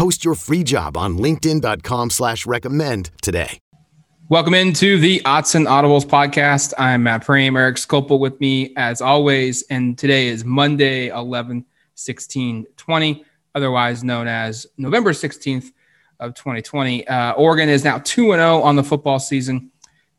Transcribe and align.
Post 0.00 0.24
your 0.24 0.34
free 0.34 0.64
job 0.64 0.96
on 0.96 1.18
LinkedIn.com 1.18 2.08
slash 2.08 2.46
recommend 2.46 3.10
today. 3.20 3.58
Welcome 4.30 4.54
into 4.54 4.98
the 4.98 5.20
Autzen 5.26 5.66
Audibles 5.66 6.06
podcast. 6.06 6.72
I'm 6.78 7.02
Matt 7.02 7.26
Prehm, 7.26 7.54
Eric 7.54 7.76
Skopil 7.76 8.18
with 8.18 8.40
me 8.40 8.72
as 8.78 9.02
always. 9.02 9.60
And 9.68 9.98
today 9.98 10.28
is 10.28 10.42
Monday, 10.42 11.08
11, 11.08 11.66
16, 11.96 12.66
20, 12.78 13.24
otherwise 13.54 14.02
known 14.02 14.26
as 14.26 14.66
November 14.78 15.12
16th 15.12 15.70
of 16.18 16.32
2020. 16.34 17.06
Uh, 17.06 17.32
Oregon 17.32 17.68
is 17.68 17.84
now 17.84 17.98
2 17.98 18.32
0 18.32 18.62
on 18.62 18.76
the 18.76 18.82
football 18.82 19.18
season 19.18 19.70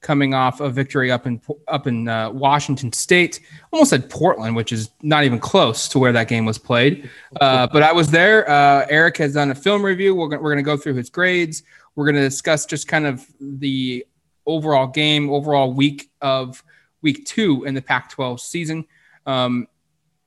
coming 0.01 0.33
off 0.33 0.59
a 0.59 0.69
victory 0.69 1.11
up 1.11 1.25
in 1.27 1.39
up 1.67 1.87
in 1.87 2.07
uh, 2.07 2.29
Washington 2.31 2.91
State. 2.91 3.39
Almost 3.71 3.93
at 3.93 4.09
Portland, 4.09 4.55
which 4.55 4.71
is 4.71 4.89
not 5.01 5.23
even 5.23 5.39
close 5.39 5.87
to 5.89 5.99
where 5.99 6.11
that 6.11 6.27
game 6.27 6.45
was 6.45 6.57
played. 6.57 7.09
Uh, 7.39 7.67
but 7.67 7.83
I 7.83 7.93
was 7.93 8.09
there. 8.09 8.49
Uh, 8.49 8.85
Eric 8.89 9.17
has 9.17 9.33
done 9.33 9.51
a 9.51 9.55
film 9.55 9.83
review. 9.83 10.13
We're 10.15 10.27
gonna, 10.27 10.41
we're 10.41 10.51
going 10.51 10.63
to 10.63 10.69
go 10.69 10.77
through 10.77 10.95
his 10.95 11.09
grades. 11.09 11.63
We're 11.95 12.05
going 12.05 12.15
to 12.15 12.21
discuss 12.21 12.65
just 12.65 12.87
kind 12.87 13.05
of 13.05 13.25
the 13.39 14.05
overall 14.45 14.87
game, 14.87 15.29
overall 15.29 15.71
week 15.73 16.09
of 16.21 16.63
week 17.01 17.25
two 17.25 17.63
in 17.65 17.73
the 17.73 17.81
Pac-12 17.81 18.39
season. 18.39 18.85
Um, 19.25 19.67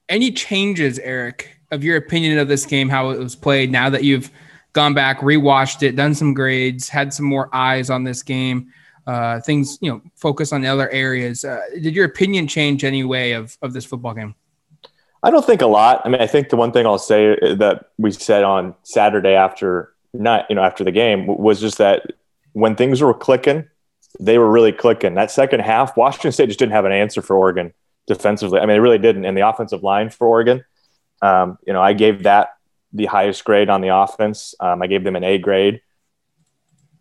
any 0.09 0.31
changes, 0.31 0.99
Eric, 0.99 1.59
of 1.71 1.83
your 1.83 1.97
opinion 1.97 2.39
of 2.39 2.49
this 2.49 2.67
game, 2.67 2.89
how 2.89 3.11
it 3.11 3.19
was 3.19 3.35
played 3.35 3.71
now 3.73 3.89
that 3.91 4.05
you've 4.05 4.31
gone 4.73 4.93
back, 4.93 5.21
rewatched 5.21 5.83
it, 5.83 5.97
done 5.97 6.15
some 6.15 6.35
grades, 6.35 6.89
had 6.89 7.15
some 7.15 7.27
more 7.27 7.49
eyes 7.53 7.91
on 7.91 8.05
this 8.05 8.23
game? 8.23 8.73
Uh, 9.07 9.41
things, 9.41 9.79
you 9.81 9.91
know, 9.91 10.01
focus 10.17 10.53
on 10.53 10.65
other 10.65 10.89
areas. 10.91 11.45
Uh, 11.45 11.61
did 11.81 11.95
your 11.95 12.07
opinion 12.07 12.47
change 12.47 12.85
any 12.85 13.05
way 13.05 13.33
of, 13.33 13.57
of 13.63 13.73
this 13.73 13.85
football 13.85 14.15
game? 14.15 14.35
I 15.23 15.31
don't 15.31 15.45
think 15.45 15.63
a 15.63 15.67
lot. 15.67 16.03
I 16.05 16.09
mean, 16.09 16.21
I 16.21 16.27
think 16.27 16.51
the 16.51 16.57
one 16.57 16.73
thing 16.73 16.87
I'll 16.87 16.99
say 16.99 17.37
that 17.41 17.91
we 17.99 18.11
said 18.13 18.45
on 18.45 18.75
Saturday 18.83 19.35
after 19.35 19.95
not, 20.13 20.47
you 20.49 20.57
know, 20.57 20.63
after 20.63 20.85
the 20.85 20.93
game 20.93 21.27
was 21.27 21.61
just 21.61 21.79
that 21.79 22.13
when 22.53 22.77
things 22.77 23.01
were 23.01 23.15
clicking, 23.15 23.69
they 24.21 24.39
were 24.39 24.51
really 24.51 24.73
clicking. 24.73 25.15
That 25.15 25.31
second 25.31 25.61
half, 25.61 25.97
Washington 25.97 26.33
State 26.33 26.47
just 26.47 26.59
didn't 26.59 26.73
have 26.73 26.85
an 26.85 26.93
answer 26.93 27.23
for 27.23 27.37
Oregon 27.37 27.73
defensively. 28.07 28.61
I 28.61 28.67
mean, 28.67 28.77
it 28.77 28.81
really 28.81 28.99
didn't. 28.99 29.25
And 29.25 29.37
the 29.37 29.49
offensive 29.49 29.83
line 29.83 30.11
for 30.11 30.27
Oregon, 30.27 30.65
um, 31.23 31.59
you 31.67 31.73
know, 31.73 31.81
I 31.83 31.95
gave 31.95 32.25
that 32.25 32.51
the 32.93 33.07
highest 33.07 33.45
grade 33.45 33.71
on 33.71 33.81
the 33.81 33.89
offense. 33.89 34.55
Um, 34.61 34.83
I 34.83 34.87
gave 34.87 35.05
them 35.05 35.17
an 35.17 35.25
A 35.25 35.39
grade 35.39 35.81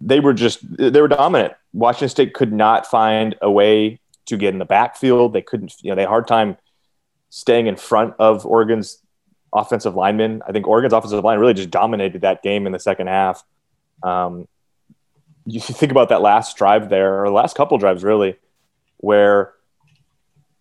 they 0.03 0.19
were 0.19 0.33
just 0.33 0.59
they 0.77 1.01
were 1.01 1.07
dominant. 1.07 1.53
Washington 1.73 2.09
State 2.09 2.33
could 2.33 2.53
not 2.53 2.85
find 2.85 3.35
a 3.41 3.51
way 3.51 3.99
to 4.27 4.37
get 4.37 4.53
in 4.53 4.59
the 4.59 4.65
backfield. 4.65 5.33
They 5.33 5.41
couldn't, 5.41 5.73
you 5.81 5.89
know, 5.89 5.95
they 5.95 6.03
had 6.03 6.07
a 6.07 6.09
hard 6.09 6.27
time 6.27 6.57
staying 7.29 7.67
in 7.67 7.75
front 7.75 8.13
of 8.19 8.45
Oregon's 8.45 8.99
offensive 9.51 9.95
linemen. 9.95 10.41
I 10.47 10.51
think 10.51 10.67
Oregon's 10.67 10.93
offensive 10.93 11.23
line 11.23 11.39
really 11.39 11.55
just 11.55 11.71
dominated 11.71 12.21
that 12.21 12.43
game 12.43 12.65
in 12.65 12.71
the 12.71 12.79
second 12.79 13.07
half. 13.07 13.43
Um, 14.03 14.47
you 15.45 15.59
think 15.61 15.91
about 15.91 16.09
that 16.09 16.21
last 16.21 16.55
drive 16.57 16.89
there, 16.89 17.23
or 17.23 17.27
the 17.27 17.33
last 17.33 17.57
couple 17.57 17.77
drives 17.77 18.03
really, 18.03 18.37
where 18.97 19.53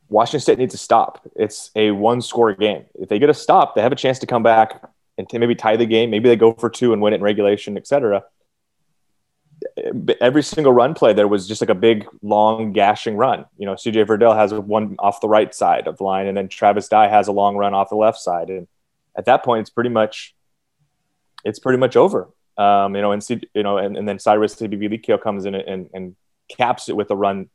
Washington 0.08 0.40
State 0.40 0.58
needs 0.58 0.72
to 0.72 0.78
stop. 0.78 1.20
It's 1.36 1.70
a 1.76 1.90
one 1.90 2.22
score 2.22 2.54
game. 2.54 2.86
If 2.94 3.08
they 3.08 3.18
get 3.18 3.30
a 3.30 3.34
stop, 3.34 3.74
they 3.74 3.82
have 3.82 3.92
a 3.92 3.96
chance 3.96 4.18
to 4.20 4.26
come 4.26 4.42
back 4.42 4.82
and 5.18 5.26
maybe 5.32 5.54
tie 5.54 5.76
the 5.76 5.86
game. 5.86 6.10
Maybe 6.10 6.28
they 6.28 6.36
go 6.36 6.54
for 6.54 6.70
two 6.70 6.92
and 6.92 7.02
win 7.02 7.12
it 7.12 7.16
in 7.16 7.22
regulation, 7.22 7.76
et 7.76 7.86
cetera 7.86 8.24
every 10.20 10.42
single 10.42 10.72
run 10.72 10.94
play 10.94 11.12
there 11.12 11.28
was 11.28 11.48
just 11.48 11.60
like 11.60 11.70
a 11.70 11.74
big 11.74 12.06
long 12.22 12.72
gashing 12.72 13.16
run. 13.16 13.44
You 13.56 13.66
know, 13.66 13.74
CJ 13.74 14.06
Verdell 14.06 14.36
has 14.36 14.52
one 14.52 14.96
off 14.98 15.20
the 15.20 15.28
right 15.28 15.54
side 15.54 15.86
of 15.86 15.98
the 15.98 16.04
line, 16.04 16.26
and 16.26 16.36
then 16.36 16.48
Travis 16.48 16.88
Dye 16.88 17.08
has 17.08 17.28
a 17.28 17.32
long 17.32 17.56
run 17.56 17.74
off 17.74 17.88
the 17.88 17.96
left 17.96 18.18
side. 18.18 18.48
And 18.48 18.68
at 19.16 19.24
that 19.26 19.44
point, 19.44 19.62
it's 19.62 19.70
pretty 19.70 19.90
much 19.90 20.34
it's 21.44 21.58
pretty 21.58 21.78
much 21.78 21.96
over. 21.96 22.28
Um, 22.58 22.94
you 22.94 23.02
know, 23.02 23.12
and 23.12 23.26
you 23.54 23.62
know, 23.62 23.78
and, 23.78 23.96
and 23.96 24.08
then 24.08 24.18
Cyrus 24.18 24.54
Habibi-Likio 24.56 25.20
comes 25.20 25.46
in 25.46 25.54
and, 25.54 25.88
and 25.94 26.16
caps 26.50 26.88
it 26.88 26.96
with 26.96 27.10
a 27.10 27.16
run 27.16 27.48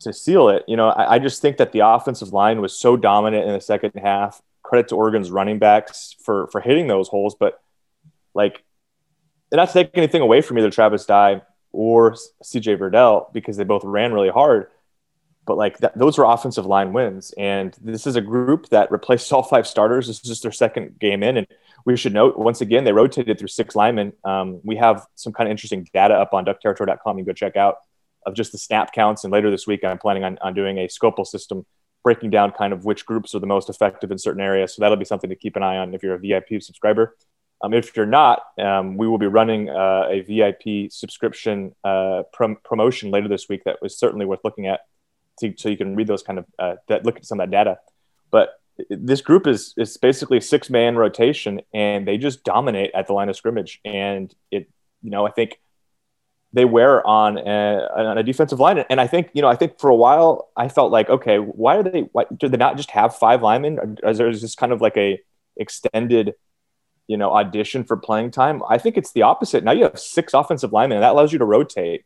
to 0.00 0.12
seal 0.12 0.50
it. 0.50 0.64
You 0.68 0.76
know, 0.76 0.88
I, 0.88 1.14
I 1.14 1.18
just 1.18 1.40
think 1.42 1.56
that 1.56 1.72
the 1.72 1.80
offensive 1.80 2.32
line 2.32 2.60
was 2.60 2.78
so 2.78 2.96
dominant 2.96 3.46
in 3.46 3.52
the 3.52 3.60
second 3.60 3.92
half. 3.96 4.40
Credit 4.62 4.88
to 4.88 4.96
Oregon's 4.96 5.30
running 5.30 5.58
backs 5.58 6.14
for 6.22 6.48
for 6.48 6.60
hitting 6.60 6.86
those 6.86 7.08
holes, 7.08 7.34
but 7.34 7.60
like 8.34 8.62
and 9.50 9.58
not 9.58 9.68
to 9.68 9.74
take 9.74 9.90
anything 9.94 10.22
away 10.22 10.40
from 10.40 10.58
either 10.58 10.70
Travis 10.70 11.06
Dye 11.06 11.42
or 11.72 12.12
CJ 12.42 12.78
Verdell 12.78 13.32
because 13.32 13.56
they 13.56 13.64
both 13.64 13.84
ran 13.84 14.12
really 14.12 14.30
hard. 14.30 14.68
But 15.46 15.56
like 15.56 15.78
that, 15.78 15.96
those 15.96 16.18
were 16.18 16.24
offensive 16.24 16.66
line 16.66 16.92
wins, 16.92 17.32
and 17.38 17.74
this 17.80 18.06
is 18.06 18.16
a 18.16 18.20
group 18.20 18.68
that 18.68 18.90
replaced 18.90 19.32
all 19.32 19.42
five 19.42 19.66
starters. 19.66 20.06
This 20.06 20.16
is 20.16 20.22
just 20.22 20.42
their 20.42 20.52
second 20.52 20.98
game 20.98 21.22
in, 21.22 21.38
and 21.38 21.46
we 21.86 21.96
should 21.96 22.12
note 22.12 22.38
once 22.38 22.60
again 22.60 22.84
they 22.84 22.92
rotated 22.92 23.38
through 23.38 23.48
six 23.48 23.74
linemen. 23.74 24.12
Um, 24.24 24.60
we 24.62 24.76
have 24.76 25.06
some 25.14 25.32
kind 25.32 25.48
of 25.48 25.50
interesting 25.50 25.88
data 25.94 26.14
up 26.14 26.34
on 26.34 26.44
duckterritory.com. 26.44 27.18
You 27.18 27.24
can 27.24 27.30
go 27.30 27.34
check 27.34 27.56
out 27.56 27.76
of 28.26 28.34
just 28.34 28.52
the 28.52 28.58
snap 28.58 28.92
counts, 28.92 29.24
and 29.24 29.32
later 29.32 29.50
this 29.50 29.66
week 29.66 29.84
I'm 29.84 29.96
planning 29.96 30.24
on, 30.24 30.36
on 30.42 30.52
doing 30.52 30.78
a 30.78 30.86
scopal 30.86 31.26
system 31.26 31.64
breaking 32.04 32.30
down 32.30 32.52
kind 32.52 32.72
of 32.72 32.84
which 32.84 33.06
groups 33.06 33.34
are 33.34 33.38
the 33.38 33.46
most 33.46 33.70
effective 33.70 34.10
in 34.10 34.18
certain 34.18 34.42
areas. 34.42 34.74
So 34.74 34.80
that'll 34.80 34.96
be 34.96 35.04
something 35.04 35.30
to 35.30 35.36
keep 35.36 35.56
an 35.56 35.62
eye 35.62 35.78
on 35.78 35.94
if 35.94 36.02
you're 36.02 36.14
a 36.14 36.18
VIP 36.18 36.62
subscriber. 36.62 37.16
Um, 37.62 37.74
if 37.74 37.96
you're 37.96 38.06
not, 38.06 38.42
um, 38.58 38.96
we 38.96 39.08
will 39.08 39.18
be 39.18 39.26
running 39.26 39.68
uh, 39.68 40.04
a 40.08 40.20
VIP 40.20 40.92
subscription 40.92 41.74
uh, 41.84 42.22
prom- 42.32 42.58
promotion 42.64 43.10
later 43.10 43.28
this 43.28 43.48
week 43.48 43.64
that 43.64 43.82
was 43.82 43.98
certainly 43.98 44.26
worth 44.26 44.40
looking 44.44 44.66
at, 44.66 44.80
to, 45.40 45.52
so 45.56 45.68
you 45.68 45.76
can 45.76 45.96
read 45.96 46.06
those 46.06 46.22
kind 46.22 46.38
of 46.38 46.46
uh, 46.58 46.74
that 46.88 47.04
look 47.04 47.16
at 47.16 47.26
some 47.26 47.40
of 47.40 47.50
that 47.50 47.56
data. 47.56 47.78
But 48.30 48.50
this 48.90 49.20
group 49.20 49.46
is 49.46 49.74
is 49.76 49.96
basically 49.96 50.40
six 50.40 50.70
man 50.70 50.96
rotation, 50.96 51.60
and 51.74 52.06
they 52.06 52.16
just 52.16 52.44
dominate 52.44 52.92
at 52.94 53.06
the 53.06 53.12
line 53.12 53.28
of 53.28 53.36
scrimmage. 53.36 53.80
And 53.84 54.32
it, 54.50 54.70
you 55.02 55.10
know, 55.10 55.26
I 55.26 55.30
think 55.30 55.60
they 56.52 56.64
wear 56.64 57.06
on 57.06 57.38
a, 57.38 57.88
on 57.96 58.18
a 58.18 58.22
defensive 58.22 58.60
line, 58.60 58.78
and 58.88 59.00
I 59.00 59.06
think 59.06 59.30
you 59.32 59.42
know, 59.42 59.48
I 59.48 59.56
think 59.56 59.80
for 59.80 59.90
a 59.90 59.96
while 59.96 60.50
I 60.56 60.68
felt 60.68 60.92
like, 60.92 61.10
okay, 61.10 61.38
why 61.38 61.76
are 61.76 61.82
they? 61.82 62.02
Why 62.12 62.24
do 62.36 62.48
they 62.48 62.56
not 62.56 62.76
just 62.76 62.92
have 62.92 63.16
five 63.16 63.42
linemen? 63.42 63.98
Or 64.02 64.10
is 64.10 64.18
there 64.18 64.30
just 64.30 64.56
kind 64.56 64.72
of 64.72 64.80
like 64.80 64.96
a 64.96 65.20
extended 65.56 66.34
you 67.08 67.16
know, 67.16 67.32
audition 67.32 67.82
for 67.82 67.96
playing 67.96 68.30
time. 68.30 68.62
I 68.68 68.78
think 68.78 68.96
it's 68.96 69.12
the 69.12 69.22
opposite. 69.22 69.64
Now 69.64 69.72
you 69.72 69.84
have 69.84 69.98
six 69.98 70.34
offensive 70.34 70.72
linemen, 70.72 70.98
and 70.98 71.02
that 71.02 71.12
allows 71.12 71.32
you 71.32 71.38
to 71.40 71.44
rotate. 71.44 72.04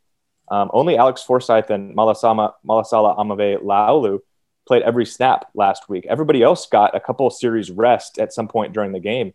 Um, 0.50 0.70
only 0.72 0.96
Alex 0.96 1.22
Forsyth 1.22 1.70
and 1.70 1.94
Malasama, 1.96 2.52
Malaesala 2.66 3.18
Aumavae-Laulu 3.18 4.20
played 4.66 4.82
every 4.82 5.04
snap 5.04 5.46
last 5.54 5.88
week. 5.88 6.06
Everybody 6.08 6.42
else 6.42 6.66
got 6.66 6.94
a 6.94 7.00
couple 7.00 7.28
series 7.30 7.70
rest 7.70 8.18
at 8.18 8.32
some 8.32 8.48
point 8.48 8.72
during 8.72 8.92
the 8.92 9.00
game. 9.00 9.34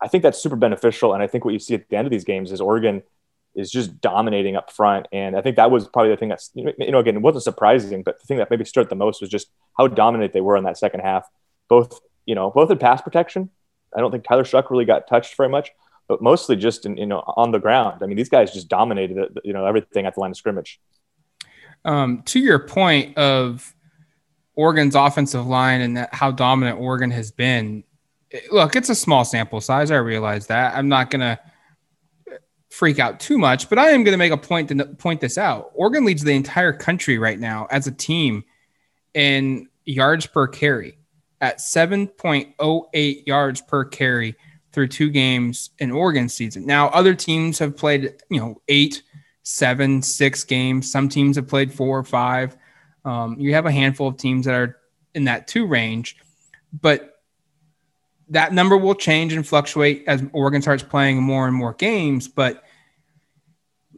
I 0.00 0.08
think 0.08 0.22
that's 0.22 0.42
super 0.42 0.56
beneficial. 0.56 1.12
And 1.12 1.22
I 1.22 1.26
think 1.26 1.44
what 1.44 1.52
you 1.52 1.60
see 1.60 1.74
at 1.74 1.88
the 1.88 1.96
end 1.96 2.06
of 2.06 2.10
these 2.10 2.24
games 2.24 2.50
is 2.50 2.60
Oregon 2.60 3.02
is 3.54 3.70
just 3.70 4.00
dominating 4.00 4.56
up 4.56 4.70
front. 4.70 5.06
And 5.12 5.36
I 5.36 5.42
think 5.42 5.56
that 5.56 5.70
was 5.70 5.86
probably 5.86 6.10
the 6.10 6.16
thing 6.16 6.30
that's, 6.30 6.50
you 6.54 6.72
know, 6.90 6.98
again, 6.98 7.16
it 7.16 7.22
wasn't 7.22 7.44
surprising, 7.44 8.02
but 8.02 8.20
the 8.20 8.26
thing 8.26 8.38
that 8.38 8.50
maybe 8.50 8.64
stood 8.64 8.88
the 8.88 8.96
most 8.96 9.20
was 9.20 9.30
just 9.30 9.48
how 9.78 9.86
dominant 9.86 10.32
they 10.32 10.40
were 10.40 10.56
in 10.56 10.64
that 10.64 10.78
second 10.78 11.00
half, 11.00 11.28
both, 11.68 12.00
you 12.26 12.34
know, 12.34 12.50
both 12.50 12.70
in 12.70 12.78
pass 12.78 13.00
protection 13.00 13.50
I 13.94 14.00
don't 14.00 14.10
think 14.10 14.24
Tyler 14.24 14.44
Shough 14.44 14.68
really 14.70 14.84
got 14.84 15.06
touched 15.06 15.36
very 15.36 15.48
much, 15.48 15.70
but 16.08 16.22
mostly 16.22 16.56
just 16.56 16.86
in, 16.86 16.96
you 16.96 17.06
know 17.06 17.22
on 17.36 17.52
the 17.52 17.58
ground. 17.58 18.02
I 18.02 18.06
mean, 18.06 18.16
these 18.16 18.28
guys 18.28 18.52
just 18.52 18.68
dominated 18.68 19.38
you 19.44 19.52
know 19.52 19.66
everything 19.66 20.06
at 20.06 20.14
the 20.14 20.20
line 20.20 20.30
of 20.30 20.36
scrimmage. 20.36 20.80
Um, 21.84 22.22
to 22.26 22.40
your 22.40 22.58
point 22.58 23.16
of 23.18 23.74
Oregon's 24.54 24.94
offensive 24.94 25.46
line 25.46 25.80
and 25.80 25.96
that, 25.96 26.14
how 26.14 26.30
dominant 26.30 26.78
Oregon 26.80 27.10
has 27.10 27.30
been, 27.30 27.84
look, 28.50 28.74
it's 28.74 28.88
a 28.88 28.94
small 28.94 29.24
sample 29.24 29.60
size. 29.60 29.90
I 29.90 29.96
realize 29.96 30.46
that. 30.46 30.74
I'm 30.74 30.88
not 30.88 31.10
gonna 31.10 31.38
freak 32.70 32.98
out 32.98 33.20
too 33.20 33.38
much, 33.38 33.68
but 33.68 33.78
I 33.78 33.90
am 33.90 34.04
to 34.04 34.16
make 34.16 34.32
a 34.32 34.36
point 34.36 34.68
to 34.68 34.84
point 34.84 35.20
this 35.20 35.38
out. 35.38 35.70
Oregon 35.74 36.04
leads 36.04 36.24
the 36.24 36.32
entire 36.32 36.72
country 36.72 37.18
right 37.18 37.38
now 37.38 37.66
as 37.70 37.86
a 37.86 37.92
team 37.92 38.44
in 39.14 39.68
yards 39.84 40.26
per 40.26 40.46
carry 40.48 40.98
at 41.40 41.58
7.08 41.58 43.26
yards 43.26 43.60
per 43.60 43.84
carry 43.84 44.36
through 44.72 44.88
two 44.88 45.10
games 45.10 45.70
in 45.78 45.90
Oregon 45.90 46.28
season. 46.28 46.66
Now, 46.66 46.88
other 46.88 47.14
teams 47.14 47.58
have 47.60 47.76
played, 47.76 48.14
you 48.28 48.40
know, 48.40 48.60
eight, 48.68 49.02
seven, 49.44 50.02
six 50.02 50.42
games. 50.42 50.90
Some 50.90 51.08
teams 51.08 51.36
have 51.36 51.46
played 51.46 51.72
four 51.72 51.98
or 51.98 52.04
five. 52.04 52.56
Um, 53.04 53.36
you 53.38 53.54
have 53.54 53.66
a 53.66 53.72
handful 53.72 54.08
of 54.08 54.16
teams 54.16 54.46
that 54.46 54.54
are 54.54 54.78
in 55.14 55.24
that 55.24 55.46
two 55.46 55.66
range, 55.66 56.16
but 56.80 57.20
that 58.30 58.52
number 58.52 58.76
will 58.76 58.94
change 58.94 59.32
and 59.32 59.46
fluctuate 59.46 60.04
as 60.06 60.24
Oregon 60.32 60.62
starts 60.62 60.82
playing 60.82 61.22
more 61.22 61.46
and 61.46 61.54
more 61.54 61.74
games. 61.74 62.26
But 62.26 62.64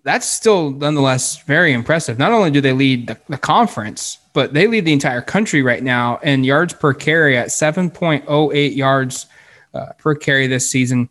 that's 0.06 0.28
still 0.28 0.70
nonetheless 0.70 1.42
very 1.42 1.72
impressive. 1.72 2.16
Not 2.16 2.30
only 2.30 2.52
do 2.52 2.60
they 2.60 2.72
lead 2.72 3.08
the, 3.08 3.18
the, 3.28 3.36
conference, 3.36 4.18
but 4.34 4.54
they 4.54 4.68
lead 4.68 4.84
the 4.84 4.92
entire 4.92 5.20
country 5.20 5.62
right 5.62 5.82
now 5.82 6.18
in 6.18 6.44
yards 6.44 6.72
per 6.72 6.94
carry 6.94 7.36
at 7.36 7.48
7.08 7.48 8.76
yards 8.76 9.26
uh, 9.74 9.86
per 9.98 10.14
carry 10.14 10.46
this 10.46 10.70
season. 10.70 11.08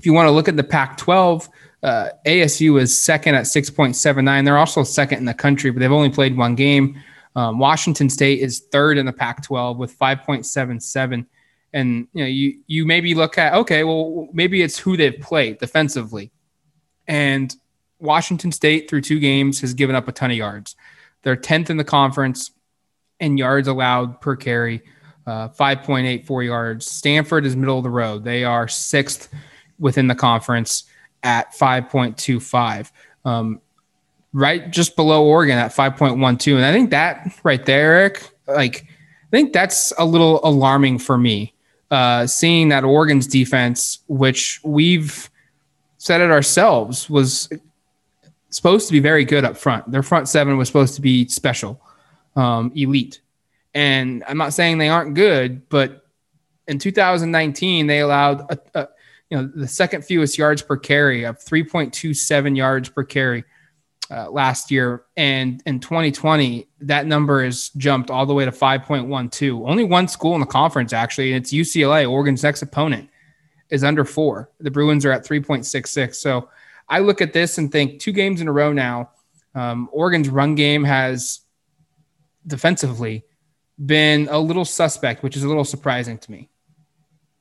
If 0.00 0.04
you 0.04 0.12
want 0.12 0.26
to 0.26 0.32
look 0.32 0.48
at 0.48 0.56
the 0.56 0.64
Pac 0.64 0.96
12, 0.96 1.48
uh, 1.84 2.08
ASU 2.26 2.80
is 2.80 3.00
second 3.00 3.36
at 3.36 3.44
6.79. 3.44 4.44
They're 4.44 4.58
also 4.58 4.82
second 4.82 5.18
in 5.18 5.24
the 5.24 5.32
country, 5.32 5.70
but 5.70 5.78
they've 5.78 5.92
only 5.92 6.10
played 6.10 6.36
one 6.36 6.56
game. 6.56 7.00
Um, 7.36 7.60
Washington 7.60 8.10
State 8.10 8.40
is 8.40 8.58
third 8.72 8.98
in 8.98 9.06
the 9.06 9.12
Pac 9.12 9.44
12 9.44 9.78
with 9.78 9.96
5.77. 9.96 11.26
And 11.72 12.08
you 12.12 12.24
know, 12.24 12.28
you 12.28 12.58
you 12.66 12.86
maybe 12.86 13.14
look 13.14 13.38
at 13.38 13.54
okay, 13.54 13.84
well, 13.84 14.28
maybe 14.32 14.62
it's 14.62 14.78
who 14.78 14.96
they've 14.96 15.20
played 15.20 15.58
defensively. 15.58 16.32
And 17.06 17.54
Washington 17.98 18.52
State 18.52 18.88
through 18.88 19.02
two 19.02 19.18
games 19.18 19.60
has 19.60 19.74
given 19.74 19.96
up 19.96 20.08
a 20.08 20.12
ton 20.12 20.30
of 20.30 20.36
yards. 20.36 20.76
They're 21.22 21.36
10th 21.36 21.70
in 21.70 21.76
the 21.76 21.84
conference 21.84 22.50
in 23.20 23.38
yards 23.38 23.68
allowed 23.68 24.20
per 24.20 24.36
carry, 24.36 24.82
uh, 25.26 25.48
5.84 25.48 26.44
yards. 26.44 26.86
Stanford 26.86 27.46
is 27.46 27.56
middle 27.56 27.78
of 27.78 27.84
the 27.84 27.90
road. 27.90 28.24
They 28.24 28.44
are 28.44 28.68
sixth 28.68 29.32
within 29.78 30.06
the 30.06 30.14
conference 30.14 30.84
at 31.22 31.52
5.25. 31.54 32.90
Um, 33.24 33.60
right 34.32 34.70
just 34.70 34.96
below 34.96 35.24
Oregon 35.24 35.58
at 35.58 35.72
5.12. 35.72 36.56
And 36.56 36.64
I 36.64 36.72
think 36.72 36.90
that 36.90 37.32
right 37.42 37.64
there, 37.64 37.94
Eric, 37.94 38.30
like, 38.46 38.84
I 38.84 39.30
think 39.30 39.52
that's 39.52 39.92
a 39.98 40.04
little 40.04 40.40
alarming 40.44 40.98
for 40.98 41.18
me. 41.18 41.54
Uh, 41.90 42.26
seeing 42.26 42.68
that 42.68 42.84
Oregon's 42.84 43.26
defense, 43.26 44.00
which 44.08 44.60
we've 44.64 45.30
said 45.98 46.20
it 46.20 46.30
ourselves, 46.30 47.08
was 47.08 47.48
supposed 48.56 48.86
to 48.88 48.92
be 48.92 49.00
very 49.00 49.24
good 49.24 49.44
up 49.44 49.56
front. 49.56 49.90
Their 49.90 50.02
front 50.02 50.28
seven 50.28 50.56
was 50.56 50.68
supposed 50.68 50.94
to 50.94 51.02
be 51.02 51.28
special, 51.28 51.80
um, 52.34 52.72
elite. 52.74 53.20
And 53.74 54.24
I'm 54.26 54.38
not 54.38 54.54
saying 54.54 54.78
they 54.78 54.88
aren't 54.88 55.14
good, 55.14 55.68
but 55.68 56.06
in 56.66 56.78
2019 56.78 57.86
they 57.86 58.00
allowed 58.00 58.50
a, 58.50 58.58
a, 58.74 58.88
you 59.28 59.36
know 59.36 59.50
the 59.54 59.68
second 59.68 60.04
fewest 60.04 60.38
yards 60.38 60.62
per 60.62 60.76
carry 60.76 61.24
of 61.24 61.38
3.27 61.38 62.56
yards 62.56 62.88
per 62.88 63.04
carry 63.04 63.44
uh, 64.10 64.30
last 64.30 64.70
year, 64.70 65.04
and 65.16 65.62
in 65.66 65.80
2020 65.80 66.66
that 66.80 67.06
number 67.06 67.44
has 67.44 67.70
jumped 67.76 68.10
all 68.10 68.24
the 68.24 68.32
way 68.32 68.44
to 68.44 68.52
5.12. 68.52 69.68
Only 69.68 69.84
one 69.84 70.08
school 70.08 70.34
in 70.34 70.40
the 70.40 70.46
conference 70.46 70.92
actually, 70.92 71.32
and 71.32 71.42
it's 71.42 71.52
UCLA, 71.52 72.10
Oregon's 72.10 72.42
next 72.42 72.62
opponent, 72.62 73.10
is 73.68 73.84
under 73.84 74.04
four. 74.04 74.50
The 74.60 74.70
Bruins 74.70 75.04
are 75.04 75.12
at 75.12 75.26
3.66. 75.26 76.14
So 76.14 76.48
I 76.88 77.00
look 77.00 77.20
at 77.20 77.32
this 77.32 77.58
and 77.58 77.70
think 77.70 78.00
two 78.00 78.12
games 78.12 78.40
in 78.40 78.48
a 78.48 78.52
row 78.52 78.72
now. 78.72 79.10
Um, 79.54 79.88
Oregon's 79.92 80.28
run 80.28 80.54
game 80.54 80.84
has 80.84 81.40
defensively 82.46 83.24
been 83.84 84.28
a 84.30 84.38
little 84.38 84.64
suspect, 84.64 85.22
which 85.22 85.36
is 85.36 85.42
a 85.42 85.48
little 85.48 85.64
surprising 85.64 86.18
to 86.18 86.30
me. 86.30 86.48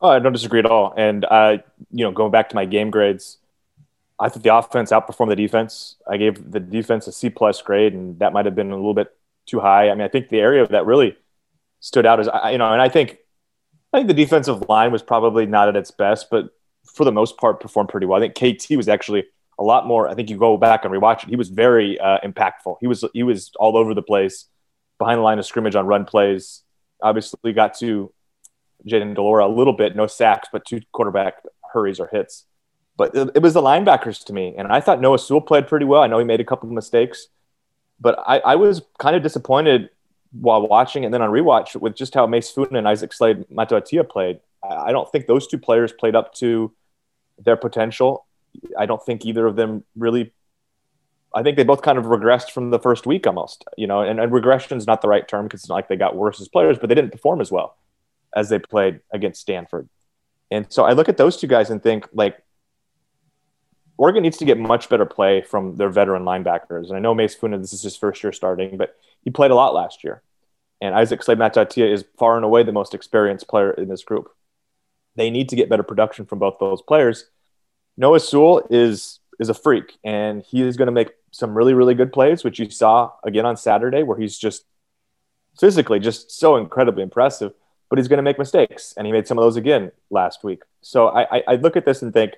Oh, 0.01 0.09
I 0.09 0.19
don't 0.19 0.33
disagree 0.33 0.59
at 0.59 0.65
all. 0.65 0.93
And 0.97 1.25
uh, 1.25 1.57
you 1.91 2.03
know, 2.03 2.11
going 2.11 2.31
back 2.31 2.49
to 2.49 2.55
my 2.55 2.65
game 2.65 2.89
grades, 2.89 3.37
I 4.19 4.29
think 4.29 4.43
the 4.43 4.55
offense 4.55 4.91
outperformed 4.91 5.29
the 5.29 5.35
defense. 5.35 5.95
I 6.09 6.17
gave 6.17 6.51
the 6.51 6.59
defense 6.59 7.07
a 7.07 7.11
C 7.11 7.29
plus 7.29 7.61
grade, 7.61 7.93
and 7.93 8.17
that 8.19 8.33
might 8.33 8.45
have 8.45 8.55
been 8.55 8.71
a 8.71 8.75
little 8.75 8.93
bit 8.93 9.15
too 9.45 9.59
high. 9.59 9.89
I 9.89 9.93
mean, 9.93 10.01
I 10.01 10.07
think 10.07 10.29
the 10.29 10.39
area 10.39 10.65
that 10.67 10.85
really 10.85 11.17
stood 11.79 12.05
out 12.05 12.19
is 12.19 12.27
you 12.51 12.57
know, 12.57 12.71
and 12.71 12.81
I 12.81 12.89
think 12.89 13.17
I 13.93 13.97
think 13.97 14.07
the 14.07 14.13
defensive 14.13 14.67
line 14.67 14.91
was 14.91 15.03
probably 15.03 15.45
not 15.45 15.69
at 15.69 15.75
its 15.75 15.91
best, 15.91 16.29
but 16.29 16.49
for 16.93 17.03
the 17.03 17.11
most 17.11 17.37
part 17.37 17.59
performed 17.59 17.89
pretty 17.89 18.05
well. 18.05 18.21
I 18.21 18.29
think 18.29 18.59
KT 18.59 18.75
was 18.75 18.87
actually 18.87 19.25
a 19.57 19.63
lot 19.63 19.87
more. 19.87 20.07
I 20.07 20.15
think 20.15 20.29
you 20.29 20.37
go 20.37 20.57
back 20.57 20.85
and 20.85 20.93
rewatch 20.93 21.23
it. 21.23 21.29
He 21.29 21.35
was 21.35 21.49
very 21.49 21.99
uh, 21.99 22.19
impactful. 22.23 22.77
He 22.81 22.87
was 22.87 23.05
he 23.13 23.23
was 23.23 23.51
all 23.57 23.77
over 23.77 23.93
the 23.93 24.01
place, 24.01 24.45
behind 24.97 25.19
the 25.19 25.23
line 25.23 25.39
of 25.39 25.45
scrimmage 25.45 25.75
on 25.75 25.85
run 25.85 26.05
plays. 26.05 26.63
Obviously, 27.01 27.53
got 27.53 27.77
to 27.79 28.13
Jayden 28.87 29.15
de 29.15 29.21
Laura 29.21 29.45
a 29.45 29.49
little 29.49 29.73
bit, 29.73 29.95
no 29.95 30.07
sacks, 30.07 30.49
but 30.51 30.65
two 30.65 30.81
quarterback 30.91 31.35
hurries 31.73 31.99
or 31.99 32.07
hits. 32.07 32.45
But 32.97 33.15
it, 33.15 33.31
it 33.35 33.41
was 33.41 33.53
the 33.53 33.61
linebackers 33.61 34.23
to 34.25 34.33
me, 34.33 34.55
and 34.57 34.67
I 34.67 34.79
thought 34.79 35.01
Noah 35.01 35.19
Sewell 35.19 35.41
played 35.41 35.67
pretty 35.67 35.85
well. 35.85 36.01
I 36.01 36.07
know 36.07 36.19
he 36.19 36.25
made 36.25 36.39
a 36.39 36.45
couple 36.45 36.69
of 36.69 36.73
mistakes, 36.73 37.27
but 37.99 38.17
I, 38.25 38.39
I 38.39 38.55
was 38.55 38.81
kind 38.99 39.15
of 39.15 39.23
disappointed 39.23 39.89
while 40.31 40.67
watching 40.67 41.05
and 41.05 41.13
then 41.13 41.21
on 41.21 41.29
rewatch 41.29 41.75
with 41.79 41.95
just 41.95 42.13
how 42.13 42.27
Mace 42.27 42.51
Funa 42.51 42.77
and 42.77 42.87
Isaac 42.87 43.13
Slade 43.13 43.45
Matautia 43.49 44.03
played. 44.03 44.39
I 44.63 44.91
don't 44.91 45.09
think 45.11 45.27
those 45.27 45.47
two 45.47 45.57
players 45.57 45.93
played 45.93 46.15
up 46.15 46.33
to 46.35 46.73
their 47.37 47.55
potential. 47.55 48.25
I 48.77 48.85
don't 48.85 49.03
think 49.03 49.25
either 49.25 49.45
of 49.45 49.55
them 49.55 49.83
really. 49.95 50.33
I 51.33 51.43
think 51.43 51.57
they 51.57 51.63
both 51.63 51.81
kind 51.81 51.97
of 51.97 52.05
regressed 52.05 52.51
from 52.51 52.69
the 52.69 52.79
first 52.79 53.05
week 53.05 53.27
almost, 53.27 53.65
you 53.77 53.87
know, 53.87 54.01
and, 54.01 54.21
and 54.21 54.31
regression 54.31 54.77
is 54.77 54.87
not 54.87 55.01
the 55.01 55.09
right 55.09 55.27
term 55.27 55.45
because 55.45 55.61
it's 55.61 55.69
not 55.69 55.75
like 55.75 55.89
they 55.89 55.97
got 55.97 56.15
worse 56.15 56.39
as 56.39 56.47
players, 56.47 56.77
but 56.79 56.87
they 56.87 56.95
didn't 56.95 57.11
perform 57.11 57.41
as 57.41 57.51
well 57.51 57.75
as 58.33 58.47
they 58.47 58.57
played 58.57 59.01
against 59.11 59.41
Stanford. 59.41 59.89
And 60.49 60.65
so 60.69 60.85
I 60.85 60.93
look 60.93 61.09
at 61.09 61.17
those 61.17 61.35
two 61.35 61.47
guys 61.47 61.69
and 61.69 61.83
think 61.83 62.07
like 62.13 62.37
Oregon 63.97 64.23
needs 64.23 64.37
to 64.37 64.45
get 64.45 64.57
much 64.57 64.89
better 64.89 65.05
play 65.05 65.41
from 65.41 65.77
their 65.77 65.89
veteran 65.89 66.23
linebackers. 66.23 66.87
And 66.87 66.95
I 66.95 66.99
know 66.99 67.13
Mace 67.13 67.35
Funa, 67.35 67.57
this 67.57 67.73
is 67.73 67.81
his 67.81 67.95
first 67.95 68.23
year 68.23 68.33
starting, 68.33 68.77
but 68.77 68.95
he 69.23 69.29
played 69.29 69.51
a 69.51 69.55
lot 69.55 69.73
last 69.73 70.03
year. 70.03 70.21
And 70.81 70.93
Isaac 70.93 71.23
Slade 71.23 71.37
Matautia 71.37 71.91
is 71.91 72.03
far 72.17 72.35
and 72.35 72.43
away 72.43 72.63
the 72.63 72.73
most 72.73 72.93
experienced 72.93 73.47
player 73.47 73.71
in 73.71 73.87
this 73.87 74.03
group. 74.03 74.29
They 75.15 75.29
need 75.29 75.49
to 75.49 75.55
get 75.55 75.69
better 75.69 75.83
production 75.83 76.25
from 76.25 76.39
both 76.39 76.57
those 76.59 76.81
players. 76.81 77.25
Noah 77.97 78.19
Sewell 78.19 78.67
is 78.69 79.19
is 79.39 79.49
a 79.49 79.53
freak, 79.53 79.97
and 80.03 80.43
he 80.43 80.61
is 80.61 80.77
going 80.77 80.87
to 80.87 80.91
make 80.91 81.11
some 81.31 81.55
really 81.55 81.73
really 81.73 81.93
good 81.93 82.11
plays, 82.13 82.43
which 82.43 82.59
you 82.59 82.69
saw 82.69 83.11
again 83.23 83.45
on 83.45 83.57
Saturday, 83.57 84.03
where 84.03 84.17
he's 84.17 84.37
just 84.37 84.65
physically 85.59 85.99
just 85.99 86.31
so 86.31 86.55
incredibly 86.57 87.03
impressive. 87.03 87.53
But 87.89 87.99
he's 87.99 88.07
going 88.07 88.17
to 88.17 88.23
make 88.23 88.39
mistakes, 88.39 88.93
and 88.97 89.05
he 89.05 89.13
made 89.13 89.27
some 89.27 89.37
of 89.37 89.43
those 89.43 89.57
again 89.57 89.91
last 90.09 90.43
week. 90.43 90.63
So 90.81 91.07
I, 91.07 91.37
I, 91.37 91.43
I 91.49 91.55
look 91.55 91.77
at 91.77 91.85
this 91.85 92.01
and 92.01 92.11
think, 92.11 92.33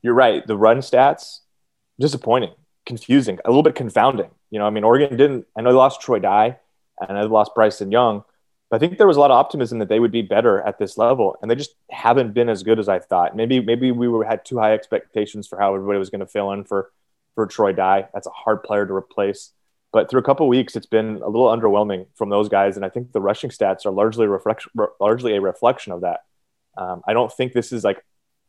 you're 0.00 0.14
right. 0.14 0.46
The 0.46 0.56
run 0.56 0.78
stats 0.78 1.40
disappointing, 2.00 2.54
confusing, 2.86 3.38
a 3.44 3.50
little 3.50 3.62
bit 3.62 3.74
confounding. 3.74 4.30
You 4.50 4.58
know, 4.58 4.66
I 4.66 4.70
mean, 4.70 4.82
Oregon 4.82 5.16
didn't. 5.16 5.46
I 5.56 5.60
know 5.60 5.70
they 5.70 5.76
lost 5.76 6.00
Troy 6.00 6.20
Dye, 6.20 6.56
and 7.00 7.18
I 7.18 7.22
lost 7.22 7.54
Bryson 7.54 7.92
Young, 7.92 8.24
I 8.72 8.78
think 8.78 8.98
there 8.98 9.06
was 9.06 9.16
a 9.16 9.20
lot 9.20 9.30
of 9.30 9.36
optimism 9.36 9.78
that 9.78 9.88
they 9.88 10.00
would 10.00 10.10
be 10.10 10.22
better 10.22 10.60
at 10.62 10.78
this 10.78 10.98
level, 10.98 11.36
and 11.40 11.50
they 11.50 11.54
just 11.54 11.74
haven't 11.90 12.34
been 12.34 12.48
as 12.48 12.62
good 12.62 12.78
as 12.78 12.88
I 12.88 12.98
thought. 12.98 13.36
Maybe 13.36 13.60
maybe 13.60 13.92
we 13.92 14.08
were, 14.08 14.24
had 14.24 14.44
too 14.44 14.58
high 14.58 14.74
expectations 14.74 15.46
for 15.46 15.58
how 15.58 15.74
everybody 15.74 15.98
was 15.98 16.10
going 16.10 16.20
to 16.20 16.26
fill 16.26 16.50
in 16.52 16.64
for 16.64 16.90
for 17.34 17.46
Troy 17.46 17.72
Dye. 17.72 18.08
That's 18.12 18.26
a 18.26 18.30
hard 18.30 18.62
player 18.62 18.86
to 18.86 18.94
replace. 18.94 19.52
But 19.92 20.10
through 20.10 20.20
a 20.20 20.24
couple 20.24 20.48
weeks, 20.48 20.74
it's 20.74 20.86
been 20.86 21.20
a 21.22 21.28
little 21.28 21.46
underwhelming 21.46 22.06
from 22.16 22.30
those 22.30 22.48
guys, 22.48 22.76
and 22.76 22.84
I 22.84 22.88
think 22.88 23.12
the 23.12 23.20
rushing 23.20 23.50
stats 23.50 23.86
are 23.86 23.92
largely 23.92 24.26
largely 24.98 25.36
a 25.36 25.40
reflection 25.40 25.92
of 25.92 26.00
that. 26.00 26.20
Um, 26.76 27.02
I 27.06 27.12
don't 27.12 27.32
think 27.32 27.52
this 27.52 27.70
is 27.70 27.84
like 27.84 28.04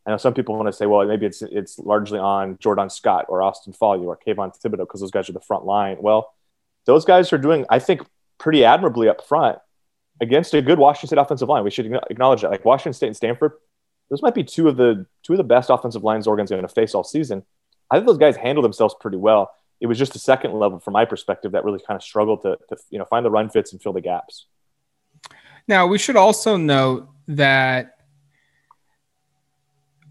I 0.06 0.12
know 0.12 0.18
some 0.18 0.34
people 0.34 0.56
want 0.56 0.68
to 0.68 0.74
say, 0.74 0.86
well, 0.86 1.06
maybe 1.06 1.26
it's 1.26 1.42
it's 1.42 1.78
largely 1.78 2.20
on 2.20 2.58
Jordan 2.60 2.90
Scott 2.90 3.26
or 3.28 3.44
Austin 3.44 3.74
Faoliu 3.74 4.06
or 4.06 4.18
Kayvon 4.18 4.58
Thibodeaux 4.60 4.80
because 4.80 5.02
those 5.02 5.12
guys 5.12 5.30
are 5.30 5.34
the 5.34 5.40
front 5.42 5.66
line. 5.66 5.98
Well, 6.00 6.34
those 6.86 7.06
guys 7.06 7.32
are 7.34 7.38
doing, 7.38 7.66
I 7.70 7.80
think, 7.80 8.02
pretty 8.38 8.64
admirably 8.64 9.10
up 9.10 9.24
front 9.24 9.60
against 10.22 10.54
a 10.54 10.62
good 10.62 10.80
Washington 10.80 11.08
State 11.08 11.22
offensive 11.22 11.50
line. 11.50 11.64
We 11.64 11.72
should 11.72 11.92
acknowledge 12.10 12.42
that. 12.42 12.52
Like 12.52 12.66
Washington 12.66 12.94
State 12.94 13.08
and 13.08 13.16
Stanford, 13.16 13.54
those 14.10 14.22
might 14.22 14.36
be 14.36 14.44
two 14.44 14.68
of 14.68 14.78
the 14.78 15.06
two 15.24 15.34
of 15.34 15.38
the 15.38 15.44
best 15.44 15.70
offensive 15.70 16.04
lines 16.04 16.28
Oregon's 16.28 16.50
going 16.50 16.62
to 16.62 16.68
face 16.68 16.94
all 16.94 17.04
season. 17.04 17.44
I 17.92 17.96
think 17.96 18.08
those 18.08 18.18
guys 18.18 18.36
handle 18.36 18.62
themselves 18.62 18.96
pretty 19.00 19.18
well. 19.18 19.52
It 19.82 19.88
was 19.88 19.98
just 19.98 20.14
the 20.14 20.20
second 20.20 20.54
level, 20.54 20.80
from 20.80 20.94
my 20.94 21.06
perspective, 21.06 21.52
that 21.52 21.66
really 21.66 21.80
kind 21.86 21.96
of 21.96 22.04
struggled 22.04 22.42
to, 22.44 22.58
to 22.70 22.78
you 22.90 23.00
know 23.00 23.06
find 23.06 23.26
the 23.26 23.32
run 23.32 23.50
fits 23.50 23.72
and 23.74 23.82
fill 23.82 23.94
the 23.94 24.02
gaps. 24.02 24.46
Now 25.68 25.88
we 25.88 25.98
should 25.98 26.16
also 26.16 26.58
note 26.58 27.10
that 27.28 27.98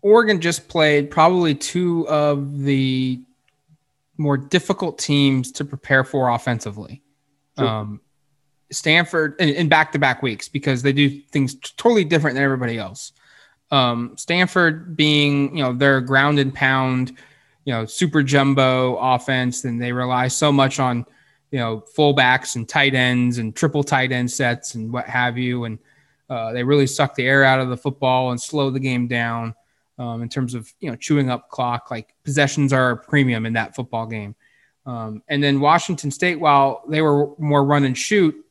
Oregon 0.03 0.41
just 0.41 0.69
played 0.69 1.11
probably 1.11 1.55
two 1.55 2.07
of 2.09 2.61
the 2.61 3.21
more 4.19 4.37
difficult 4.37 4.99
teams 4.99 5.53
to 5.53 5.65
prepare 5.65 6.05
for 6.05 6.29
offensively. 6.29 7.03
Um, 7.57 8.01
Stanford 8.75 9.41
in 9.41 9.69
back 9.69 9.93
to 9.93 9.99
back 9.99 10.23
weeks 10.23 10.49
because 10.49 10.83
they 10.83 10.93
do 10.93 11.09
things 11.33 11.55
totally 11.55 12.05
different 12.05 12.35
than 12.35 12.45
everybody 12.45 12.79
else. 12.79 13.13
Um, 13.71 14.15
Stanford 14.17 14.97
being, 14.97 15.57
you 15.57 15.63
know, 15.63 15.73
their 15.73 16.01
ground 16.01 16.39
and 16.39 16.55
pound, 16.55 17.17
you 17.65 17.73
know, 17.73 17.87
super 17.87 18.23
jumbo 18.23 18.97
offense, 18.97 19.65
and 19.65 19.81
they 19.81 19.93
rely 19.93 20.29
so 20.29 20.53
much 20.53 20.79
on, 20.79 21.07
you 21.51 21.59
know, 21.59 21.83
fullbacks 21.97 22.57
and 22.57 22.69
tight 22.69 22.95
ends 22.95 23.39
and 23.39 23.57
triple 23.57 23.83
tight 23.83 24.13
end 24.13 24.31
sets 24.31 24.75
and 24.75 24.93
what 24.93 25.07
have 25.07 25.39
you. 25.39 25.65
And 25.65 25.79
uh, 26.29 26.53
they 26.53 26.63
really 26.63 26.87
suck 26.87 27.15
the 27.15 27.27
air 27.27 27.45
out 27.45 27.61
of 27.61 27.69
the 27.69 27.77
football 27.77 28.31
and 28.31 28.41
slow 28.41 28.71
the 28.71 28.81
game 28.81 29.09
down 29.09 29.55
um, 29.99 30.23
in 30.23 30.29
terms 30.29 30.55
of, 30.55 30.73
you 30.81 30.91
know, 30.91 30.97
chewing 30.97 31.31
up 31.31 31.49
clock. 31.49 31.91
Like 31.91 32.15
possessions 32.25 32.73
are 32.73 32.91
a 32.91 32.97
premium 32.97 33.47
in 33.47 33.55
that 33.55 33.75
football 33.75 34.07
game. 34.07 34.35
Um, 34.87 35.23
and 35.29 35.43
then 35.43 35.61
Washington 35.61 36.11
State, 36.11 36.39
while 36.39 36.83
they 36.89 37.01
were 37.01 37.31
more 37.39 37.65
run 37.65 37.85
and 37.85 37.97
shoot, 37.97 38.44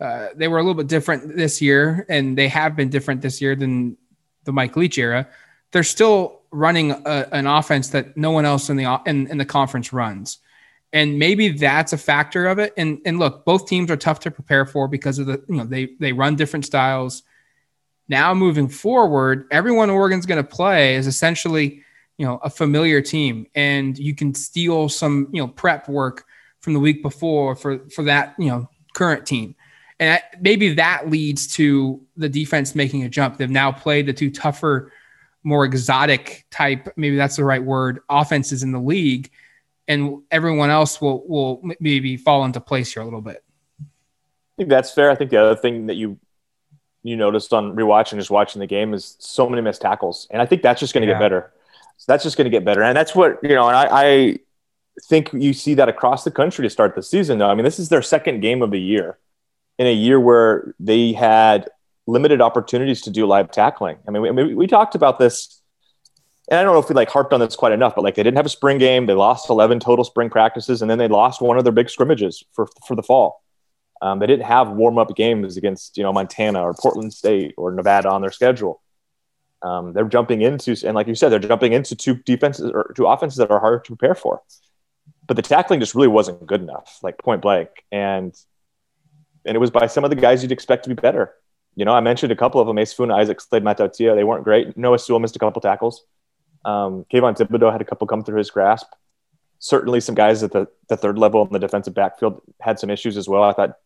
uh, 0.00 0.28
they 0.34 0.48
were 0.48 0.58
a 0.58 0.62
little 0.62 0.74
bit 0.74 0.88
different 0.88 1.36
this 1.36 1.62
year, 1.62 2.04
and 2.08 2.36
they 2.36 2.48
have 2.48 2.76
been 2.76 2.88
different 2.88 3.22
this 3.22 3.40
year 3.40 3.54
than 3.54 3.96
the 4.44 4.52
Mike 4.52 4.76
Leach 4.76 4.98
era. 4.98 5.28
They're 5.72 5.82
still 5.82 6.42
running 6.50 6.92
a, 6.92 7.28
an 7.32 7.46
offense 7.46 7.88
that 7.90 8.16
no 8.16 8.30
one 8.30 8.44
else 8.44 8.70
in 8.70 8.76
the 8.76 9.00
in, 9.06 9.26
in 9.28 9.38
the 9.38 9.44
conference 9.44 9.92
runs. 9.92 10.38
And 10.92 11.18
maybe 11.18 11.48
that's 11.48 11.92
a 11.92 11.98
factor 11.98 12.46
of 12.46 12.58
it. 12.58 12.72
And 12.76 13.00
and 13.04 13.18
look, 13.18 13.44
both 13.44 13.66
teams 13.66 13.90
are 13.90 13.96
tough 13.96 14.20
to 14.20 14.30
prepare 14.30 14.64
for 14.66 14.86
because 14.88 15.18
of 15.18 15.26
the 15.26 15.44
you 15.48 15.56
know 15.56 15.64
they 15.64 15.90
they 15.98 16.12
run 16.12 16.36
different 16.36 16.64
styles. 16.64 17.22
Now 18.08 18.34
moving 18.34 18.68
forward, 18.68 19.46
everyone 19.50 19.90
Oregon's 19.90 20.26
going 20.26 20.42
to 20.42 20.48
play 20.48 20.94
is 20.94 21.06
essentially 21.06 21.82
you 22.18 22.26
know 22.26 22.38
a 22.42 22.50
familiar 22.50 23.00
team, 23.00 23.46
and 23.54 23.98
you 23.98 24.14
can 24.14 24.34
steal 24.34 24.88
some 24.88 25.28
you 25.32 25.42
know 25.42 25.48
prep 25.48 25.88
work 25.88 26.24
from 26.60 26.74
the 26.74 26.80
week 26.80 27.02
before 27.02 27.56
for 27.56 27.80
for 27.90 28.04
that 28.04 28.34
you 28.38 28.48
know 28.48 28.68
current 28.94 29.26
team. 29.26 29.56
And 30.04 30.22
maybe 30.40 30.74
that 30.74 31.08
leads 31.08 31.46
to 31.54 32.00
the 32.16 32.28
defense 32.28 32.74
making 32.74 33.04
a 33.04 33.08
jump. 33.08 33.38
They've 33.38 33.48
now 33.48 33.72
played 33.72 34.06
the 34.06 34.12
two 34.12 34.30
tougher 34.30 34.92
more 35.44 35.64
exotic 35.64 36.46
type, 36.50 36.88
maybe 36.96 37.16
that's 37.16 37.36
the 37.36 37.44
right 37.44 37.62
word, 37.62 38.00
offenses 38.08 38.62
in 38.62 38.72
the 38.72 38.80
league, 38.80 39.30
and 39.86 40.22
everyone 40.30 40.70
else 40.70 41.00
will 41.00 41.26
will 41.28 41.62
maybe 41.80 42.16
fall 42.16 42.44
into 42.44 42.60
place 42.60 42.92
here 42.92 43.02
a 43.02 43.04
little 43.04 43.20
bit. 43.20 43.44
I 43.80 43.84
think 44.56 44.70
that's 44.70 44.90
fair. 44.90 45.10
I 45.10 45.14
think 45.14 45.30
the 45.30 45.36
other 45.36 45.56
thing 45.56 45.86
that 45.86 45.94
you 45.94 46.18
you 47.02 47.16
noticed 47.16 47.52
on 47.52 47.76
rewatching, 47.76 48.16
just 48.16 48.30
watching 48.30 48.60
the 48.60 48.66
game, 48.66 48.94
is 48.94 49.16
so 49.18 49.48
many 49.48 49.60
missed 49.60 49.82
tackles, 49.82 50.26
and 50.30 50.40
I 50.40 50.46
think 50.46 50.62
that's 50.62 50.80
just 50.80 50.94
going 50.94 51.02
to 51.02 51.08
yeah. 51.08 51.14
get 51.14 51.20
better. 51.20 51.52
So 51.98 52.06
that's 52.08 52.24
just 52.24 52.36
going 52.36 52.46
to 52.46 52.50
get 52.50 52.64
better, 52.64 52.82
and 52.82 52.96
that's 52.96 53.14
what 53.14 53.38
you 53.42 53.50
know. 53.50 53.68
And 53.68 53.76
I, 53.76 53.88
I 53.90 54.38
think 55.04 55.30
you 55.34 55.52
see 55.52 55.74
that 55.74 55.88
across 55.90 56.24
the 56.24 56.30
country 56.30 56.64
to 56.64 56.70
start 56.70 56.94
the 56.94 57.02
season. 57.02 57.38
Though 57.38 57.50
I 57.50 57.54
mean, 57.54 57.64
this 57.64 57.78
is 57.78 57.90
their 57.90 58.02
second 58.02 58.40
game 58.40 58.62
of 58.62 58.70
the 58.70 58.80
year 58.80 59.18
in 59.78 59.86
a 59.86 59.92
year 59.92 60.20
where 60.20 60.74
they 60.78 61.12
had 61.12 61.68
limited 62.06 62.40
opportunities 62.40 63.02
to 63.02 63.10
do 63.10 63.26
live 63.26 63.50
tackling. 63.50 63.96
I 64.06 64.10
mean, 64.10 64.34
we, 64.34 64.54
we 64.54 64.66
talked 64.66 64.94
about 64.94 65.18
this, 65.18 65.60
and 66.50 66.60
I 66.60 66.62
don't 66.62 66.74
know 66.74 66.80
if 66.80 66.88
we 66.88 66.94
like 66.94 67.08
harped 67.08 67.32
on 67.32 67.40
this 67.40 67.56
quite 67.56 67.72
enough, 67.72 67.94
but 67.94 68.04
like 68.04 68.14
they 68.14 68.22
didn't 68.22 68.36
have 68.36 68.46
a 68.46 68.50
spring 68.50 68.78
game. 68.78 69.06
They 69.06 69.14
lost 69.14 69.50
11 69.50 69.80
total 69.80 70.04
spring 70.04 70.30
practices, 70.30 70.82
and 70.82 70.90
then 70.90 70.98
they 70.98 71.08
lost 71.08 71.40
one 71.40 71.58
of 71.58 71.64
their 71.64 71.72
big 71.72 71.90
scrimmages 71.90 72.44
for, 72.52 72.68
for 72.86 72.94
the 72.94 73.02
fall. 73.02 73.42
Um, 74.02 74.18
they 74.18 74.26
didn't 74.26 74.44
have 74.44 74.70
warm 74.70 74.98
up 74.98 75.16
games 75.16 75.56
against, 75.56 75.96
you 75.96 76.02
know, 76.02 76.12
Montana 76.12 76.62
or 76.62 76.74
Portland 76.74 77.14
State 77.14 77.54
or 77.56 77.72
Nevada 77.72 78.10
on 78.10 78.20
their 78.20 78.32
schedule. 78.32 78.82
Um, 79.62 79.94
they're 79.94 80.04
jumping 80.04 80.42
into, 80.42 80.76
and 80.84 80.94
like 80.94 81.06
you 81.06 81.14
said, 81.14 81.30
they're 81.30 81.38
jumping 81.38 81.72
into 81.72 81.96
two 81.96 82.16
defenses 82.16 82.70
or 82.70 82.92
two 82.94 83.06
offenses 83.06 83.38
that 83.38 83.50
are 83.50 83.60
hard 83.60 83.84
to 83.84 83.96
prepare 83.96 84.14
for. 84.14 84.42
But 85.26 85.36
the 85.36 85.42
tackling 85.42 85.80
just 85.80 85.94
really 85.94 86.08
wasn't 86.08 86.46
good 86.46 86.60
enough, 86.60 86.98
like 87.02 87.16
point 87.16 87.40
blank. 87.40 87.70
And 87.90 88.34
and 89.46 89.54
it 89.56 89.58
was 89.58 89.70
by 89.70 89.86
some 89.86 90.04
of 90.04 90.10
the 90.10 90.16
guys 90.16 90.42
you'd 90.42 90.52
expect 90.52 90.84
to 90.84 90.88
be 90.88 90.94
better 90.94 91.34
you 91.76 91.84
know, 91.84 91.92
I 91.92 92.00
mentioned 92.00 92.30
a 92.30 92.36
couple 92.36 92.60
of 92.60 92.66
them, 92.66 92.78
Ace 92.78 92.92
Funa, 92.92 93.14
Isaac 93.16 93.40
Slade, 93.40 93.64
Matautia. 93.64 94.14
They 94.14 94.24
weren't 94.24 94.44
great. 94.44 94.76
Noah 94.76 94.98
Sewell 94.98 95.18
missed 95.18 95.36
a 95.36 95.38
couple 95.38 95.60
tackles. 95.60 96.04
Um, 96.64 97.04
Kayvon 97.12 97.36
Thibodeaux 97.36 97.72
had 97.72 97.80
a 97.80 97.84
couple 97.84 98.06
come 98.06 98.22
through 98.22 98.38
his 98.38 98.50
grasp. 98.50 98.86
Certainly 99.58 100.00
some 100.00 100.14
guys 100.14 100.42
at 100.42 100.52
the, 100.52 100.68
the 100.88 100.96
third 100.96 101.18
level 101.18 101.44
in 101.44 101.52
the 101.52 101.58
defensive 101.58 101.94
backfield 101.94 102.40
had 102.60 102.78
some 102.78 102.90
issues 102.90 103.16
as 103.16 103.28
well. 103.28 103.42
I 103.42 103.52
thought 103.52 103.76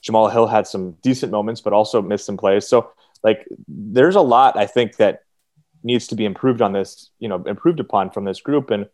Jamal 0.00 0.28
Hill 0.28 0.46
had 0.46 0.66
some 0.66 0.96
decent 1.02 1.30
moments, 1.30 1.60
but 1.60 1.72
also 1.72 2.02
missed 2.02 2.26
some 2.26 2.36
plays. 2.36 2.66
So 2.66 2.90
like 3.22 3.46
there's 3.68 4.16
a 4.16 4.20
lot 4.20 4.56
I 4.56 4.66
think 4.66 4.96
that 4.96 5.22
needs 5.84 6.08
to 6.08 6.16
be 6.16 6.24
improved 6.24 6.60
on 6.60 6.72
this, 6.72 7.10
you 7.18 7.28
know, 7.28 7.42
improved 7.44 7.78
upon 7.78 8.10
from 8.10 8.24
this 8.24 8.40
group. 8.40 8.70
And 8.70 8.88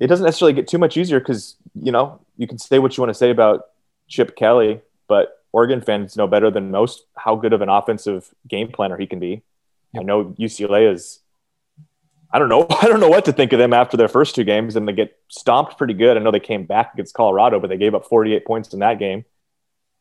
it 0.00 0.06
doesn't 0.06 0.24
necessarily 0.24 0.52
get 0.52 0.68
too 0.68 0.78
much 0.78 0.96
easier 0.96 1.18
because, 1.18 1.56
you 1.74 1.92
know, 1.92 2.20
you 2.36 2.46
can 2.46 2.58
say 2.58 2.78
what 2.78 2.96
you 2.96 3.02
want 3.02 3.10
to 3.10 3.18
say 3.18 3.30
about 3.30 3.62
Chip 4.14 4.36
Kelly, 4.36 4.80
but 5.08 5.44
Oregon 5.52 5.80
fans 5.80 6.16
know 6.16 6.28
better 6.28 6.50
than 6.50 6.70
most 6.70 7.04
how 7.16 7.34
good 7.34 7.52
of 7.52 7.62
an 7.62 7.68
offensive 7.68 8.32
game 8.46 8.68
planner 8.68 8.96
he 8.96 9.06
can 9.06 9.18
be. 9.18 9.42
Yep. 9.92 10.00
I 10.00 10.04
know 10.04 10.24
UCLA 10.38 10.92
is. 10.92 11.20
I 12.32 12.38
don't 12.38 12.48
know. 12.48 12.66
I 12.82 12.86
don't 12.86 13.00
know 13.00 13.08
what 13.08 13.24
to 13.24 13.32
think 13.32 13.52
of 13.52 13.58
them 13.58 13.72
after 13.72 13.96
their 13.96 14.08
first 14.08 14.36
two 14.36 14.44
games, 14.44 14.76
and 14.76 14.86
they 14.86 14.92
get 14.92 15.16
stomped 15.28 15.76
pretty 15.76 15.94
good. 15.94 16.16
I 16.16 16.20
know 16.20 16.30
they 16.30 16.40
came 16.40 16.64
back 16.64 16.94
against 16.94 17.14
Colorado, 17.14 17.58
but 17.58 17.68
they 17.68 17.76
gave 17.76 17.94
up 17.94 18.06
48 18.06 18.46
points 18.46 18.72
in 18.72 18.80
that 18.80 19.00
game. 19.00 19.24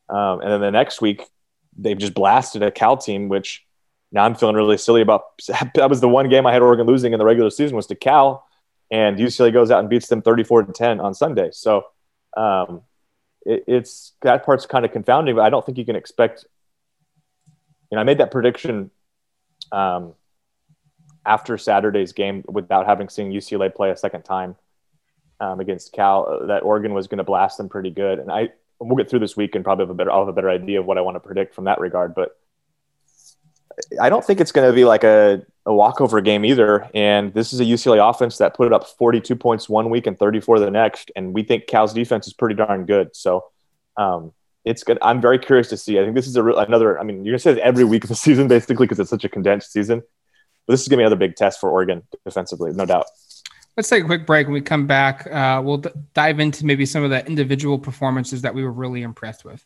Um, 0.10 0.42
and 0.42 0.52
then 0.52 0.62
the 0.62 0.72
next 0.72 1.02
week, 1.02 1.24
they've 1.76 1.98
just 1.98 2.14
blasted 2.14 2.62
a 2.62 2.70
Cal 2.70 2.98
team, 2.98 3.30
which 3.30 3.66
now 4.12 4.26
I'm 4.26 4.36
feeling 4.36 4.56
really 4.56 4.78
silly 4.78 5.02
about. 5.02 5.24
That 5.74 5.90
was 5.90 6.02
the 6.02 6.10
one 6.10 6.30
game 6.30 6.46
I 6.46 6.54
had 6.54 6.62
Oregon 6.62 6.86
losing 6.86 7.14
in 7.14 7.20
the 7.20 7.26
regular 7.26 7.50
season 7.50 7.76
was 7.76 7.88
to 7.88 7.96
Cal, 7.96 8.46
and 8.92 9.18
UCLA 9.18 9.52
goes 9.52 9.72
out 9.72 9.80
and 9.80 9.90
beats 9.90 10.08
them 10.08 10.22
34 10.22 10.64
to 10.64 10.74
10 10.74 11.00
on 11.00 11.16
Sunday. 11.16 11.50
So 11.52 11.86
um, 12.38 12.82
it, 13.46 13.64
it's 13.68 14.14
that 14.22 14.46
part's 14.46 14.66
kind 14.66 14.86
of 14.86 14.92
confounding, 14.92 15.36
but 15.36 15.44
I 15.44 15.50
don't 15.50 15.66
think 15.66 15.78
you 15.78 15.86
can 15.86 15.96
expect. 15.96 16.46
You 17.92 17.96
know, 17.96 18.02
I 18.02 18.04
made 18.04 18.18
that 18.20 18.32
prediction 18.32 18.90
um, 19.72 20.14
after 21.26 21.58
Saturday's 21.58 22.14
game 22.14 22.44
without 22.48 22.86
having 22.86 23.10
seen 23.10 23.32
UCLA 23.32 23.74
play 23.74 23.92
a 23.92 23.98
second 23.98 24.24
time 24.24 24.56
um, 25.40 25.60
against 25.60 25.94
Cal 25.94 26.48
that 26.48 26.64
Oregon 26.64 26.94
was 26.94 27.08
going 27.08 27.20
to 27.20 27.24
blast 27.24 27.58
them 27.58 27.70
pretty 27.70 27.92
good, 27.92 28.20
and 28.20 28.32
I 28.32 28.50
we'll 28.80 28.98
get 28.98 29.10
through 29.10 29.20
this 29.20 29.38
week 29.38 29.56
and 29.56 29.64
probably 29.64 29.84
have 29.84 29.92
a 29.92 29.94
better 29.94 30.12
I'll 30.12 30.22
have 30.22 30.28
a 30.30 30.34
better 30.34 30.50
idea 30.50 30.80
of 30.80 30.86
what 30.86 30.98
I 30.98 31.02
want 31.02 31.16
to 31.16 31.20
predict 31.20 31.56
from 31.56 31.66
that 31.66 31.80
regard, 31.80 32.16
but. 32.16 32.38
I 34.02 34.10
don't 34.10 34.24
think 34.24 34.40
it's 34.40 34.52
going 34.52 34.70
to 34.70 34.76
be 34.76 34.86
like 34.86 35.04
a, 35.04 35.42
a 35.66 35.74
walkover 35.74 36.22
game 36.22 36.46
either. 36.46 36.90
And 36.94 37.34
this 37.34 37.54
is 37.54 37.60
a 37.60 37.64
UCLA 37.64 38.10
offense 38.10 38.38
that 38.38 38.56
put 38.56 38.72
up 38.74 38.88
42 38.88 39.36
points 39.36 39.70
one 39.70 39.90
week 39.90 40.08
and 40.08 40.18
34 40.18 40.60
the 40.60 40.72
next. 40.72 41.12
And 41.16 41.34
we 41.34 41.44
think 41.44 41.68
Cal's 41.68 41.94
defense 41.94 42.28
is 42.28 42.34
pretty 42.34 42.56
darn 42.56 42.86
good. 42.86 43.16
So 43.16 43.46
um, 43.98 44.34
it's 44.66 44.84
good. 44.84 44.98
I'm 45.02 45.22
very 45.22 45.40
curious 45.40 45.70
to 45.70 45.78
see. 45.78 46.00
I 46.00 46.04
think 46.04 46.16
this 46.16 46.28
is 46.28 46.36
a 46.36 46.44
real, 46.44 46.58
another. 46.58 47.00
I 47.00 47.04
mean, 47.04 47.26
you're 47.26 47.34
gonna 47.34 47.40
say 47.40 47.62
every 47.62 47.84
week 47.84 48.04
of 48.04 48.10
the 48.10 48.16
season 48.28 48.48
basically 48.48 48.86
because 48.86 49.00
it's 49.00 49.10
such 49.10 49.24
a 49.24 49.30
condensed 49.30 49.72
season. 49.72 50.02
But 50.66 50.74
this 50.74 50.82
is 50.82 50.88
gonna 50.88 51.00
be 51.00 51.04
another 51.04 51.16
big 51.16 51.36
test 51.36 51.60
for 51.60 51.70
Oregon 51.70 52.04
defensively, 52.26 52.72
no 52.74 52.86
doubt. 52.86 53.06
Let's 53.76 53.90
take 53.90 54.04
a 54.04 54.06
quick 54.06 54.28
break. 54.28 54.48
When 54.48 54.54
we 54.54 54.62
come 54.62 54.86
back, 54.86 55.26
uh, 55.28 55.62
we'll 55.64 55.78
d- 55.78 55.90
dive 56.14 56.40
into 56.40 56.66
maybe 56.66 56.86
some 56.86 57.04
of 57.04 57.10
the 57.10 57.26
individual 57.26 57.80
performances 57.80 58.44
that 58.44 58.54
we 58.54 58.64
were 58.64 58.72
really 58.72 59.02
impressed 59.02 59.44
with. 59.44 59.66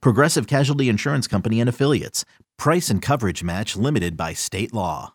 Progressive 0.00 0.46
Casualty 0.46 0.88
Insurance 0.88 1.26
Company 1.26 1.60
and 1.60 1.68
Affiliates. 1.68 2.24
Price 2.58 2.90
and 2.90 3.02
coverage 3.02 3.42
match 3.42 3.76
limited 3.76 4.16
by 4.16 4.32
state 4.32 4.72
law. 4.72 5.12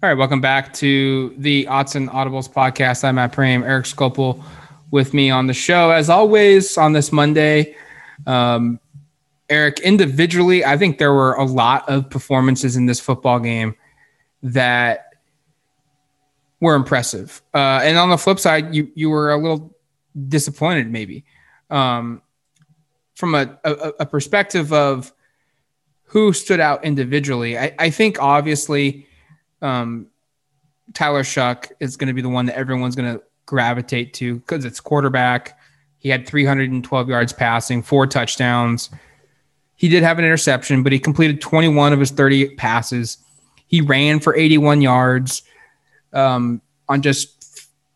All 0.00 0.08
right, 0.08 0.16
welcome 0.16 0.40
back 0.40 0.72
to 0.74 1.34
the 1.38 1.64
Autzen 1.64 2.08
Audibles 2.10 2.48
podcast. 2.48 3.02
I'm 3.02 3.16
Matt 3.16 3.32
Prehm, 3.32 3.64
Eric 3.64 3.84
Skopil 3.84 4.44
with 4.92 5.12
me 5.12 5.28
on 5.28 5.48
the 5.48 5.54
show. 5.54 5.90
As 5.90 6.08
always, 6.08 6.78
on 6.78 6.92
this 6.92 7.10
Monday, 7.10 7.74
um, 8.26 8.78
Erik, 9.48 9.80
individually, 9.80 10.64
I 10.64 10.76
think 10.76 10.98
there 10.98 11.12
were 11.12 11.34
a 11.34 11.44
lot 11.44 11.88
of 11.88 12.08
performances 12.10 12.76
in 12.76 12.86
this 12.86 13.00
football 13.00 13.40
game 13.40 13.74
that 14.42 15.14
were 16.60 16.74
impressive. 16.74 17.42
Uh, 17.54 17.80
and 17.82 17.98
on 17.98 18.10
the 18.10 18.18
flip 18.18 18.38
side, 18.38 18.74
you 18.74 18.90
you 18.94 19.10
were 19.10 19.32
a 19.32 19.36
little 19.36 19.74
disappointed 20.28 20.90
maybe 20.90 21.24
um, 21.70 22.22
from 23.14 23.34
a, 23.34 23.58
a, 23.64 23.92
a, 24.00 24.06
perspective 24.06 24.72
of 24.72 25.12
who 26.04 26.32
stood 26.32 26.60
out 26.60 26.84
individually. 26.84 27.58
I, 27.58 27.74
I 27.78 27.90
think 27.90 28.20
obviously 28.20 29.06
um, 29.60 30.06
Tyler 30.94 31.22
Shough 31.22 31.70
is 31.80 31.96
going 31.96 32.08
to 32.08 32.14
be 32.14 32.22
the 32.22 32.28
one 32.28 32.46
that 32.46 32.56
everyone's 32.56 32.96
going 32.96 33.14
to 33.14 33.22
gravitate 33.46 34.14
to 34.14 34.36
because 34.36 34.64
it's 34.64 34.80
quarterback. 34.80 35.58
He 35.98 36.08
had 36.08 36.26
312 36.26 37.08
yards 37.08 37.32
passing, 37.32 37.82
four 37.82 38.06
touchdowns. 38.06 38.90
He 39.74 39.88
did 39.88 40.02
have 40.02 40.18
an 40.18 40.24
interception, 40.24 40.82
but 40.82 40.92
he 40.92 40.98
completed 40.98 41.40
21 41.40 41.92
of 41.92 42.00
his 42.00 42.10
30 42.10 42.54
passes. 42.56 43.18
He 43.66 43.80
ran 43.80 44.20
for 44.20 44.34
81 44.34 44.80
yards 44.80 45.42
um, 46.12 46.62
on 46.88 47.02
just 47.02 47.37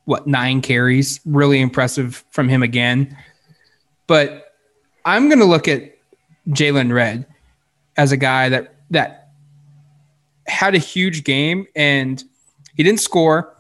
what 0.05 0.27
nine 0.27 0.61
carries. 0.61 1.21
Really 1.25 1.61
impressive 1.61 2.25
from 2.31 2.49
him 2.49 2.63
again. 2.63 3.17
But 4.07 4.53
I'm 5.05 5.29
going 5.29 5.39
to 5.39 5.45
look 5.45 5.69
at 5.69 5.97
Jaylon 6.49 6.93
Redd 6.93 7.27
as 7.97 8.13
a 8.13 8.17
guy 8.17 8.49
that 8.49 8.75
that 8.91 9.31
had 10.47 10.75
a 10.75 10.79
huge 10.79 11.25
game 11.25 11.67
and 11.75 12.23
he 12.75 12.83
didn't 12.83 13.01
score, 13.01 13.55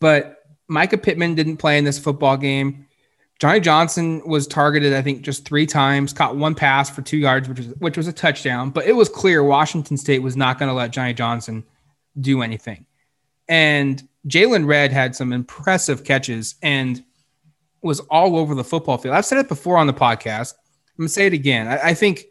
but 0.00 0.44
Mycah 0.70 1.02
Pittman 1.02 1.34
didn't 1.34 1.56
play 1.56 1.76
in 1.76 1.84
this 1.84 1.98
football 1.98 2.36
game. 2.36 2.86
Johnny 3.40 3.58
Johnson 3.58 4.22
was 4.26 4.46
targeted, 4.46 4.92
I 4.92 5.00
think, 5.00 5.22
just 5.22 5.46
three 5.46 5.66
times, 5.66 6.12
caught 6.12 6.36
one 6.36 6.54
pass 6.54 6.90
for 6.90 7.00
two 7.00 7.16
yards, 7.16 7.48
which 7.48 7.58
was 7.58 7.68
which 7.78 7.96
was 7.96 8.06
a 8.06 8.12
touchdown. 8.12 8.70
But 8.70 8.86
it 8.86 8.92
was 8.92 9.08
clear 9.08 9.42
Washington 9.42 9.96
State 9.96 10.20
was 10.20 10.36
not 10.36 10.58
going 10.58 10.68
to 10.68 10.74
let 10.74 10.90
Johnny 10.90 11.14
Johnson 11.14 11.64
do 12.20 12.42
anything. 12.42 12.84
And 13.48 14.06
Jaylon 14.28 14.66
Redd 14.66 14.92
had 14.92 15.16
some 15.16 15.32
impressive 15.32 16.04
catches 16.04 16.56
and 16.62 17.02
was 17.82 18.00
all 18.00 18.36
over 18.36 18.54
the 18.54 18.64
football 18.64 18.98
field. 18.98 19.14
I've 19.14 19.24
said 19.24 19.38
it 19.38 19.48
before 19.48 19.76
on 19.76 19.86
the 19.86 19.94
podcast. 19.94 20.54
I'm 20.88 21.04
gonna 21.04 21.08
say 21.08 21.26
it 21.26 21.32
again. 21.32 21.66
I, 21.66 21.88
I 21.88 21.94
think 21.94 22.24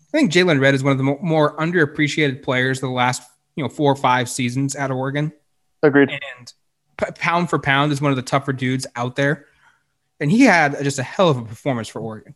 I 0.00 0.10
think 0.10 0.32
Jaylon 0.32 0.60
Redd 0.60 0.74
is 0.74 0.82
one 0.82 0.92
of 0.92 0.98
the 0.98 1.04
mo- 1.04 1.18
more 1.22 1.56
underappreciated 1.58 2.42
players 2.42 2.78
of 2.78 2.88
the 2.88 2.94
last 2.94 3.22
you 3.54 3.62
know 3.62 3.68
four 3.68 3.92
or 3.92 3.96
five 3.96 4.28
seasons 4.28 4.74
at 4.74 4.90
Oregon. 4.90 5.32
Agreed. 5.82 6.10
And 6.10 6.52
p- 6.96 7.12
pound 7.18 7.48
for 7.48 7.58
pound 7.58 7.92
is 7.92 8.00
one 8.00 8.10
of 8.10 8.16
the 8.16 8.22
tougher 8.22 8.52
dudes 8.52 8.86
out 8.96 9.16
there 9.16 9.46
and 10.20 10.30
he 10.30 10.42
had 10.42 10.76
just 10.82 10.98
a 10.98 11.02
hell 11.02 11.30
of 11.30 11.38
a 11.38 11.44
performance 11.44 11.88
for 11.88 12.00
Oregon. 12.00 12.34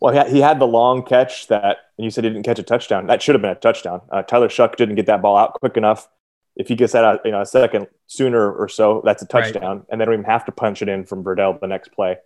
Well, 0.00 0.12
he 0.12 0.18
had, 0.18 0.28
he 0.28 0.40
had 0.40 0.58
the 0.58 0.66
long 0.66 1.02
catch 1.02 1.48
that, 1.48 1.78
and 1.98 2.04
you 2.04 2.10
said 2.10 2.24
he 2.24 2.30
didn't 2.30 2.44
catch 2.44 2.58
a 2.58 2.62
touchdown. 2.62 3.06
That 3.06 3.22
should 3.22 3.34
have 3.34 3.42
been 3.42 3.50
a 3.50 3.56
touchdown. 3.56 4.02
Uh, 4.10 4.22
Tyler 4.22 4.48
Shough 4.48 4.76
didn't 4.76 4.94
get 4.94 5.06
that 5.06 5.20
ball 5.20 5.36
out 5.36 5.54
quick 5.54 5.76
enough. 5.76 6.08
If 6.56 6.68
he 6.68 6.74
gets 6.74 6.94
that 6.94 7.04
out, 7.04 7.20
you 7.24 7.32
know, 7.32 7.42
a 7.42 7.46
second 7.46 7.86
sooner 8.06 8.50
or 8.50 8.68
so, 8.68 9.02
that's 9.04 9.22
a 9.22 9.26
touchdown, 9.26 9.78
right. 9.78 9.86
and 9.90 10.00
they 10.00 10.04
don't 10.04 10.14
even 10.14 10.24
have 10.24 10.44
to 10.46 10.52
punch 10.52 10.82
it 10.82 10.88
in 10.88 11.04
from 11.04 11.22
Verdell 11.22 11.60
the 11.60 11.66
next 11.66 11.92
play. 11.92 12.16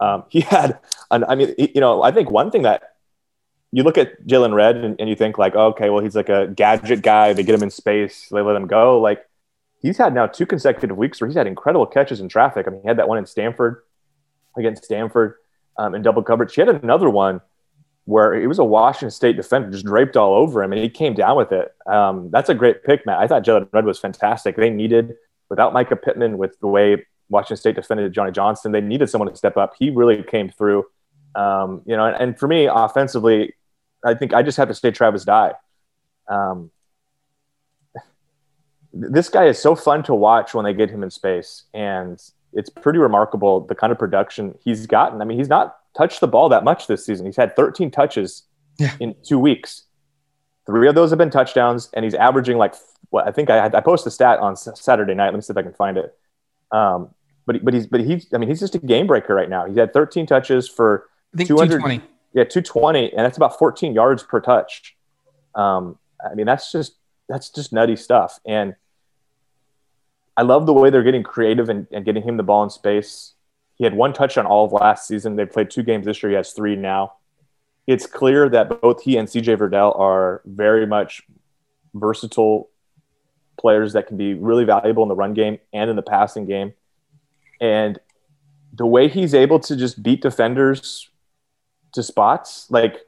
Um, 0.00 0.24
he 0.30 0.40
had, 0.40 0.78
an, 1.10 1.24
I 1.24 1.34
mean, 1.34 1.54
he, 1.58 1.72
you 1.74 1.80
know, 1.80 2.02
I 2.02 2.10
think 2.10 2.30
one 2.30 2.50
thing 2.50 2.62
that 2.62 2.82
you 3.72 3.82
look 3.82 3.98
at 3.98 4.26
Jaylon 4.26 4.54
Redd 4.54 4.76
and, 4.76 4.96
and 4.98 5.08
you 5.08 5.16
think 5.16 5.38
like, 5.38 5.54
oh, 5.54 5.66
okay, 5.68 5.90
well, 5.90 6.02
he's 6.02 6.16
like 6.16 6.28
a 6.28 6.46
gadget 6.46 7.02
guy. 7.02 7.32
They 7.32 7.42
get 7.42 7.54
him 7.54 7.62
in 7.62 7.70
space, 7.70 8.28
they 8.30 8.40
let 8.40 8.56
him 8.56 8.66
go. 8.66 9.00
Like 9.00 9.26
he's 9.80 9.98
had 9.98 10.14
now 10.14 10.26
two 10.26 10.46
consecutive 10.46 10.96
weeks 10.96 11.20
where 11.20 11.28
he's 11.28 11.36
had 11.36 11.46
incredible 11.46 11.86
catches 11.86 12.20
in 12.20 12.28
traffic. 12.28 12.66
I 12.66 12.70
mean, 12.70 12.82
he 12.82 12.88
had 12.88 12.98
that 12.98 13.08
one 13.08 13.18
in 13.18 13.26
Stanford 13.26 13.82
against 14.56 14.84
Stanford 14.84 15.34
um, 15.78 15.94
in 15.94 16.02
double 16.02 16.22
coverage. 16.22 16.54
He 16.54 16.60
had 16.60 16.68
another 16.68 17.10
one 17.10 17.40
where 18.06 18.34
it 18.34 18.46
was 18.46 18.58
a 18.58 18.64
Washington 18.64 19.10
State 19.10 19.36
defender 19.36 19.68
just 19.70 19.84
draped 19.84 20.16
all 20.16 20.34
over 20.34 20.62
him, 20.62 20.72
and 20.72 20.80
he 20.80 20.88
came 20.88 21.12
down 21.12 21.36
with 21.36 21.52
it. 21.52 21.74
Um, 21.86 22.30
that's 22.30 22.48
a 22.48 22.54
great 22.54 22.84
pick, 22.84 23.04
Matt. 23.04 23.18
I 23.18 23.26
thought 23.26 23.44
Jaylon 23.44 23.68
Redd 23.72 23.84
was 23.84 23.98
fantastic. 23.98 24.56
They 24.56 24.70
needed, 24.70 25.14
without 25.50 25.74
Mycah 25.74 26.00
Pittman, 26.00 26.38
with 26.38 26.58
the 26.60 26.68
way 26.68 27.04
Washington 27.28 27.56
State 27.56 27.74
defended 27.74 28.12
Johnny 28.12 28.30
Johnson, 28.30 28.70
they 28.70 28.80
needed 28.80 29.10
someone 29.10 29.28
to 29.28 29.36
step 29.36 29.56
up. 29.56 29.74
He 29.76 29.90
really 29.90 30.22
came 30.22 30.50
through. 30.50 30.86
Um, 31.34 31.82
you 31.84 31.96
know, 31.96 32.06
and, 32.06 32.16
and, 32.16 32.38
for 32.38 32.46
me, 32.46 32.66
offensively, 32.66 33.54
I 34.04 34.14
think 34.14 34.32
I 34.32 34.42
just 34.42 34.56
have 34.56 34.68
to 34.68 34.74
say 34.74 34.92
Travis 34.92 35.24
Dye. 35.24 35.54
Um, 36.28 36.70
this 38.92 39.28
guy 39.28 39.46
is 39.46 39.58
so 39.58 39.74
fun 39.74 40.04
to 40.04 40.14
watch 40.14 40.54
when 40.54 40.64
they 40.64 40.72
get 40.72 40.90
him 40.90 41.02
in 41.02 41.10
space, 41.10 41.64
and 41.74 42.22
it's 42.52 42.70
pretty 42.70 43.00
remarkable 43.00 43.60
the 43.60 43.74
kind 43.74 43.92
of 43.92 43.98
production 43.98 44.56
he's 44.64 44.86
gotten. 44.86 45.20
I 45.20 45.24
mean, 45.24 45.36
he's 45.36 45.48
not 45.48 45.76
touched 45.96 46.20
the 46.20 46.28
ball 46.28 46.48
that 46.50 46.64
much 46.64 46.86
this 46.86 47.04
season. 47.04 47.26
He's 47.26 47.36
had 47.36 47.56
13 47.56 47.90
touches 47.90 48.44
yeah. 48.78 48.94
in 49.00 49.14
two 49.22 49.38
weeks. 49.38 49.84
Three 50.66 50.88
of 50.88 50.94
those 50.94 51.10
have 51.10 51.18
been 51.18 51.30
touchdowns, 51.30 51.90
and 51.94 52.04
he's 52.04 52.14
averaging 52.14 52.58
like 52.58 52.74
what 53.10 53.26
I 53.26 53.30
think 53.30 53.50
I 53.50 53.66
I 53.66 53.80
posted 53.80 54.08
a 54.08 54.10
stat 54.10 54.40
on 54.40 54.56
Saturday 54.56 55.14
night. 55.14 55.26
Let 55.26 55.34
me 55.34 55.40
see 55.40 55.52
if 55.52 55.56
I 55.56 55.62
can 55.62 55.72
find 55.72 55.96
it. 55.96 56.16
Um, 56.72 57.10
but 57.46 57.64
but 57.64 57.72
he's 57.72 57.86
but 57.86 58.00
he's 58.00 58.26
I 58.34 58.38
mean 58.38 58.48
he's 58.48 58.60
just 58.60 58.74
a 58.74 58.78
game 58.78 59.06
breaker 59.06 59.34
right 59.34 59.48
now. 59.48 59.66
He's 59.66 59.76
had 59.76 59.92
13 59.92 60.26
touches 60.26 60.68
for 60.68 61.08
220. 61.38 62.02
Yeah, 62.34 62.44
220, 62.44 63.12
and 63.12 63.24
that's 63.24 63.36
about 63.36 63.58
14 63.58 63.94
yards 63.94 64.22
per 64.24 64.40
touch. 64.40 64.96
Um, 65.54 65.98
I 66.20 66.34
mean 66.34 66.46
that's 66.46 66.72
just 66.72 66.96
that's 67.28 67.50
just 67.50 67.72
nutty 67.72 67.96
stuff. 67.96 68.40
And 68.44 68.74
I 70.36 70.42
love 70.42 70.66
the 70.66 70.72
way 70.72 70.90
they're 70.90 71.02
getting 71.02 71.22
creative 71.22 71.68
and, 71.68 71.86
and 71.90 72.04
getting 72.04 72.22
him 72.22 72.36
the 72.36 72.42
ball 72.42 72.62
in 72.62 72.70
space. 72.70 73.32
He 73.76 73.84
had 73.84 73.94
one 73.94 74.12
touch 74.12 74.36
on 74.36 74.46
all 74.46 74.64
of 74.64 74.72
last 74.72 75.06
season. 75.06 75.36
They 75.36 75.46
played 75.46 75.70
two 75.70 75.82
games 75.82 76.06
this 76.06 76.22
year. 76.22 76.30
He 76.30 76.36
has 76.36 76.52
three 76.52 76.76
now. 76.76 77.14
It's 77.86 78.06
clear 78.06 78.48
that 78.48 78.80
both 78.80 79.02
he 79.02 79.16
and 79.16 79.28
CJ 79.28 79.58
Verdell 79.58 79.98
are 79.98 80.42
very 80.44 80.86
much 80.86 81.22
versatile 81.94 82.68
players 83.58 83.92
that 83.92 84.06
can 84.06 84.16
be 84.16 84.34
really 84.34 84.64
valuable 84.64 85.02
in 85.02 85.08
the 85.08 85.14
run 85.14 85.34
game 85.34 85.58
and 85.72 85.88
in 85.88 85.96
the 85.96 86.02
passing 86.02 86.46
game. 86.46 86.72
And 87.60 87.98
the 88.72 88.86
way 88.86 89.08
he's 89.08 89.34
able 89.34 89.60
to 89.60 89.76
just 89.76 90.02
beat 90.02 90.20
defenders 90.20 91.08
to 91.92 92.02
spots, 92.02 92.70
like 92.70 92.98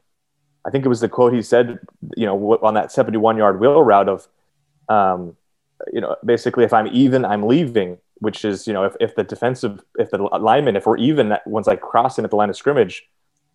I 0.66 0.70
think 0.70 0.84
it 0.84 0.88
was 0.88 1.00
the 1.00 1.08
quote 1.08 1.32
he 1.32 1.42
said, 1.42 1.78
you 2.16 2.26
know, 2.26 2.58
on 2.62 2.74
that 2.74 2.92
71 2.92 3.36
yard 3.36 3.60
wheel 3.60 3.82
route 3.82 4.08
of, 4.08 4.28
um, 4.88 5.36
you 5.92 6.00
know, 6.00 6.16
basically, 6.24 6.64
if 6.64 6.72
I'm 6.72 6.88
even, 6.88 7.24
I'm 7.24 7.44
leaving. 7.44 7.98
Which 8.20 8.44
is, 8.44 8.66
you 8.66 8.72
know, 8.72 8.84
if, 8.84 8.94
if 9.00 9.14
the 9.14 9.22
defensive, 9.22 9.80
if 9.96 10.10
the 10.10 10.18
lineman, 10.18 10.74
if 10.76 10.86
we're 10.86 10.96
even, 10.96 11.36
once 11.46 11.68
I 11.68 11.76
cross 11.76 12.18
in 12.18 12.24
at 12.24 12.30
the 12.30 12.36
line 12.36 12.50
of 12.50 12.56
scrimmage, 12.56 13.04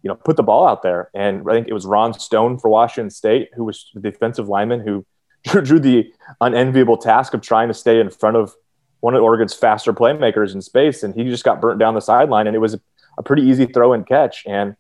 you 0.04 0.10
know, 0.10 0.16
put 0.16 0.36
the 0.38 0.44
ball 0.44 0.68
out 0.68 0.84
there. 0.84 1.10
And 1.14 1.50
I 1.50 1.54
think 1.54 1.68
it 1.68 1.74
was 1.74 1.86
Ron 1.86 2.14
Stone 2.14 2.60
for 2.60 2.70
Washington 2.70 3.10
State, 3.10 3.50
who 3.56 3.64
was 3.64 3.90
the 3.94 4.00
defensive 4.02 4.50
lineman 4.50 4.82
who 4.82 5.06
drew 5.44 5.80
the 5.80 6.12
unenviable 6.42 6.98
task 6.98 7.34
of 7.34 7.42
trying 7.42 7.70
to 7.70 7.74
stay 7.74 8.00
in 8.00 8.10
front 8.10 8.38
of 8.38 8.54
one 9.00 9.16
of 9.16 9.24
Oregon's 9.24 9.54
faster 9.54 9.92
playmakers 9.92 10.54
in 10.54 10.62
space, 10.62 11.04
and 11.04 11.14
he 11.14 11.26
just 11.26 11.44
got 11.44 11.60
burnt 11.60 11.80
down 11.80 11.94
the 11.94 12.00
sideline. 12.00 12.48
And 12.48 12.56
it 12.56 12.60
was 12.60 12.74
a, 12.74 12.80
pretty 13.24 13.44
easy 13.44 13.66
throw 13.66 13.94
and 13.94 14.08
catch. 14.08 14.44
And 14.48 14.76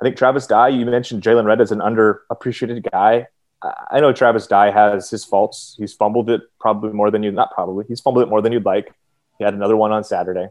I 0.00 0.04
think 0.04 0.16
Travis 0.16 0.46
Dye, 0.46 0.68
you 0.68 0.84
mentioned 0.86 1.22
Jaylon 1.22 1.44
Redd 1.44 1.60
as 1.60 1.72
an 1.72 1.78
underappreciated 1.78 2.90
guy. 2.90 3.26
I 3.62 4.00
know 4.00 4.12
Travis 4.12 4.46
Dye 4.46 4.70
has 4.70 5.08
his 5.10 5.24
faults. 5.24 5.76
He's 5.78 5.94
fumbled 5.94 6.30
it 6.30 6.40
probably 6.58 6.92
more 6.92 7.10
than 7.10 7.22
you 7.22 7.30
not 7.30 7.52
probably. 7.52 7.84
He's 7.86 8.00
fumbled 8.00 8.24
it 8.24 8.28
more 8.28 8.42
than 8.42 8.52
you'd 8.52 8.64
like. 8.64 8.92
He 9.38 9.44
had 9.44 9.54
another 9.54 9.76
one 9.76 9.92
on 9.92 10.04
Saturday. 10.04 10.48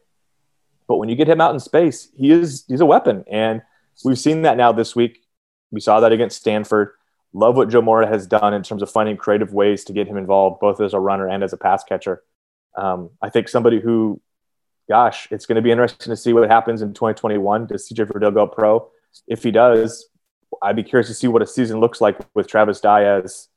But 0.88 0.98
when 0.98 1.10
you 1.10 1.16
get 1.16 1.30
him 1.30 1.42
out 1.42 1.54
in 1.54 1.60
space, 1.60 2.10
he 2.16 2.32
is 2.32 2.64
he's 2.68 2.82
a 2.82 2.86
weapon. 2.86 3.24
And 3.30 3.62
we've 4.04 4.20
seen 4.20 4.44
that 4.44 4.58
now 4.58 4.72
this 4.72 4.96
week. 4.96 5.24
We 5.72 5.80
saw 5.80 6.00
that 6.00 6.12
against 6.12 6.38
Stanford. 6.38 6.92
Love 7.34 7.58
what 7.58 7.70
Joe 7.70 7.82
Moorhead 7.82 8.12
has 8.12 8.28
done 8.28 8.54
in 8.54 8.64
terms 8.64 8.82
of 8.82 8.90
finding 8.90 9.18
creative 9.18 9.54
ways 9.54 9.84
to 9.86 9.94
get 9.94 10.08
him 10.08 10.16
involved, 10.16 10.60
both 10.62 10.80
as 10.80 10.94
a 10.94 11.00
runner 11.00 11.28
and 11.28 11.44
as 11.44 11.52
a 11.54 11.58
pass 11.58 11.84
catcher. 11.84 12.24
Um, 12.78 13.10
I 13.22 13.30
think 13.30 13.50
somebody 13.50 13.82
who, 13.82 14.22
gosh, 14.88 15.28
it's 15.32 15.46
going 15.46 15.58
to 15.58 15.62
be 15.62 15.72
interesting 15.72 16.12
to 16.12 16.18
see 16.18 16.34
what 16.34 16.50
happens 16.50 16.82
in 16.82 16.94
2021. 16.94 17.68
Does 17.68 17.90
CJ 17.90 18.12
Verdell 18.12 18.34
go 18.34 18.48
pro? 18.48 18.90
If 19.28 19.44
he 19.44 19.52
does, 19.52 20.08
I'd 20.62 20.76
be 20.76 20.84
curious 20.84 21.08
to 21.08 21.14
see 21.14 21.28
what 21.28 21.42
a 21.42 21.48
season 21.48 21.80
looks 21.80 22.00
like 22.00 22.18
with 22.34 22.48
Travis 22.48 22.80
Diaz. 22.80 23.50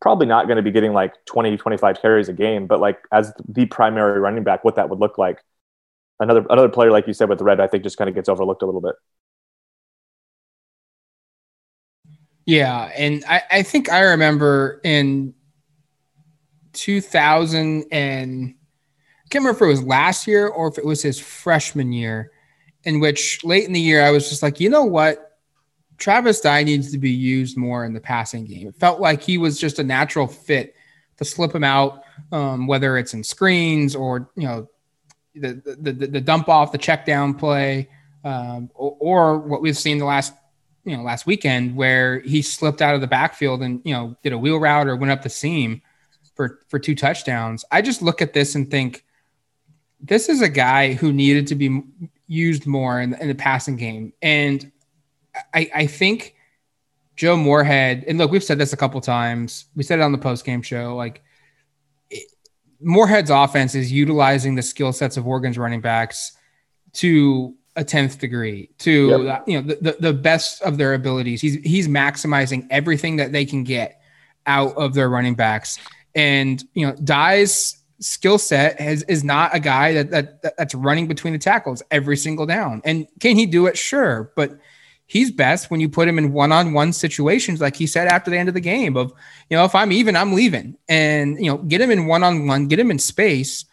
Probably 0.00 0.26
not 0.26 0.46
going 0.46 0.56
to 0.56 0.62
be 0.62 0.70
getting 0.70 0.92
like 0.92 1.12
20, 1.26 1.56
25 1.56 2.00
carries 2.00 2.28
a 2.28 2.32
game, 2.32 2.66
but 2.66 2.80
like 2.80 2.98
as 3.12 3.32
the 3.48 3.66
primary 3.66 4.20
running 4.20 4.44
back, 4.44 4.64
what 4.64 4.76
that 4.76 4.88
would 4.88 5.00
look 5.00 5.18
like. 5.18 5.42
Another 6.20 6.44
another 6.50 6.68
player, 6.68 6.90
like 6.90 7.06
you 7.06 7.12
said, 7.12 7.28
with 7.28 7.38
the 7.38 7.44
Redd, 7.44 7.60
I 7.60 7.66
think 7.66 7.84
just 7.84 7.96
kind 7.96 8.08
of 8.08 8.14
gets 8.14 8.28
overlooked 8.28 8.62
a 8.62 8.66
little 8.66 8.80
bit. 8.80 8.94
Yeah, 12.46 12.90
and 12.96 13.24
I, 13.28 13.42
I 13.50 13.62
think 13.62 13.90
I 13.92 14.00
remember 14.00 14.80
in 14.82 15.34
2000 16.72 17.84
and 17.92 18.54
I 18.54 19.28
can't 19.28 19.44
remember 19.44 19.64
if 19.64 19.68
it 19.68 19.70
was 19.70 19.82
last 19.82 20.26
year 20.26 20.48
or 20.48 20.68
if 20.68 20.78
it 20.78 20.84
was 20.84 21.02
his 21.02 21.18
freshman 21.20 21.92
year, 21.92 22.30
in 22.84 23.00
which 23.00 23.44
late 23.44 23.64
in 23.64 23.72
the 23.74 23.80
year 23.80 24.02
I 24.02 24.10
was 24.10 24.28
just 24.30 24.42
like, 24.42 24.60
you 24.60 24.70
know 24.70 24.84
what, 24.84 25.27
Travis 25.98 26.40
Dye 26.40 26.62
needs 26.62 26.92
to 26.92 26.98
be 26.98 27.10
used 27.10 27.56
more 27.56 27.84
in 27.84 27.92
the 27.92 28.00
passing 28.00 28.44
game. 28.44 28.68
It 28.68 28.76
felt 28.76 29.00
like 29.00 29.20
he 29.20 29.36
was 29.36 29.58
just 29.58 29.78
a 29.78 29.84
natural 29.84 30.26
fit 30.26 30.74
to 31.18 31.24
slip 31.24 31.54
him 31.54 31.64
out, 31.64 32.04
um, 32.32 32.66
whether 32.66 32.96
it's 32.96 33.14
in 33.14 33.24
screens 33.24 33.94
or 33.94 34.30
you 34.36 34.46
know 34.46 34.68
the 35.34 35.76
the, 35.80 35.92
the, 35.92 36.06
the 36.06 36.20
dump 36.20 36.48
off, 36.48 36.72
the 36.72 36.78
check 36.78 37.04
down 37.04 37.34
play, 37.34 37.88
um, 38.24 38.70
or, 38.74 38.96
or, 39.00 39.38
what 39.38 39.60
we've 39.60 39.76
seen 39.76 39.98
the 39.98 40.04
last 40.04 40.32
you 40.84 40.96
know 40.96 41.02
last 41.02 41.26
weekend 41.26 41.74
where 41.74 42.20
he 42.20 42.42
slipped 42.42 42.80
out 42.80 42.94
of 42.94 43.00
the 43.00 43.06
backfield 43.06 43.62
and 43.62 43.82
you 43.84 43.92
know 43.92 44.16
did 44.22 44.32
a 44.32 44.38
wheel 44.38 44.58
route 44.58 44.86
or 44.86 44.96
went 44.96 45.10
up 45.10 45.22
the 45.22 45.28
seam 45.28 45.82
for 46.36 46.60
for 46.68 46.78
two 46.78 46.94
touchdowns. 46.94 47.64
I 47.72 47.82
just 47.82 48.02
look 48.02 48.22
at 48.22 48.32
this 48.32 48.54
and 48.54 48.70
think 48.70 49.04
this 50.00 50.28
is 50.28 50.42
a 50.42 50.48
guy 50.48 50.92
who 50.92 51.12
needed 51.12 51.48
to 51.48 51.56
be 51.56 51.82
used 52.28 52.66
more 52.66 53.00
in, 53.00 53.14
in 53.14 53.26
the 53.26 53.34
passing 53.34 53.76
game 53.76 54.12
and 54.22 54.70
I, 55.54 55.70
I 55.74 55.86
think 55.86 56.34
Joe 57.16 57.36
Moorhead, 57.36 58.04
and 58.06 58.18
look, 58.18 58.30
we've 58.30 58.44
said 58.44 58.58
this 58.58 58.72
a 58.72 58.76
couple 58.76 59.00
times. 59.00 59.66
We 59.74 59.82
said 59.82 59.98
it 59.98 60.02
on 60.02 60.12
the 60.12 60.18
post 60.18 60.44
game 60.44 60.62
show. 60.62 60.94
Like 60.94 61.22
it, 62.10 62.30
Moorhead's 62.80 63.30
offense 63.30 63.74
is 63.74 63.90
utilizing 63.90 64.54
the 64.54 64.62
skill 64.62 64.92
sets 64.92 65.16
of 65.16 65.26
Oregon's 65.26 65.58
running 65.58 65.80
backs 65.80 66.32
to 66.94 67.54
a 67.76 67.84
10th 67.84 68.18
degree 68.18 68.70
to 68.78 69.24
yep. 69.24 69.44
you 69.46 69.60
know 69.60 69.66
the, 69.68 69.78
the, 69.80 69.96
the 70.00 70.12
best 70.12 70.62
of 70.62 70.78
their 70.78 70.94
abilities. 70.94 71.40
He's 71.40 71.54
he's 71.56 71.88
maximizing 71.88 72.66
everything 72.70 73.16
that 73.16 73.32
they 73.32 73.44
can 73.44 73.64
get 73.64 74.00
out 74.46 74.76
of 74.76 74.94
their 74.94 75.08
running 75.08 75.34
backs. 75.34 75.78
And 76.14 76.62
you 76.74 76.86
know, 76.86 76.94
Dye's 76.96 77.76
skill 78.00 78.38
set 78.38 78.80
has, 78.80 79.02
is 79.04 79.24
not 79.24 79.54
a 79.54 79.60
guy 79.60 79.92
that, 79.94 80.10
that 80.10 80.56
that's 80.56 80.74
running 80.74 81.06
between 81.06 81.32
the 81.32 81.38
tackles 81.38 81.82
every 81.90 82.16
single 82.16 82.46
down. 82.46 82.80
And 82.84 83.06
can 83.20 83.36
he 83.36 83.46
do 83.46 83.66
it? 83.66 83.76
Sure, 83.76 84.32
but 84.34 84.58
he's 85.08 85.32
best 85.32 85.70
when 85.70 85.80
you 85.80 85.88
put 85.88 86.06
him 86.06 86.18
in 86.18 86.32
one-on-one 86.32 86.92
situations, 86.92 87.60
like 87.60 87.74
he 87.74 87.86
said 87.86 88.06
after 88.06 88.30
the 88.30 88.38
end 88.38 88.48
of 88.48 88.54
the 88.54 88.60
game. 88.60 88.96
Of 88.96 89.12
you 89.50 89.56
know, 89.56 89.64
if 89.64 89.74
I'm 89.74 89.90
even, 89.90 90.14
I'm 90.14 90.34
leaving, 90.34 90.76
and 90.88 91.36
you 91.38 91.50
know, 91.50 91.58
get 91.58 91.80
him 91.80 91.90
in 91.90 92.06
one-on-one, 92.06 92.68
get 92.68 92.78
him 92.78 92.92
in 92.92 93.00
space, 93.00 93.64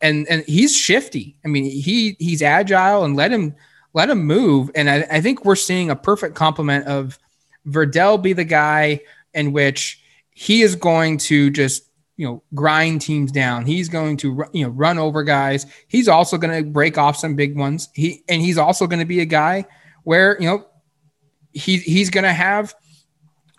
and 0.00 0.26
and 0.30 0.42
he's 0.44 0.74
shifty. 0.74 1.36
I 1.44 1.48
mean, 1.48 1.64
he 1.64 2.16
he's 2.18 2.40
agile, 2.40 3.04
and 3.04 3.14
let 3.14 3.30
him 3.30 3.54
let 3.92 4.08
him 4.08 4.24
move. 4.24 4.70
And 4.74 4.88
I, 4.88 5.06
I 5.10 5.20
think 5.20 5.44
we're 5.44 5.56
seeing 5.56 5.90
a 5.90 5.96
perfect 5.96 6.34
complement 6.34 6.86
of 6.86 7.18
Verdell 7.66 8.22
be 8.22 8.32
the 8.32 8.44
guy 8.44 9.00
in 9.34 9.52
which 9.52 10.00
he 10.30 10.62
is 10.62 10.74
going 10.76 11.18
to 11.18 11.50
just 11.50 11.84
you 12.16 12.26
know 12.26 12.42
grind 12.54 13.00
teams 13.00 13.32
down. 13.32 13.66
He's 13.66 13.88
going 13.88 14.16
to 14.18 14.44
you 14.52 14.64
know 14.64 14.70
run 14.70 14.98
over 14.98 15.24
guys. 15.24 15.66
He's 15.88 16.08
also 16.08 16.38
going 16.38 16.64
to 16.64 16.70
break 16.70 16.98
off 16.98 17.16
some 17.16 17.34
big 17.34 17.56
ones. 17.56 17.88
He 17.94 18.22
and 18.28 18.40
he's 18.40 18.58
also 18.58 18.86
going 18.86 19.00
to 19.00 19.06
be 19.06 19.20
a 19.20 19.26
guy 19.26 19.66
where 20.04 20.36
you 20.40 20.46
know 20.46 20.66
he 21.54 21.78
he's 21.78 22.10
going 22.10 22.24
to 22.24 22.32
have 22.32 22.74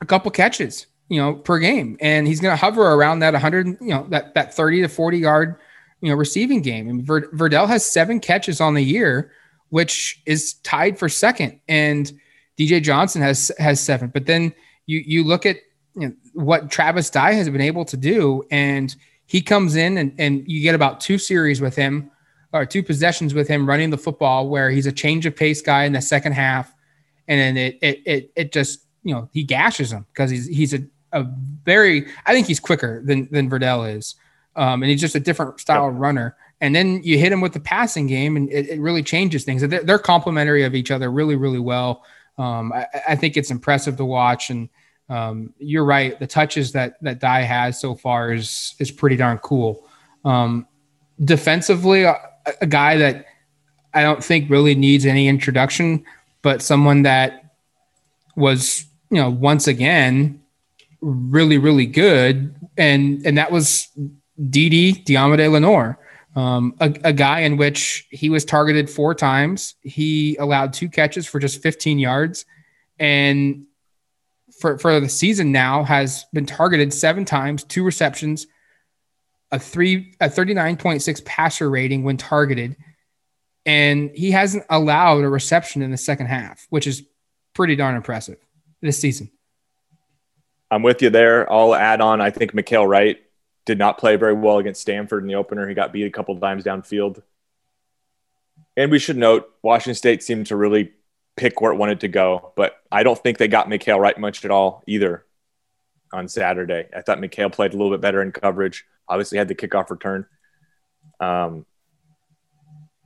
a 0.01 0.05
couple 0.05 0.29
catches 0.31 0.87
you 1.09 1.19
know 1.19 1.33
per 1.33 1.57
game, 1.57 1.97
and 1.99 2.27
he's 2.27 2.39
going 2.39 2.51
to 2.51 2.57
hover 2.57 2.83
around 2.93 3.19
that 3.19 3.33
100 3.33 3.67
you 3.67 3.75
know 3.81 4.05
that 4.09 4.33
that 4.35 4.53
30 4.53 4.81
to 4.81 4.87
40 4.87 5.17
yard 5.17 5.55
you 6.01 6.09
know 6.09 6.15
receiving 6.15 6.61
game. 6.61 6.87
And 6.87 7.03
Ver, 7.03 7.27
Verdell 7.31 7.67
has 7.67 7.85
seven 7.85 8.19
catches 8.19 8.61
on 8.61 8.73
the 8.73 8.83
year, 8.83 9.31
which 9.69 10.21
is 10.25 10.53
tied 10.63 10.99
for 10.99 11.09
second, 11.09 11.59
and 11.67 12.11
DJ 12.57 12.81
Johnson 12.83 13.21
has 13.21 13.51
has 13.57 13.79
seven. 13.79 14.09
But 14.09 14.27
then 14.27 14.53
you 14.85 15.01
you 15.05 15.23
look 15.23 15.45
at 15.45 15.57
you 15.95 16.09
know, 16.09 16.15
what 16.33 16.69
Travis 16.69 17.09
Dye 17.09 17.33
has 17.33 17.49
been 17.49 17.61
able 17.61 17.85
to 17.85 17.97
do. 17.97 18.43
And 18.51 18.95
he 19.25 19.41
comes 19.41 19.75
in 19.75 19.97
and, 19.97 20.13
and 20.19 20.43
you 20.47 20.61
get 20.61 20.75
about 20.75 20.99
two 20.99 21.17
series 21.17 21.61
with 21.61 21.75
him 21.75 22.11
or 22.53 22.65
two 22.65 22.83
possessions 22.83 23.33
with 23.33 23.47
him 23.47 23.67
running 23.67 23.89
the 23.89 23.97
football 23.97 24.49
where 24.49 24.69
he's 24.69 24.85
a 24.85 24.91
change 24.91 25.25
of 25.25 25.35
pace 25.35 25.61
guy 25.61 25.85
in 25.85 25.93
the 25.93 26.01
second 26.01 26.33
half. 26.33 26.74
And 27.27 27.39
then 27.39 27.57
it, 27.57 27.79
it, 27.81 28.01
it, 28.05 28.31
it 28.35 28.51
just, 28.53 28.85
you 29.03 29.13
know, 29.13 29.29
he 29.33 29.43
gashes 29.43 29.91
him 29.91 30.05
because 30.13 30.29
he's, 30.29 30.47
he's 30.47 30.73
a, 30.73 30.85
a 31.11 31.25
very, 31.63 32.07
I 32.25 32.33
think 32.33 32.47
he's 32.47 32.59
quicker 32.59 33.01
than, 33.03 33.27
than 33.31 33.49
Verdell 33.49 33.95
is. 33.95 34.15
Um, 34.55 34.83
and 34.83 34.89
he's 34.89 35.01
just 35.01 35.15
a 35.15 35.19
different 35.19 35.59
style 35.59 35.91
yep. 35.91 35.99
runner. 35.99 36.35
And 36.61 36.75
then 36.75 37.01
you 37.03 37.17
hit 37.17 37.31
him 37.31 37.41
with 37.41 37.53
the 37.53 37.59
passing 37.59 38.07
game 38.07 38.37
and 38.37 38.49
it, 38.49 38.69
it 38.69 38.79
really 38.79 39.03
changes 39.03 39.43
things. 39.43 39.61
They're, 39.61 39.83
they're, 39.83 39.99
complementary 39.99 40.63
of 40.63 40.73
each 40.73 40.91
other 40.91 41.11
really, 41.11 41.35
really 41.35 41.59
well. 41.59 42.03
Um, 42.37 42.71
I, 42.71 42.87
I 43.09 43.15
think 43.15 43.35
it's 43.37 43.51
impressive 43.51 43.97
to 43.97 44.05
watch 44.05 44.49
and, 44.49 44.69
um, 45.09 45.53
you're 45.59 45.85
right. 45.85 46.17
The 46.19 46.27
touches 46.27 46.71
that 46.71 46.95
that 47.01 47.19
Dye 47.19 47.41
has 47.41 47.79
so 47.79 47.95
far 47.95 48.33
is 48.33 48.75
is 48.79 48.91
pretty 48.91 49.15
darn 49.15 49.37
cool. 49.39 49.87
Um, 50.23 50.67
defensively, 51.23 52.03
a, 52.03 52.15
a, 52.61 52.65
guy 52.65 52.97
that 52.97 53.25
I 53.93 54.01
don't 54.01 54.23
think 54.23 54.49
really 54.49 54.73
needs 54.73 55.05
any 55.05 55.27
introduction, 55.27 56.03
but 56.45 56.61
someone 56.61 57.01
that 57.01 57.55
was 58.35 58.85
you 59.09 59.17
know 59.17 59.31
once 59.31 59.67
again 59.67 60.39
really 61.01 61.57
really 61.57 61.87
good, 61.87 62.55
and 62.77 63.25
and 63.25 63.39
that 63.39 63.51
was 63.51 63.87
Didi 64.49 64.93
Deommodore 64.93 65.51
Lenoir. 65.51 65.97
Um, 66.35 66.75
a, 66.79 66.93
a, 67.05 67.13
guy 67.13 67.39
in 67.39 67.55
which 67.55 68.07
he 68.11 68.29
was 68.29 68.43
targeted 68.43 68.89
four 68.89 69.15
times. 69.15 69.75
He 69.79 70.35
allowed 70.35 70.73
two 70.73 70.89
catches 70.89 71.25
for 71.25 71.39
just 71.39 71.61
15 71.61 71.97
yards. 71.97 72.45
And 72.99 73.67
for, 74.59 74.77
for 74.77 74.99
the 74.99 75.07
season 75.07 75.53
now 75.53 75.85
has 75.85 76.25
been 76.33 76.45
targeted 76.45 76.93
seven 76.93 77.23
times, 77.23 77.63
two 77.63 77.85
receptions, 77.85 78.47
a 79.49 79.57
three 79.57 80.13
a 80.19 80.27
39.6 80.27 81.23
passer 81.23 81.69
rating 81.69 82.03
when 82.03 82.17
targeted. 82.17 82.75
And 83.65 84.11
he 84.13 84.31
hasn't 84.31 84.65
allowed 84.69 85.23
a 85.23 85.29
reception 85.29 85.81
in 85.81 85.91
the 85.91 85.97
second 85.97 86.27
half, 86.27 86.67
which 86.69 86.85
is 86.85 87.03
pretty 87.53 87.75
darn 87.75 87.95
impressive 87.95 88.37
this 88.81 88.99
season. 88.99 89.31
I'm 90.69 90.83
with 90.83 91.01
you 91.01 91.09
there. 91.09 91.51
I'll 91.51 91.73
add 91.73 92.01
on. 92.01 92.21
I 92.21 92.29
think 92.29 92.51
Mykael 92.51 92.87
Wright 92.87 93.17
did 93.65 93.77
not 93.77 93.97
play 93.97 94.15
very 94.15 94.33
well 94.33 94.59
against 94.59 94.81
Stanford 94.81 95.23
in 95.23 95.27
the 95.27 95.35
opener. 95.35 95.67
He 95.67 95.73
got 95.73 95.93
beat 95.93 96.05
a 96.05 96.11
couple 96.11 96.37
times 96.39 96.63
downfield. 96.63 97.21
And 98.77 98.91
we 98.91 98.99
should 98.99 99.17
note 99.17 99.49
Washington 99.63 99.95
State 99.95 100.21
seemed 100.21 100.47
to 100.47 100.55
really 100.55 100.93
pick 101.37 101.61
where 101.61 101.71
it 101.71 101.77
wanted 101.77 102.01
to 102.01 102.07
go. 102.07 102.51
But 102.55 102.77
I 102.91 103.03
don't 103.03 103.17
think 103.17 103.37
they 103.37 103.47
got 103.47 103.67
Mykael 103.67 103.99
Wright 103.99 104.17
much 104.17 104.43
at 104.45 104.51
all 104.51 104.83
either 104.85 105.25
on 106.13 106.27
Saturday. 106.27 106.87
I 106.95 107.01
thought 107.01 107.19
Mykael 107.19 107.51
played 107.51 107.73
a 107.73 107.77
little 107.77 107.91
bit 107.91 108.01
better 108.01 108.21
in 108.21 108.31
coverage. 108.31 108.85
Obviously, 109.07 109.37
had 109.37 109.47
the 109.47 109.55
kickoff 109.55 109.89
return. 109.89 110.25
Um, 111.19 111.65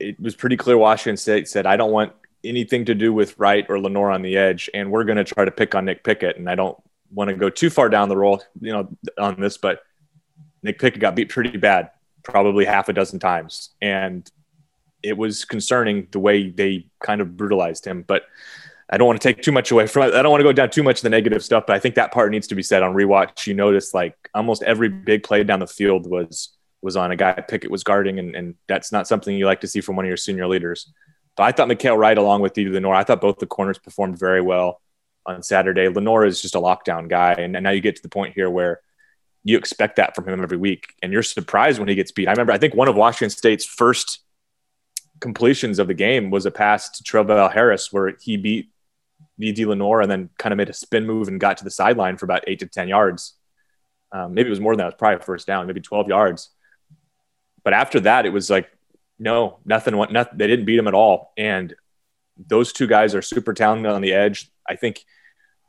it 0.00 0.20
was 0.20 0.34
pretty 0.34 0.56
clear 0.56 0.78
Washington 0.78 1.16
State 1.16 1.48
said, 1.48 1.66
I 1.66 1.76
don't 1.76 1.92
want 1.92 2.12
anything 2.42 2.86
to 2.86 2.94
do 2.94 3.12
with 3.12 3.38
Wright 3.38 3.66
or 3.68 3.78
Lenoir 3.78 4.10
on 4.10 4.22
the 4.22 4.36
edge, 4.36 4.70
and 4.72 4.90
we're 4.90 5.04
going 5.04 5.18
to 5.18 5.24
try 5.24 5.44
to 5.44 5.50
pick 5.50 5.74
on 5.74 5.84
Nick 5.84 6.02
Pickett. 6.02 6.36
And 6.36 6.48
I 6.48 6.54
don't 6.54 6.76
want 7.12 7.28
to 7.28 7.36
go 7.36 7.50
too 7.50 7.70
far 7.70 7.88
down 7.88 8.08
the 8.08 8.16
roll, 8.16 8.42
you 8.60 8.72
know, 8.72 8.88
on 9.18 9.40
this, 9.40 9.58
but 9.58 9.82
Nick 10.62 10.78
Pickett 10.78 11.00
got 11.00 11.14
beat 11.14 11.28
pretty 11.28 11.56
bad, 11.56 11.90
probably 12.22 12.64
half 12.64 12.88
a 12.88 12.92
dozen 12.92 13.18
times, 13.18 13.70
and 13.80 14.30
it 15.02 15.16
was 15.16 15.44
concerning 15.44 16.08
the 16.10 16.18
way 16.18 16.50
they 16.50 16.86
kind 17.02 17.20
of 17.20 17.36
brutalized 17.36 17.86
him. 17.86 18.02
But 18.02 18.24
I 18.90 18.98
don't 18.98 19.06
want 19.06 19.20
to 19.20 19.28
take 19.28 19.42
too 19.42 19.52
much 19.52 19.70
away 19.70 19.86
from 19.86 20.08
it. 20.08 20.14
I 20.14 20.22
don't 20.22 20.30
want 20.30 20.40
to 20.40 20.44
go 20.44 20.52
down 20.52 20.70
too 20.70 20.82
much 20.82 20.98
of 20.98 21.02
the 21.02 21.10
negative 21.10 21.44
stuff, 21.44 21.64
but 21.66 21.76
I 21.76 21.78
think 21.78 21.94
that 21.94 22.12
part 22.12 22.30
needs 22.30 22.48
to 22.48 22.54
be 22.54 22.62
said 22.62 22.82
on 22.82 22.94
rewatch. 22.94 23.46
You 23.46 23.54
notice 23.54 23.94
like 23.94 24.16
almost 24.34 24.62
every 24.62 24.88
big 24.88 25.22
play 25.22 25.44
down 25.44 25.60
the 25.60 25.66
field 25.66 26.10
was 26.10 26.50
was 26.82 26.96
on 26.96 27.10
a 27.10 27.16
guy 27.16 27.32
Pickett 27.32 27.70
was 27.70 27.84
guarding, 27.84 28.18
and, 28.18 28.34
and 28.34 28.54
that's 28.68 28.92
not 28.92 29.06
something 29.06 29.36
you 29.36 29.46
like 29.46 29.60
to 29.60 29.68
see 29.68 29.80
from 29.80 29.96
one 29.96 30.04
of 30.04 30.08
your 30.08 30.16
senior 30.16 30.46
leaders. 30.46 30.92
But 31.36 31.44
I 31.44 31.52
thought 31.52 31.68
Mykael 31.68 31.98
Wright, 31.98 32.16
along 32.16 32.42
with 32.42 32.54
Didi 32.54 32.70
Lenoir, 32.70 32.94
I 32.94 33.04
thought 33.04 33.20
both 33.20 33.38
the 33.38 33.46
corners 33.46 33.78
performed 33.78 34.18
very 34.18 34.40
well 34.40 34.80
on 35.26 35.42
Saturday. 35.42 35.88
Lenoir 35.88 36.24
is 36.24 36.42
just 36.42 36.54
a 36.54 36.60
lockdown 36.60 37.08
guy, 37.08 37.32
and, 37.34 37.54
and 37.56 37.64
now 37.64 37.70
you 37.70 37.80
get 37.80 37.96
to 37.96 38.02
the 38.02 38.08
point 38.08 38.34
here 38.34 38.50
where 38.50 38.80
you 39.44 39.56
expect 39.56 39.96
that 39.96 40.14
from 40.14 40.28
him 40.28 40.42
every 40.42 40.58
week, 40.58 40.94
and 41.02 41.12
you're 41.12 41.22
surprised 41.22 41.78
when 41.78 41.88
he 41.88 41.94
gets 41.94 42.12
beat. 42.12 42.28
I 42.28 42.32
remember, 42.32 42.52
I 42.52 42.58
think 42.58 42.74
one 42.74 42.88
of 42.88 42.96
Washington 42.96 43.30
State's 43.30 43.64
first 43.64 44.20
completions 45.20 45.78
of 45.78 45.86
the 45.86 45.94
game 45.94 46.30
was 46.30 46.46
a 46.46 46.50
pass 46.50 46.90
to 46.90 47.02
Travell 47.02 47.48
Harris 47.48 47.92
where 47.92 48.16
he 48.20 48.36
beat 48.36 48.70
Didi 49.38 49.66
Lenoir 49.66 50.00
and 50.00 50.10
then 50.10 50.30
kind 50.38 50.52
of 50.52 50.56
made 50.56 50.70
a 50.70 50.74
spin 50.74 51.06
move 51.06 51.28
and 51.28 51.40
got 51.40 51.58
to 51.58 51.64
the 51.64 51.70
sideline 51.70 52.16
for 52.16 52.24
about 52.24 52.44
eight 52.46 52.60
to 52.60 52.66
10 52.66 52.88
yards. 52.88 53.34
Um, 54.12 54.34
maybe 54.34 54.48
it 54.48 54.50
was 54.50 54.60
more 54.60 54.74
than 54.74 54.78
that. 54.78 54.84
It 54.84 54.94
was 54.94 54.98
probably 54.98 55.24
first 55.24 55.46
down, 55.46 55.66
maybe 55.66 55.80
12 55.80 56.08
yards. 56.08 56.50
But 57.62 57.72
after 57.72 58.00
that, 58.00 58.26
it 58.26 58.30
was 58.30 58.50
like, 58.50 58.70
no, 59.18 59.58
nothing, 59.64 59.94
nothing. 60.10 60.38
They 60.38 60.46
didn't 60.46 60.64
beat 60.64 60.78
him 60.78 60.88
at 60.88 60.94
all. 60.94 61.32
And 61.36 61.74
those 62.36 62.72
two 62.72 62.86
guys 62.86 63.14
are 63.14 63.22
super 63.22 63.52
talented 63.52 63.92
on 63.92 64.00
the 64.00 64.12
edge. 64.12 64.50
I 64.68 64.76
think, 64.76 65.04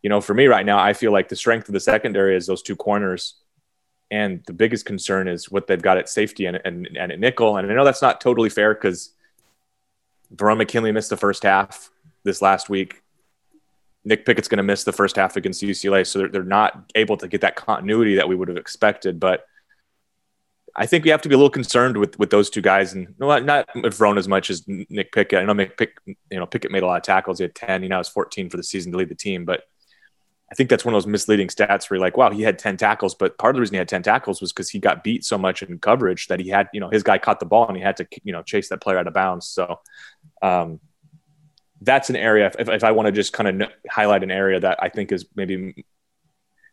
you 0.02 0.10
know, 0.10 0.22
for 0.22 0.34
me 0.34 0.48
right 0.48 0.66
now, 0.66 0.80
I 0.80 0.94
feel 0.94 1.12
like 1.12 1.28
the 1.28 1.36
strength 1.36 1.68
of 1.68 1.74
the 1.74 1.80
secondary 1.80 2.36
is 2.36 2.48
those 2.48 2.62
two 2.62 2.76
corners. 2.76 3.36
And 4.10 4.44
the 4.46 4.54
biggest 4.54 4.86
concern 4.86 5.28
is 5.28 5.52
what 5.52 5.68
they've 5.68 5.82
got 5.82 5.98
at 5.98 6.10
safety 6.10 6.46
and, 6.46 6.60
and, 6.64 6.88
and 6.98 7.12
at 7.12 7.20
nickel. 7.20 7.58
And 7.58 7.70
I 7.70 7.74
know 7.74 7.86
that's 7.86 8.02
not 8.02 8.22
totally 8.22 8.50
fair 8.50 8.74
because 8.74 9.12
Verone 10.36 10.58
McKinley 10.58 10.92
missed 10.92 11.10
the 11.10 11.18
first 11.18 11.44
half 11.44 11.90
this 12.24 12.42
last 12.42 12.70
week. 12.70 13.02
Nick 14.04 14.26
Pickett's 14.26 14.48
going 14.48 14.58
to 14.58 14.64
miss 14.64 14.84
the 14.84 14.92
first 14.92 15.16
half 15.16 15.36
against 15.36 15.62
UCLA, 15.62 16.08
so 16.08 16.20
they're, 16.20 16.28
they're 16.28 16.44
not 16.44 16.92
able 16.96 17.18
to 17.18 17.28
get 17.28 17.42
that 17.42 17.56
continuity 17.56 18.16
that 18.16 18.28
we 18.28 18.36
would 18.36 18.48
have 18.48 18.58
expected. 18.58 19.20
But 19.20 19.46
I 20.76 20.86
think 20.86 21.04
we 21.04 21.10
have 21.10 21.22
to 21.22 21.30
be 21.30 21.36
a 21.36 21.38
little 21.38 21.50
concerned 21.50 21.98
with 21.98 22.18
with 22.18 22.30
those 22.30 22.50
two 22.50 22.62
guys, 22.62 22.94
and 22.94 23.14
not 23.20 23.44
not 23.44 23.68
with 23.76 24.02
as 24.02 24.28
much 24.28 24.50
as 24.50 24.64
Nick 24.68 25.12
Pickett. 25.12 25.40
I 25.40 25.46
know 25.46 25.54
Nick 25.54 25.78
you 26.06 26.16
know 26.32 26.46
Pickett 26.46 26.72
made 26.72 26.84
a 26.84 26.86
lot 26.86 26.98
of 26.98 27.04
tackles. 27.04 27.40
He 27.40 27.44
had 27.44 27.56
ten. 27.56 27.84
He 27.84 27.90
now 27.90 27.98
has 27.98 28.10
fourteen 28.10 28.50
for 28.50 28.58
the 28.58 28.64
season 28.64 28.92
to 28.92 28.98
lead 28.98 29.10
the 29.10 29.16
team, 29.16 29.46
but 29.46 29.64
I 30.52 30.56
think 30.56 30.70
that's 30.70 30.84
one 30.84 30.94
of 30.94 31.02
those 31.02 31.08
misleading 31.08 31.48
stats 31.48 31.90
where 31.90 31.98
you're 31.98 32.06
like, 32.06 32.18
wow, 32.18 32.30
he 32.30 32.42
had 32.42 32.60
10 32.60 32.76
tackles, 32.76 33.16
but 33.16 33.38
part 33.38 33.52
of 33.52 33.56
the 33.56 33.62
reason 33.62 33.76
he 33.76 33.78
had 33.78 33.88
10 33.88 34.04
tackles 34.04 34.42
was 34.42 34.52
because 34.52 34.70
he 34.70 34.80
got 34.80 35.02
beat 35.02 35.24
so 35.24 35.38
much 35.38 35.64
in 35.64 35.80
coverage 35.80 36.28
that 36.28 36.42
he 36.42 36.50
had, 36.50 36.68
you 36.74 36.82
know, 36.82 36.90
his 36.90 37.04
guy 37.04 37.18
caught 37.18 37.40
the 37.40 37.46
ball 37.46 37.70
and 37.70 37.78
he 37.78 37.82
had 37.82 37.96
to, 37.98 38.08
you 38.26 38.34
know, 38.34 38.44
chase 38.44 38.68
that 38.68 38.82
player 38.82 38.98
out 38.98 39.08
of 39.08 39.14
bounds. 39.14 39.48
So 39.48 39.80
um, 40.42 40.82
that's 41.80 42.10
an 42.10 42.18
area, 42.18 42.52
if, 42.60 42.68
if 42.68 42.84
I 42.84 42.92
want 42.92 43.06
to 43.06 43.14
just 43.14 43.32
kind 43.32 43.62
of 43.62 43.70
highlight 43.90 44.24
an 44.24 44.32
area 44.32 44.60
that 44.60 44.78
I 44.84 44.90
think 44.90 45.14
is 45.14 45.26
maybe, 45.38 45.86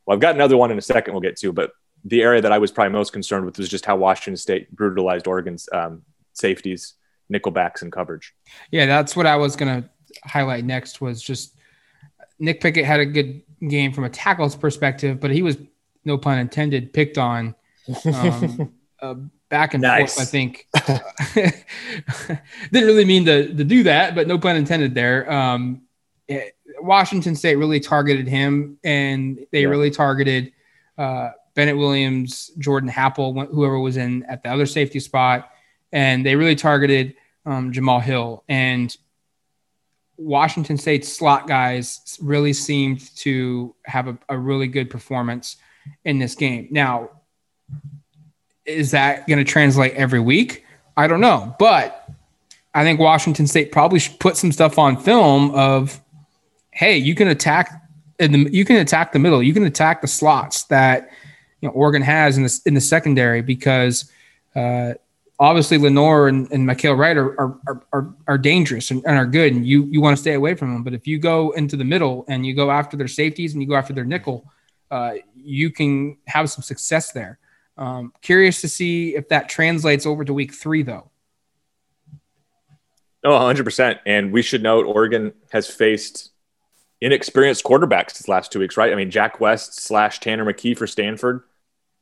well, 0.04 0.16
I've 0.16 0.20
got 0.20 0.34
another 0.34 0.56
one 0.56 0.72
in 0.72 0.78
a 0.78 0.82
second 0.82 1.14
we'll 1.14 1.20
get 1.20 1.36
to, 1.36 1.52
but 1.52 1.70
the 2.04 2.22
area 2.22 2.40
that 2.40 2.52
I 2.52 2.58
was 2.58 2.70
probably 2.70 2.92
most 2.92 3.12
concerned 3.12 3.44
with 3.44 3.58
was 3.58 3.68
just 3.68 3.84
how 3.84 3.96
Washington 3.96 4.36
State 4.36 4.74
brutalized 4.74 5.26
Oregon's 5.26 5.68
um, 5.72 6.02
safeties, 6.32 6.94
nickelbacks, 7.32 7.82
and 7.82 7.92
coverage. 7.92 8.34
Yeah, 8.70 8.86
that's 8.86 9.16
what 9.16 9.26
I 9.26 9.36
was 9.36 9.56
going 9.56 9.82
to 9.82 9.88
highlight 10.24 10.64
next 10.64 11.00
was 11.00 11.22
just 11.22 11.54
Nick 12.38 12.60
Pickett 12.60 12.84
had 12.84 13.00
a 13.00 13.06
good 13.06 13.42
game 13.66 13.92
from 13.92 14.04
a 14.04 14.10
tackles 14.10 14.56
perspective, 14.56 15.20
but 15.20 15.30
he 15.30 15.42
was 15.42 15.56
no 16.04 16.16
pun 16.16 16.38
intended 16.38 16.92
picked 16.92 17.18
on 17.18 17.54
um, 18.14 18.72
a 19.00 19.14
back 19.48 19.74
and 19.74 19.82
nice. 19.82 20.14
forth. 20.14 20.28
I 20.28 20.30
think 20.30 20.66
didn't 22.72 22.86
really 22.86 23.04
mean 23.04 23.24
to 23.26 23.54
to 23.54 23.64
do 23.64 23.82
that, 23.84 24.14
but 24.14 24.26
no 24.26 24.38
pun 24.38 24.56
intended 24.56 24.94
there. 24.94 25.30
Um, 25.30 25.82
it, 26.28 26.56
Washington 26.80 27.34
State 27.34 27.56
really 27.56 27.80
targeted 27.80 28.28
him, 28.28 28.78
and 28.84 29.44
they 29.50 29.62
yeah. 29.62 29.68
really 29.68 29.90
targeted 29.90 30.52
uh, 30.96 31.30
Bennett 31.58 31.76
Williams, 31.76 32.52
Jordan 32.58 32.88
Happel, 32.88 33.34
whoever 33.50 33.80
was 33.80 33.96
in 33.96 34.22
at 34.26 34.44
the 34.44 34.48
other 34.48 34.64
safety 34.64 35.00
spot, 35.00 35.50
and 35.90 36.24
they 36.24 36.36
really 36.36 36.54
targeted 36.54 37.16
um, 37.46 37.72
Jamal 37.72 37.98
Hill. 37.98 38.44
And 38.48 38.96
Washington 40.16 40.78
State's 40.78 41.12
slot 41.12 41.48
guys 41.48 42.16
really 42.22 42.52
seemed 42.52 43.12
to 43.16 43.74
have 43.86 44.06
a, 44.06 44.16
a 44.28 44.38
really 44.38 44.68
good 44.68 44.88
performance 44.88 45.56
in 46.04 46.20
this 46.20 46.36
game. 46.36 46.68
Now, 46.70 47.10
is 48.64 48.92
that 48.92 49.26
going 49.26 49.44
to 49.44 49.44
translate 49.44 49.94
every 49.94 50.20
week? 50.20 50.64
I 50.96 51.08
don't 51.08 51.20
know, 51.20 51.56
but 51.58 52.08
I 52.72 52.84
think 52.84 53.00
Washington 53.00 53.48
State 53.48 53.72
probably 53.72 53.98
should 53.98 54.20
put 54.20 54.36
some 54.36 54.52
stuff 54.52 54.78
on 54.78 54.96
film 54.96 55.50
of, 55.56 56.00
hey, 56.70 56.98
you 56.98 57.16
can 57.16 57.26
attack 57.26 57.82
in 58.20 58.30
the 58.30 58.48
you 58.52 58.64
can 58.64 58.76
attack 58.76 59.10
the 59.10 59.18
middle, 59.18 59.42
you 59.42 59.52
can 59.52 59.64
attack 59.64 60.02
the 60.02 60.06
slots 60.06 60.62
that 60.64 61.10
you 61.60 61.68
know 61.68 61.74
Oregon 61.74 62.02
has 62.02 62.36
in 62.36 62.44
the 62.44 62.60
in 62.66 62.74
the 62.74 62.80
secondary 62.80 63.42
because 63.42 64.10
uh, 64.54 64.94
obviously 65.38 65.78
Lenoir 65.78 66.28
and, 66.28 66.50
and 66.50 66.68
Mykael 66.68 66.96
Wright 66.96 67.16
are, 67.16 67.38
are, 67.40 67.82
are, 67.92 68.14
are 68.26 68.38
dangerous 68.38 68.90
and, 68.90 69.02
and, 69.06 69.16
are 69.16 69.26
good, 69.26 69.52
and 69.52 69.66
you 69.66 69.84
you 69.84 70.00
want 70.00 70.16
to 70.16 70.20
stay 70.20 70.34
away 70.34 70.54
from 70.54 70.72
them. 70.72 70.82
But 70.82 70.94
if 70.94 71.06
you 71.06 71.18
go 71.18 71.50
into 71.52 71.76
the 71.76 71.84
middle 71.84 72.24
and 72.28 72.46
you 72.46 72.54
go 72.54 72.70
after 72.70 72.96
their 72.96 73.08
safeties 73.08 73.52
and 73.52 73.62
you 73.62 73.68
go 73.68 73.76
after 73.76 73.92
their 73.92 74.04
nickel, 74.04 74.50
uh, 74.90 75.14
you 75.34 75.70
can 75.70 76.16
have 76.26 76.50
some 76.50 76.62
success 76.62 77.12
there. 77.12 77.38
Um, 77.76 78.12
curious 78.22 78.60
to 78.62 78.68
see 78.68 79.14
if 79.14 79.28
that 79.28 79.48
translates 79.48 80.04
over 80.04 80.24
to 80.24 80.34
week 80.34 80.52
three, 80.52 80.82
though. 80.82 81.10
Oh, 83.24 83.30
100%. 83.30 84.00
And 84.06 84.32
we 84.32 84.42
should 84.42 84.62
note 84.62 84.86
Oregon 84.86 85.32
has 85.52 85.68
faced 85.68 86.30
inexperienced 87.00 87.64
quarterbacks 87.64 88.14
these 88.14 88.28
last 88.28 88.52
two 88.52 88.58
weeks, 88.58 88.76
right? 88.76 88.92
I 88.92 88.96
mean, 88.96 89.10
Jack 89.10 89.40
West 89.40 89.80
slash 89.80 90.20
Tanner 90.20 90.44
McKee 90.44 90.76
for 90.76 90.86
Stanford. 90.86 91.42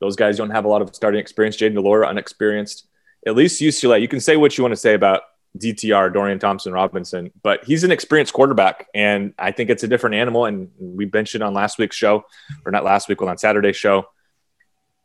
Those 0.00 0.16
guys 0.16 0.36
don't 0.36 0.50
have 0.50 0.64
a 0.64 0.68
lot 0.68 0.82
of 0.82 0.94
starting 0.94 1.20
experience. 1.20 1.56
Jayden 1.56 1.74
de 1.74 1.80
Laura, 1.80 2.06
unexperienced. 2.06 2.86
At 3.26 3.34
least 3.34 3.60
UCLA, 3.60 4.00
you 4.00 4.08
can 4.08 4.20
say 4.20 4.36
what 4.36 4.56
you 4.56 4.62
want 4.62 4.72
to 4.72 4.80
say 4.80 4.94
about 4.94 5.22
DTR, 5.58 6.12
Dorian 6.12 6.38
Thompson 6.38 6.72
Robinson, 6.72 7.30
but 7.42 7.64
he's 7.64 7.82
an 7.82 7.90
experienced 7.90 8.32
quarterback. 8.32 8.88
And 8.94 9.34
I 9.38 9.52
think 9.52 9.70
it's 9.70 9.82
a 9.82 9.88
different 9.88 10.16
animal. 10.16 10.44
And 10.44 10.70
we 10.78 11.08
mentioned 11.12 11.42
on 11.42 11.54
last 11.54 11.78
week's 11.78 11.96
show, 11.96 12.24
or 12.64 12.72
not 12.72 12.84
last 12.84 13.08
week, 13.08 13.18
but 13.18 13.28
on 13.28 13.38
Saturday's 13.38 13.76
show. 13.76 14.06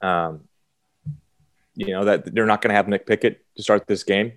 Um, 0.01 0.41
you 1.75 1.88
know, 1.88 2.06
that 2.06 2.34
they're 2.34 2.45
not 2.45 2.62
going 2.62 2.69
to 2.69 2.75
have 2.75 2.88
Nick 2.88 3.08
Pickett 3.08 3.45
to 3.56 3.63
start 3.63 3.88
this 3.88 4.04
game. 4.04 4.34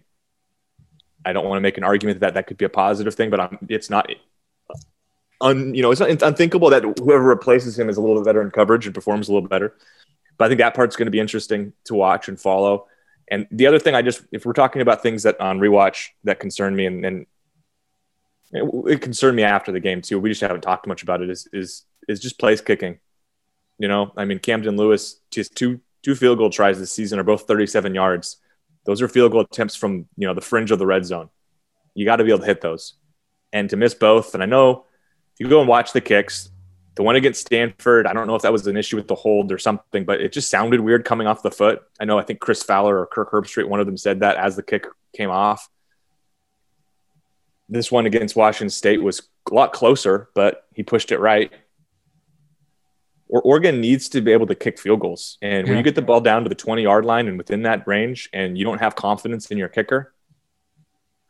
I 1.25 1.33
don't 1.33 1.47
want 1.47 1.57
to 1.57 1.63
make 1.63 1.79
an 1.79 1.85
argument 1.85 2.21
that 2.21 2.35
that 2.35 2.47
could 2.47 2.59
be 2.59 2.65
a 2.65 2.71
positive 2.71 3.15
thing, 3.15 3.31
but 3.31 3.41
I'm, 3.41 3.59
it's 3.69 3.91
not. 3.91 4.11
Un, 5.41 5.75
you 5.75 5.83
know, 5.83 5.91
it's, 5.91 6.01
it's 6.01 6.23
unthinkable 6.23 6.71
that 6.71 6.83
whoever 6.83 7.23
replaces 7.23 7.79
him 7.79 7.89
is 7.89 7.97
a 7.97 8.01
little 8.01 8.17
bit 8.17 8.25
better 8.25 8.43
in 8.43 8.51
coverage 8.51 8.87
and 8.87 8.95
performs 8.95 9.29
a 9.29 9.33
little 9.33 9.49
better. 9.49 9.75
But 10.39 10.47
I 10.47 10.49
think 10.49 10.59
that 10.59 10.75
part's 10.75 10.97
going 10.97 11.07
to 11.07 11.13
be 11.13 11.21
interesting 11.21 11.73
to 11.85 11.95
watch 11.95 12.29
and 12.29 12.41
follow. 12.41 12.87
And 13.31 13.47
the 13.51 13.67
other 13.67 13.79
thing, 13.79 13.95
I 13.95 14.03
just 14.03 14.23
if 14.33 14.45
we're 14.45 14.53
talking 14.53 14.83
about 14.83 15.03
things 15.03 15.23
that 15.23 15.41
on 15.41 15.59
rewatch 15.59 16.09
that 16.25 16.41
concern 16.41 16.77
me, 16.77 16.87
and, 16.87 17.05
and 17.05 17.27
it, 18.53 18.65
it 18.87 19.01
concerned 19.01 19.37
me 19.37 19.43
after 19.43 19.73
the 19.73 19.81
game 19.81 20.03
too. 20.03 20.19
We 20.19 20.31
just 20.31 20.41
haven't 20.41 20.61
talked 20.61 20.87
much 20.87 21.03
about 21.03 21.23
it. 21.23 21.31
Is 21.31 21.49
is 21.53 21.85
is 22.09 22.21
just 22.21 22.39
place 22.39 22.61
kicking. 22.61 22.99
You 23.79 23.89
know, 23.89 24.13
I 24.17 24.25
mean, 24.25 24.39
Camden 24.39 24.77
Lewis 24.77 25.21
just 25.31 25.57
two 25.57 25.81
two 26.03 26.15
field 26.15 26.39
goal 26.39 26.51
tries 26.51 26.79
this 26.79 26.93
season 26.93 27.19
are 27.19 27.25
both 27.25 27.43
37 27.43 27.95
yards. 27.95 28.37
Those 28.85 29.01
are 29.01 29.09
field 29.09 29.33
goal 29.33 29.41
attempts 29.41 29.75
from 29.75 30.07
you 30.17 30.27
know 30.27 30.35
the 30.35 30.41
fringe 30.41 30.71
of 30.71 30.79
the 30.79 30.87
red 30.87 31.07
zone. 31.07 31.31
You 31.95 32.05
got 32.05 32.17
to 32.17 32.25
be 32.25 32.31
able 32.31 32.41
to 32.41 32.47
hit 32.47 32.61
those, 32.61 32.95
and 33.53 33.71
to 33.71 33.77
miss 33.77 33.95
both. 33.95 34.35
And 34.35 34.43
I 34.43 34.47
know 34.47 34.85
you 35.39 35.49
go 35.49 35.61
and 35.61 35.69
watch 35.69 35.93
the 35.93 36.01
kicks, 36.01 36.51
the 36.95 37.03
one 37.03 37.17
against 37.17 37.41
Stanford, 37.41 38.07
I 38.07 38.13
don't 38.13 38.27
know 38.27 38.37
if 38.37 38.43
that 38.43 38.53
was 38.53 38.67
an 38.67 38.77
issue 38.77 38.97
with 38.97 39.09
the 39.09 39.15
hold 39.17 39.51
or 39.51 39.59
something, 39.59 40.05
but 40.05 40.21
it 40.21 40.33
just 40.33 40.49
sounded 40.49 40.81
weird 40.81 41.05
coming 41.05 41.27
off 41.27 41.43
the 41.43 41.51
foot. 41.51 41.83
I 41.99 42.05
know 42.05 42.19
I 42.19 42.23
think 42.23 42.41
Chris 42.41 42.63
Fowler 42.63 42.99
or 42.99 43.07
Kirk 43.07 43.33
Herbstreit, 43.33 43.69
one 43.69 43.81
of 43.81 43.87
them 43.87 43.97
said 43.97 44.21
that 44.21 44.37
as 44.37 44.55
the 44.55 44.63
kick 44.63 44.87
came 45.17 45.31
off. 45.31 45.69
This 47.69 47.91
one 47.91 48.07
against 48.07 48.37
Washington 48.37 48.71
State 48.71 49.03
was 49.03 49.23
a 49.51 49.55
lot 49.55 49.73
closer, 49.73 50.29
but 50.35 50.67
he 50.73 50.83
pushed 50.83 51.11
it 51.11 51.19
right. 51.19 51.51
Or 53.27 53.43
Oregon 53.43 53.81
needs 53.81 54.09
to 54.11 54.21
be 54.21 54.31
able 54.31 54.47
to 54.47 54.55
kick 54.55 54.79
field 54.79 55.01
goals. 55.01 55.39
And 55.43 55.67
when 55.67 55.77
you 55.77 55.83
get 55.83 55.97
the 55.97 56.03
ball 56.03 56.21
down 56.21 56.45
to 56.45 56.49
the 56.49 56.55
20 56.55 56.83
yard 56.83 57.05
line 57.05 57.27
and 57.27 57.39
within 57.39 57.63
that 57.63 57.89
range, 57.89 58.29
and 58.33 58.57
you 58.57 58.65
don't 58.65 58.79
have 58.79 58.95
confidence 58.95 59.51
in 59.51 59.59
your 59.59 59.69
kicker, 59.69 60.13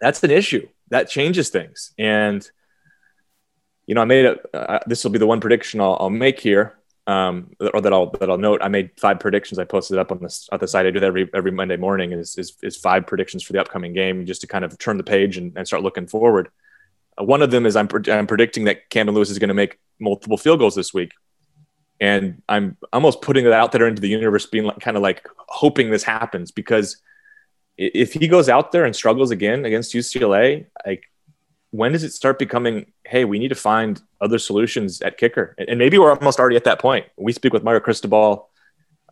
that's 0.00 0.22
an 0.22 0.30
issue. 0.30 0.68
That 0.90 1.08
changes 1.08 1.48
things. 1.48 1.92
And, 1.96 2.46
you 3.86 3.94
know, 3.94 4.02
I 4.02 4.04
made 4.04 4.24
a, 4.24 4.56
uh, 4.56 4.78
this 4.86 5.04
will 5.04 5.10
be 5.10 5.18
the 5.18 5.26
one 5.26 5.40
prediction 5.40 5.80
I'll, 5.80 5.96
I'll 6.00 6.10
make 6.10 6.40
here, 6.40 6.78
um, 7.06 7.52
or 7.72 7.80
that 7.80 7.92
I'll, 7.92 8.10
that 8.10 8.30
I'll 8.30 8.38
note. 8.38 8.60
I 8.62 8.68
made 8.68 8.90
five 8.98 9.20
predictions. 9.20 9.58
I 9.58 9.64
posted 9.64 9.98
up 9.98 10.10
on 10.10 10.18
the, 10.18 10.48
on 10.52 10.58
the 10.58 10.68
site. 10.68 10.86
I 10.86 10.90
do 10.90 11.00
that 11.00 11.06
every, 11.06 11.28
every 11.34 11.50
Monday 11.50 11.76
morning 11.76 12.12
is, 12.12 12.36
is, 12.38 12.56
is 12.62 12.76
five 12.76 13.06
predictions 13.06 13.42
for 13.42 13.52
the 13.52 13.60
upcoming 13.60 13.92
game 13.92 14.26
just 14.26 14.40
to 14.40 14.46
kind 14.46 14.64
of 14.64 14.78
turn 14.78 14.96
the 14.96 15.04
page 15.04 15.36
and, 15.36 15.52
and 15.56 15.66
start 15.66 15.82
looking 15.82 16.06
forward. 16.06 16.48
Uh, 17.20 17.24
one 17.24 17.42
of 17.42 17.50
them 17.50 17.66
is 17.66 17.76
I'm, 17.76 17.88
I'm 18.08 18.26
predicting 18.26 18.64
that 18.64 18.88
Camden 18.90 19.14
Lewis 19.14 19.30
is 19.30 19.38
going 19.38 19.48
to 19.48 19.54
make 19.54 19.78
multiple 20.00 20.38
field 20.38 20.58
goals 20.58 20.74
this 20.74 20.94
week 20.94 21.12
and 22.00 22.42
I'm 22.48 22.76
almost 22.92 23.22
putting 23.22 23.46
it 23.46 23.52
out 23.52 23.72
there 23.72 23.86
into 23.86 24.02
the 24.02 24.08
universe, 24.08 24.46
being 24.46 24.64
like, 24.64 24.80
kind 24.80 24.96
of 24.96 25.02
like 25.02 25.26
hoping 25.36 25.90
this 25.90 26.02
happens 26.02 26.50
because 26.50 26.98
if 27.76 28.12
he 28.12 28.28
goes 28.28 28.48
out 28.48 28.72
there 28.72 28.84
and 28.84 28.94
struggles 28.94 29.30
again 29.30 29.64
against 29.64 29.94
UCLA, 29.94 30.66
like 30.86 31.04
when 31.74 31.90
does 31.90 32.04
it 32.04 32.12
start 32.12 32.38
becoming, 32.38 32.92
hey, 33.04 33.24
we 33.24 33.36
need 33.36 33.48
to 33.48 33.56
find 33.56 34.00
other 34.20 34.38
solutions 34.38 35.02
at 35.02 35.18
kicker? 35.18 35.56
And 35.58 35.76
maybe 35.76 35.98
we're 35.98 36.12
almost 36.12 36.38
already 36.38 36.54
at 36.54 36.62
that 36.64 36.78
point. 36.78 37.06
We 37.16 37.32
speak 37.32 37.52
with 37.52 37.64
Mario 37.64 37.80
Cristobal 37.80 38.48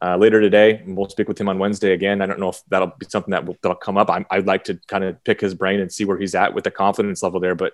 uh, 0.01 0.17
later 0.17 0.41
today, 0.41 0.77
and 0.77 0.97
we'll 0.97 1.09
speak 1.09 1.27
with 1.27 1.41
him 1.41 1.49
on 1.49 1.59
Wednesday 1.59 1.93
again. 1.93 2.23
I 2.23 2.27
don't 2.27 2.39
know 2.39 2.51
if 2.51 2.63
that'll 2.69 2.93
be 3.01 3.07
something 3.09 3.33
that 3.33 3.45
will 3.45 3.57
that'll 3.65 3.75
come 3.75 3.99
up. 3.99 4.09
i 4.11 4.25
would 4.37 4.47
like 4.47 4.63
to 4.65 4.79
kind 4.87 5.03
of 5.03 5.23
pick 5.25 5.41
his 5.41 5.55
brain 5.55 5.81
and 5.81 5.91
see 5.91 6.05
where 6.05 6.17
he's 6.17 6.37
at 6.37 6.55
with 6.55 6.63
the 6.63 6.71
confidence 6.71 7.21
level 7.21 7.41
there. 7.41 7.57
But 7.57 7.73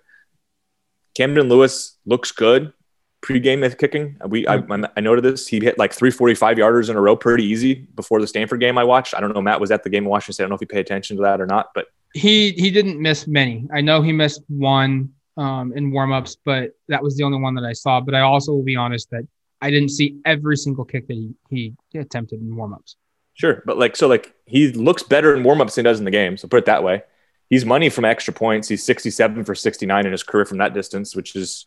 Camden 1.15 1.51
Lewis 1.51 1.99
looks 2.07 2.33
good 2.33 2.73
pregame 3.21 3.79
kicking. 3.79 4.17
We 4.27 4.49
I, 4.49 4.63
I 4.97 5.01
noted 5.01 5.23
this. 5.23 5.47
He 5.47 5.61
hit 5.61 5.77
like 5.77 5.93
three 5.93 6.11
45 6.11 6.57
yarders 6.57 6.89
in 6.89 6.97
a 6.97 7.01
row 7.03 7.15
pretty 7.15 7.45
easy 7.45 7.75
before 7.75 8.23
the 8.23 8.27
Stanford 8.27 8.61
game 8.61 8.79
I 8.79 8.85
watched. 8.85 9.15
I 9.15 9.21
don't 9.21 9.35
know. 9.35 9.43
Matt 9.43 9.61
was 9.61 9.71
at 9.71 9.83
the 9.83 9.91
game 9.91 10.05
in 10.05 10.09
Washington 10.09 10.33
State. 10.33 10.45
I 10.45 10.47
don't 10.47 10.51
know 10.53 10.55
if 10.55 10.63
you 10.63 10.67
pay 10.67 10.81
attention 10.81 11.19
to 11.19 11.25
that 11.25 11.43
or 11.43 11.47
not, 11.47 11.73
but 11.75 11.89
he 12.15 12.53
he 12.53 12.71
didn't 12.71 13.01
miss 13.01 13.27
many. 13.27 13.67
I 13.73 13.81
know 13.81 14.03
he 14.03 14.13
missed 14.13 14.43
one 14.49 15.11
um, 15.37 15.73
in 15.75 15.93
warmups, 15.93 16.37
but 16.45 16.71
that 16.89 17.03
was 17.03 17.17
the 17.17 17.25
only 17.25 17.39
one 17.39 17.55
that 17.55 17.65
I 17.65 17.73
saw. 17.73 18.01
But 18.01 18.15
I 18.15 18.21
also 18.21 18.53
will 18.53 18.63
be 18.63 18.77
honest 18.77 19.11
that 19.11 19.27
I 19.61 19.71
didn't 19.71 19.91
see 19.91 20.19
every 20.25 20.57
single 20.57 20.85
kick 20.85 21.07
that 21.09 21.15
he, 21.15 21.75
he 21.91 21.99
attempted 21.99 22.41
in 22.41 22.49
warmups. 22.51 22.97
Sure, 23.35 23.63
but 23.67 23.79
like 23.79 23.97
so, 23.97 24.09
like 24.09 24.35
he 24.47 24.73
looks 24.73 25.03
better 25.03 25.35
in 25.35 25.45
warmups 25.45 25.75
than 25.75 25.85
he 25.85 25.89
does 25.89 25.99
in 25.99 26.05
the 26.05 26.11
game. 26.11 26.37
So 26.37 26.49
put 26.49 26.59
it 26.59 26.67
that 26.67 26.83
way. 26.83 27.03
He's 27.49 27.65
money 27.65 27.89
from 27.89 28.05
extra 28.05 28.35
points. 28.35 28.69
He's 28.69 28.85
67 28.85 29.45
for 29.45 29.55
69 29.55 30.07
in 30.07 30.13
his 30.13 30.23
career 30.23 30.45
from 30.45 30.59
that 30.59 30.75
distance, 30.75 31.17
which 31.17 31.35
is 31.35 31.67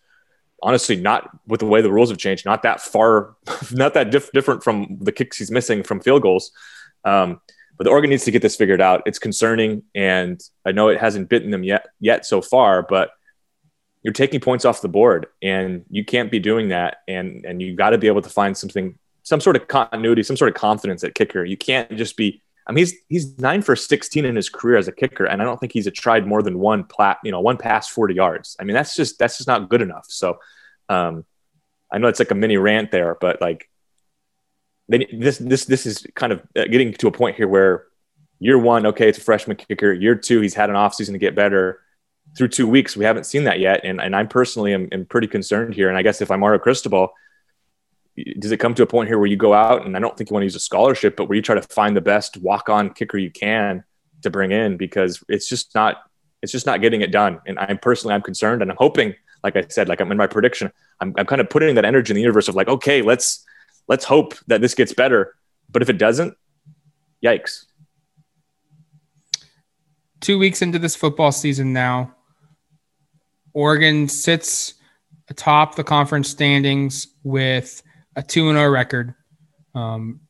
honestly 0.61 0.95
not 0.95 1.29
with 1.47 1.59
the 1.59 1.65
way 1.65 1.81
the 1.81 1.91
rules 1.91 2.09
have 2.09 2.19
changed, 2.19 2.45
not 2.45 2.63
that 2.63 2.81
far, 2.81 3.35
not 3.71 3.93
that 3.93 4.11
diff- 4.11 4.31
different 4.31 4.63
from 4.63 4.97
the 5.01 5.11
kicks 5.11 5.37
he's 5.37 5.49
missing 5.49 5.81
from 5.81 6.01
field 6.01 6.21
goals. 6.21 6.51
Um, 7.03 7.41
but 7.81 7.85
the 7.85 7.89
Oregon 7.89 8.11
needs 8.11 8.25
to 8.25 8.31
get 8.31 8.43
this 8.43 8.55
figured 8.55 8.79
out. 8.79 9.01
It's 9.07 9.17
concerning, 9.17 9.81
and 9.95 10.39
I 10.63 10.71
know 10.71 10.89
it 10.89 10.99
hasn't 10.99 11.29
bitten 11.29 11.49
them 11.49 11.63
yet 11.63 11.87
yet 11.99 12.27
so 12.27 12.39
far, 12.39 12.83
but 12.83 13.09
you're 14.03 14.13
taking 14.13 14.39
points 14.39 14.65
off 14.65 14.83
the 14.83 14.87
board, 14.87 15.25
and 15.41 15.83
you 15.89 16.05
can't 16.05 16.29
be 16.29 16.37
doing 16.37 16.69
that. 16.69 16.97
And 17.07 17.43
and 17.43 17.59
you 17.59 17.75
got 17.75 17.89
to 17.89 17.97
be 17.97 18.05
able 18.05 18.21
to 18.21 18.29
find 18.29 18.55
something, 18.55 18.99
some 19.23 19.41
sort 19.41 19.55
of 19.55 19.67
continuity, 19.67 20.21
some 20.21 20.37
sort 20.37 20.49
of 20.49 20.61
confidence 20.61 21.03
at 21.03 21.15
kicker. 21.15 21.43
You 21.43 21.57
can't 21.57 21.97
just 21.97 22.17
be. 22.17 22.43
I 22.67 22.71
mean, 22.71 22.85
he's 22.85 22.93
he's 23.09 23.39
nine 23.39 23.63
for 23.63 23.75
sixteen 23.75 24.25
in 24.25 24.35
his 24.35 24.47
career 24.47 24.77
as 24.77 24.87
a 24.87 24.91
kicker, 24.91 25.25
and 25.25 25.41
I 25.41 25.45
don't 25.45 25.59
think 25.59 25.73
he's 25.73 25.91
tried 25.93 26.27
more 26.27 26.43
than 26.43 26.59
one 26.59 26.83
plat, 26.83 27.17
you 27.23 27.31
know, 27.31 27.41
one 27.41 27.57
pass 27.57 27.87
forty 27.87 28.13
yards. 28.13 28.55
I 28.59 28.63
mean, 28.63 28.75
that's 28.75 28.95
just 28.95 29.17
that's 29.17 29.37
just 29.37 29.47
not 29.47 29.69
good 29.69 29.81
enough. 29.81 30.05
So, 30.07 30.37
um, 30.87 31.25
I 31.91 31.97
know 31.97 32.09
it's 32.09 32.19
like 32.19 32.29
a 32.29 32.35
mini 32.35 32.57
rant 32.57 32.91
there, 32.91 33.17
but 33.19 33.41
like, 33.41 33.70
this 34.91 35.37
this 35.37 35.65
this 35.65 35.85
is 35.85 36.05
kind 36.15 36.33
of 36.33 36.41
uh, 36.55 36.65
getting 36.65 36.93
to 36.93 37.07
a 37.07 37.11
point 37.11 37.35
here 37.35 37.47
where 37.47 37.85
year 38.39 38.57
one, 38.57 38.85
okay, 38.87 39.09
it's 39.09 39.17
a 39.17 39.21
freshman 39.21 39.57
kicker. 39.57 39.93
Year 39.93 40.15
two, 40.15 40.41
he's 40.41 40.53
had 40.53 40.69
an 40.69 40.75
offseason 40.75 41.11
to 41.11 41.17
get 41.17 41.35
better. 41.35 41.79
Through 42.37 42.49
two 42.49 42.67
weeks, 42.67 42.95
we 42.95 43.05
haven't 43.05 43.25
seen 43.25 43.43
that 43.45 43.59
yet, 43.59 43.81
and 43.83 44.01
and 44.01 44.15
I'm 44.15 44.27
personally 44.27 44.73
am, 44.73 44.89
am 44.91 45.05
pretty 45.05 45.27
concerned 45.27 45.73
here. 45.73 45.89
And 45.89 45.97
I 45.97 46.01
guess 46.01 46.21
if 46.21 46.31
I'm 46.31 46.39
Mario 46.39 46.59
Cristobal, 46.59 47.13
does 48.39 48.51
it 48.51 48.57
come 48.57 48.73
to 48.75 48.83
a 48.83 48.87
point 48.87 49.07
here 49.07 49.17
where 49.17 49.27
you 49.27 49.37
go 49.37 49.53
out 49.53 49.85
and 49.85 49.95
I 49.95 49.99
don't 49.99 50.17
think 50.17 50.29
you 50.29 50.33
want 50.33 50.41
to 50.41 50.45
use 50.45 50.55
a 50.55 50.59
scholarship, 50.59 51.15
but 51.15 51.25
where 51.25 51.35
you 51.35 51.41
try 51.41 51.55
to 51.55 51.61
find 51.61 51.95
the 51.95 52.01
best 52.01 52.37
walk 52.37 52.69
on 52.69 52.93
kicker 52.93 53.17
you 53.17 53.31
can 53.31 53.83
to 54.23 54.29
bring 54.29 54.51
in 54.51 54.77
because 54.77 55.23
it's 55.29 55.47
just 55.47 55.73
not 55.73 55.97
it's 56.41 56.51
just 56.51 56.65
not 56.65 56.81
getting 56.81 57.01
it 57.01 57.11
done. 57.11 57.39
And 57.45 57.59
I'm 57.59 57.77
personally 57.77 58.15
I'm 58.15 58.21
concerned 58.21 58.61
and 58.61 58.71
I'm 58.71 58.77
hoping, 58.77 59.15
like 59.43 59.55
I 59.55 59.65
said, 59.69 59.87
like 59.87 60.01
I'm 60.01 60.11
in 60.11 60.17
my 60.17 60.27
prediction, 60.27 60.71
I'm, 60.99 61.13
I'm 61.17 61.25
kind 61.25 61.39
of 61.39 61.49
putting 61.49 61.75
that 61.75 61.85
energy 61.85 62.11
in 62.11 62.15
the 62.15 62.21
universe 62.21 62.47
of 62.47 62.55
like, 62.55 62.67
okay, 62.67 63.01
let's 63.01 63.45
let's 63.87 64.05
hope 64.05 64.35
that 64.47 64.61
this 64.61 64.73
gets 64.73 64.93
better. 64.93 65.35
But 65.69 65.81
if 65.81 65.89
it 65.89 65.97
doesn't, 65.97 66.35
yikes. 67.23 67.65
Two 70.19 70.37
weeks 70.37 70.61
into 70.61 70.79
this 70.79 70.95
football 70.95 71.31
season 71.31 71.73
now, 71.73 72.15
Oregon 73.53 74.07
sits 74.07 74.75
atop 75.29 75.75
the 75.75 75.83
conference 75.83 76.29
standings 76.29 77.07
with 77.23 77.81
a 78.15 78.21
2 78.21 78.51
0 78.51 78.69
record. 78.69 79.15
Um, 79.73 80.21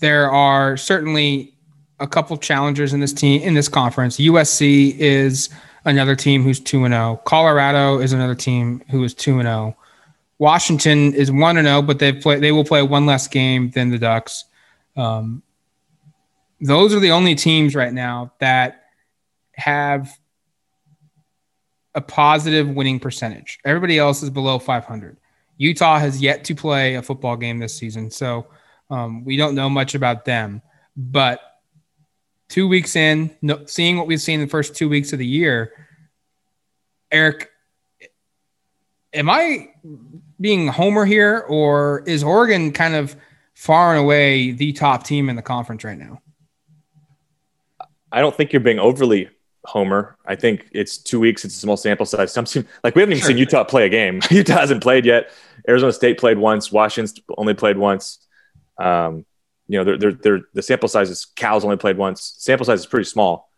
there 0.00 0.30
are 0.30 0.76
certainly 0.76 1.54
a 2.00 2.06
couple 2.06 2.36
challengers 2.36 2.92
in 2.92 3.00
this 3.00 3.12
team 3.12 3.42
in 3.42 3.54
this 3.54 3.68
conference. 3.68 4.16
USC 4.16 4.96
is 4.98 5.50
another 5.84 6.16
team 6.16 6.42
who's 6.42 6.60
2 6.60 6.86
0. 6.86 7.20
Colorado 7.24 7.98
is 7.98 8.12
another 8.12 8.34
team 8.34 8.82
who 8.90 9.04
is 9.04 9.14
2 9.14 9.42
0. 9.42 9.76
Washington 10.38 11.14
is 11.14 11.30
1 11.30 11.54
to 11.56 11.62
0, 11.62 11.82
but 11.82 11.98
they 11.98 12.12
play 12.12 12.40
they 12.40 12.52
will 12.52 12.64
play 12.64 12.82
one 12.82 13.06
less 13.06 13.28
game 13.28 13.70
than 13.70 13.90
the 13.90 13.98
Ducks. 13.98 14.44
Um, 14.96 15.42
those 16.60 16.94
are 16.94 17.00
the 17.00 17.10
only 17.10 17.34
teams 17.34 17.74
right 17.74 17.92
now 17.92 18.32
that 18.38 18.84
have 19.54 20.10
a 21.94 22.00
positive 22.00 22.68
winning 22.68 22.98
percentage. 22.98 23.58
Everybody 23.64 23.98
else 23.98 24.22
is 24.22 24.30
below 24.30 24.58
500. 24.58 25.18
Utah 25.58 25.98
has 25.98 26.20
yet 26.20 26.44
to 26.44 26.54
play 26.54 26.94
a 26.94 27.02
football 27.02 27.36
game 27.36 27.58
this 27.58 27.74
season, 27.74 28.10
so 28.10 28.46
um, 28.90 29.24
we 29.24 29.36
don't 29.36 29.54
know 29.54 29.68
much 29.68 29.94
about 29.94 30.24
them. 30.24 30.62
But 30.96 31.40
two 32.48 32.68
weeks 32.68 32.96
in, 32.96 33.34
no, 33.42 33.64
seeing 33.66 33.96
what 33.96 34.06
we've 34.06 34.20
seen 34.20 34.40
the 34.40 34.46
first 34.46 34.74
two 34.74 34.88
weeks 34.88 35.12
of 35.12 35.18
the 35.18 35.26
year, 35.26 35.72
Eric, 37.10 37.50
am 39.12 39.30
I 39.30 39.70
being 40.40 40.68
homer 40.68 41.04
here, 41.04 41.44
or 41.48 42.02
is 42.06 42.22
Oregon 42.22 42.72
kind 42.72 42.94
of 42.94 43.16
far 43.54 43.94
and 43.94 44.04
away 44.04 44.52
the 44.52 44.72
top 44.72 45.04
team 45.04 45.28
in 45.28 45.36
the 45.36 45.42
conference 45.42 45.84
right 45.84 45.98
now? 45.98 46.20
I 48.10 48.20
don't 48.20 48.34
think 48.36 48.52
you're 48.52 48.60
being 48.60 48.78
overly 48.78 49.30
homer. 49.64 50.16
I 50.26 50.34
think 50.34 50.68
it's 50.72 50.98
two 50.98 51.20
weeks. 51.20 51.44
It's 51.44 51.56
a 51.56 51.58
small 51.58 51.76
sample 51.76 52.06
size. 52.06 52.32
Some 52.32 52.46
seem, 52.46 52.66
like 52.84 52.94
we 52.94 53.00
haven't 53.00 53.12
even 53.12 53.20
sure. 53.20 53.28
seen 53.28 53.38
Utah 53.38 53.64
play 53.64 53.86
a 53.86 53.88
game. 53.88 54.20
Utah 54.30 54.58
hasn't 54.58 54.82
played 54.82 55.06
yet. 55.06 55.30
Arizona 55.68 55.92
State 55.92 56.18
played 56.18 56.38
once. 56.38 56.72
Washington 56.72 57.22
only 57.38 57.54
played 57.54 57.78
once. 57.78 58.26
Um, 58.78 59.24
you 59.68 59.78
know, 59.78 59.84
they're, 59.84 59.98
they're, 59.98 60.12
they're, 60.12 60.40
the 60.52 60.62
sample 60.62 60.88
size 60.88 61.08
is 61.08 61.24
Cal's 61.24 61.64
only 61.64 61.76
played 61.76 61.96
once. 61.96 62.34
Sample 62.38 62.66
size 62.66 62.80
is 62.80 62.86
pretty 62.86 63.08
small, 63.08 63.48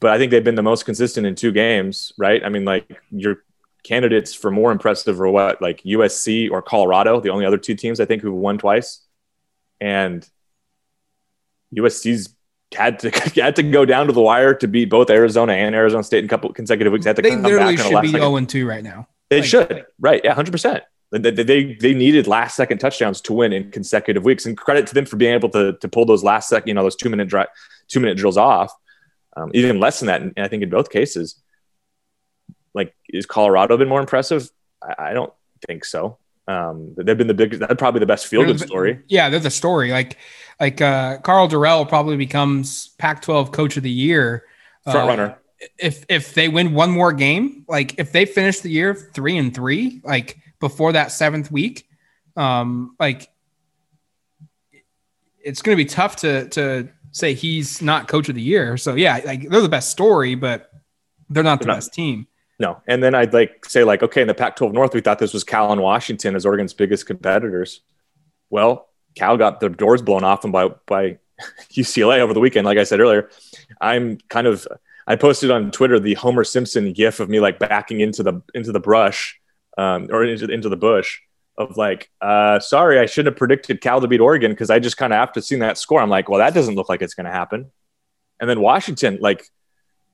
but 0.00 0.10
I 0.10 0.18
think 0.18 0.30
they've 0.30 0.42
been 0.42 0.54
the 0.54 0.62
most 0.62 0.84
consistent 0.84 1.26
in 1.26 1.34
two 1.34 1.52
games, 1.52 2.12
right? 2.16 2.42
I 2.42 2.48
mean, 2.48 2.64
like 2.64 2.90
your 3.10 3.44
candidates 3.84 4.34
for 4.34 4.50
more 4.50 4.72
impressive 4.72 5.20
or 5.20 5.30
what, 5.30 5.60
like 5.60 5.82
USC 5.82 6.50
or 6.50 6.62
Colorado, 6.62 7.20
the 7.20 7.30
only 7.30 7.44
other 7.44 7.58
two 7.58 7.74
teams 7.74 8.00
I 8.00 8.04
think 8.04 8.22
who've 8.22 8.34
won 8.34 8.58
twice, 8.58 9.00
and 9.80 10.28
USC's 11.74 12.34
had 12.74 12.98
to 13.00 13.10
had 13.40 13.56
to 13.56 13.62
go 13.62 13.84
down 13.84 14.06
to 14.06 14.12
the 14.12 14.20
wire 14.20 14.54
to 14.54 14.68
beat 14.68 14.86
both 14.86 15.10
Arizona 15.10 15.52
and 15.52 15.74
Arizona 15.74 16.02
State 16.02 16.20
in 16.20 16.24
a 16.26 16.28
couple 16.28 16.52
consecutive 16.52 16.92
weeks. 16.92 17.04
Had 17.04 17.16
to 17.16 17.22
they 17.22 17.36
literally 17.36 17.76
should 17.76 18.02
be 18.02 18.08
zero 18.08 18.36
and 18.36 18.48
two 18.48 18.66
right 18.66 18.82
now. 18.82 19.08
They 19.30 19.40
like, 19.40 19.48
should, 19.48 19.86
right? 19.98 20.20
Yeah, 20.22 20.34
hundred 20.34 20.52
percent. 20.52 20.84
They, 21.10 21.30
they 21.30 21.74
they 21.74 21.92
needed 21.92 22.26
last 22.26 22.56
second 22.56 22.78
touchdowns 22.78 23.20
to 23.22 23.34
win 23.34 23.52
in 23.52 23.70
consecutive 23.70 24.24
weeks, 24.24 24.46
and 24.46 24.56
credit 24.56 24.86
to 24.88 24.94
them 24.94 25.04
for 25.04 25.16
being 25.16 25.34
able 25.34 25.50
to 25.50 25.74
to 25.74 25.88
pull 25.88 26.06
those 26.06 26.24
last 26.24 26.48
second, 26.48 26.68
you 26.68 26.74
know, 26.74 26.82
those 26.82 26.96
two 26.96 27.10
minute 27.10 27.28
dry, 27.28 27.46
two 27.88 28.00
minute 28.00 28.16
drills 28.16 28.38
off, 28.38 28.72
um, 29.36 29.50
even 29.52 29.78
less 29.78 30.00
than 30.00 30.06
that. 30.06 30.22
And 30.22 30.32
I 30.38 30.48
think 30.48 30.62
in 30.62 30.70
both 30.70 30.90
cases, 30.90 31.41
like 32.74 32.94
is 33.08 33.26
Colorado 33.26 33.76
been 33.76 33.88
more 33.88 34.00
impressive? 34.00 34.50
I, 34.82 35.10
I 35.10 35.12
don't 35.12 35.32
think 35.66 35.84
so. 35.84 36.18
Um, 36.48 36.94
they've 36.96 37.16
been 37.16 37.28
the 37.28 37.34
biggest. 37.34 37.60
That's 37.60 37.74
probably 37.74 38.00
the 38.00 38.06
best 38.06 38.26
fielded 38.26 38.60
story. 38.60 39.00
Yeah, 39.08 39.28
they're 39.28 39.40
the 39.40 39.50
story. 39.50 39.90
Like 39.90 40.18
like 40.60 40.80
uh, 40.80 41.18
Karl 41.18 41.48
Dorrell 41.48 41.88
probably 41.88 42.16
becomes 42.16 42.88
Pac-12 42.98 43.52
Coach 43.52 43.76
of 43.76 43.82
the 43.82 43.90
Year. 43.90 44.44
Front 44.84 44.98
uh, 44.98 45.06
runner. 45.06 45.38
If 45.78 46.04
if 46.08 46.34
they 46.34 46.48
win 46.48 46.74
one 46.74 46.90
more 46.90 47.12
game, 47.12 47.64
like 47.68 47.98
if 47.98 48.10
they 48.10 48.24
finish 48.24 48.60
the 48.60 48.70
year 48.70 48.94
three 48.94 49.36
and 49.38 49.54
three, 49.54 50.00
like 50.02 50.38
before 50.58 50.92
that 50.92 51.12
seventh 51.12 51.52
week, 51.52 51.88
um, 52.36 52.96
like 52.98 53.28
it's 55.44 55.62
going 55.62 55.76
to 55.76 55.82
be 55.82 55.88
tough 55.88 56.16
to 56.16 56.48
to 56.50 56.88
say 57.12 57.34
he's 57.34 57.80
not 57.80 58.08
coach 58.08 58.28
of 58.28 58.34
the 58.34 58.42
year. 58.42 58.76
So 58.76 58.94
yeah, 58.94 59.20
like 59.24 59.48
they're 59.48 59.60
the 59.60 59.68
best 59.68 59.90
story, 59.90 60.34
but 60.34 60.72
they're 61.30 61.44
not 61.44 61.60
the 61.60 61.66
they're 61.66 61.76
best 61.76 61.90
not, 61.90 61.94
team. 61.94 62.26
No. 62.62 62.80
And 62.86 63.02
then 63.02 63.12
I'd 63.12 63.34
like 63.34 63.64
say 63.64 63.82
like, 63.82 64.04
okay, 64.04 64.22
in 64.22 64.28
the 64.28 64.34
Pac-12 64.34 64.72
North, 64.72 64.94
we 64.94 65.00
thought 65.00 65.18
this 65.18 65.34
was 65.34 65.42
Cal 65.42 65.72
and 65.72 65.82
Washington 65.82 66.36
as 66.36 66.46
Oregon's 66.46 66.72
biggest 66.72 67.06
competitors. 67.06 67.80
Well, 68.50 68.88
Cal 69.16 69.36
got 69.36 69.58
their 69.58 69.68
doors 69.68 70.00
blown 70.00 70.22
off 70.22 70.42
them 70.42 70.52
by 70.52 70.68
by 70.86 71.18
UCLA 71.72 72.20
over 72.20 72.32
the 72.32 72.38
weekend. 72.38 72.64
Like 72.64 72.78
I 72.78 72.84
said 72.84 73.00
earlier, 73.00 73.30
I'm 73.80 74.18
kind 74.28 74.46
of 74.46 74.64
I 75.08 75.16
posted 75.16 75.50
on 75.50 75.72
Twitter 75.72 75.98
the 75.98 76.14
Homer 76.14 76.44
Simpson 76.44 76.92
gif 76.92 77.18
of 77.18 77.28
me 77.28 77.40
like 77.40 77.58
backing 77.58 77.98
into 77.98 78.22
the 78.22 78.40
into 78.54 78.70
the 78.70 78.78
brush 78.78 79.40
um, 79.76 80.06
or 80.12 80.22
into, 80.22 80.46
into 80.46 80.68
the 80.68 80.76
bush 80.76 81.18
of 81.58 81.76
like, 81.76 82.10
uh, 82.20 82.60
sorry, 82.60 83.00
I 83.00 83.06
should 83.06 83.26
have 83.26 83.36
predicted 83.36 83.80
Cal 83.80 84.00
to 84.00 84.06
beat 84.06 84.20
Oregon 84.20 84.52
because 84.52 84.70
I 84.70 84.78
just 84.78 84.96
kind 84.96 85.12
of 85.12 85.16
after 85.16 85.40
seeing 85.40 85.62
that 85.62 85.78
score, 85.78 86.00
I'm 86.00 86.10
like, 86.10 86.28
well, 86.28 86.38
that 86.38 86.54
doesn't 86.54 86.76
look 86.76 86.88
like 86.88 87.02
it's 87.02 87.14
going 87.14 87.26
to 87.26 87.32
happen. 87.32 87.72
And 88.38 88.48
then 88.48 88.60
Washington, 88.60 89.18
like, 89.20 89.44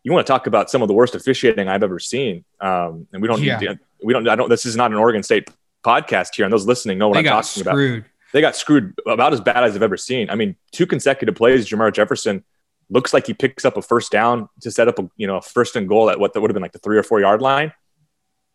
you 0.03 0.13
want 0.13 0.27
to 0.27 0.33
talk 0.33 0.47
about 0.47 0.71
some 0.71 0.83
of 0.83 0.89
the 0.89 0.95
worst 0.95 1.15
officiating 1.15 1.69
I've 1.69 1.83
ever 1.83 1.99
seen. 1.99 2.45
Um, 2.61 3.07
and 3.13 3.21
we 3.21 3.29
don't, 3.29 3.43
yeah. 3.43 3.75
we 4.03 4.13
don't, 4.13 4.29
I 4.29 4.37
don't, 4.37 4.49
this 4.49 4.65
is 4.65 4.77
not 4.77 4.91
an 4.91 4.97
Oregon 4.97 5.23
State 5.23 5.51
podcast 5.85 6.35
here, 6.35 6.45
and 6.45 6.53
those 6.53 6.67
listening 6.67 6.99
know 6.99 7.09
what 7.09 7.15
they 7.15 7.29
I'm 7.29 7.43
talking 7.43 7.65
screwed. 7.65 7.99
about. 7.99 8.11
They 8.33 8.41
got 8.41 8.57
screwed 8.57 8.95
about 9.07 9.33
as 9.33 9.41
bad 9.41 9.65
as 9.65 9.75
I've 9.75 9.83
ever 9.83 9.97
seen. 9.97 10.29
I 10.31 10.35
mean, 10.35 10.57
two 10.73 10.87
consecutive 10.87 11.35
plays, 11.35 11.69
Jermar 11.69 11.93
Jefferson 11.93 12.45
looks 12.91 13.13
like 13.13 13.27
he 13.27 13.35
picks 13.35 13.65
up 13.65 13.77
a 13.77 13.83
first 13.83 14.11
down 14.11 14.49
to 14.61 14.71
set 14.71 14.89
up 14.89 14.99
a 14.99 15.11
you 15.17 15.27
know 15.27 15.37
a 15.37 15.43
first 15.43 15.77
and 15.77 15.89
goal 15.89 16.11
at 16.11 16.19
what 16.19 16.33
that 16.33 16.41
would 16.41 16.51
have 16.51 16.55
been 16.55 16.63
like 16.63 16.73
the 16.73 16.79
three 16.79 16.99
or 16.99 17.03
four 17.03 17.21
yard 17.21 17.43
line 17.43 17.73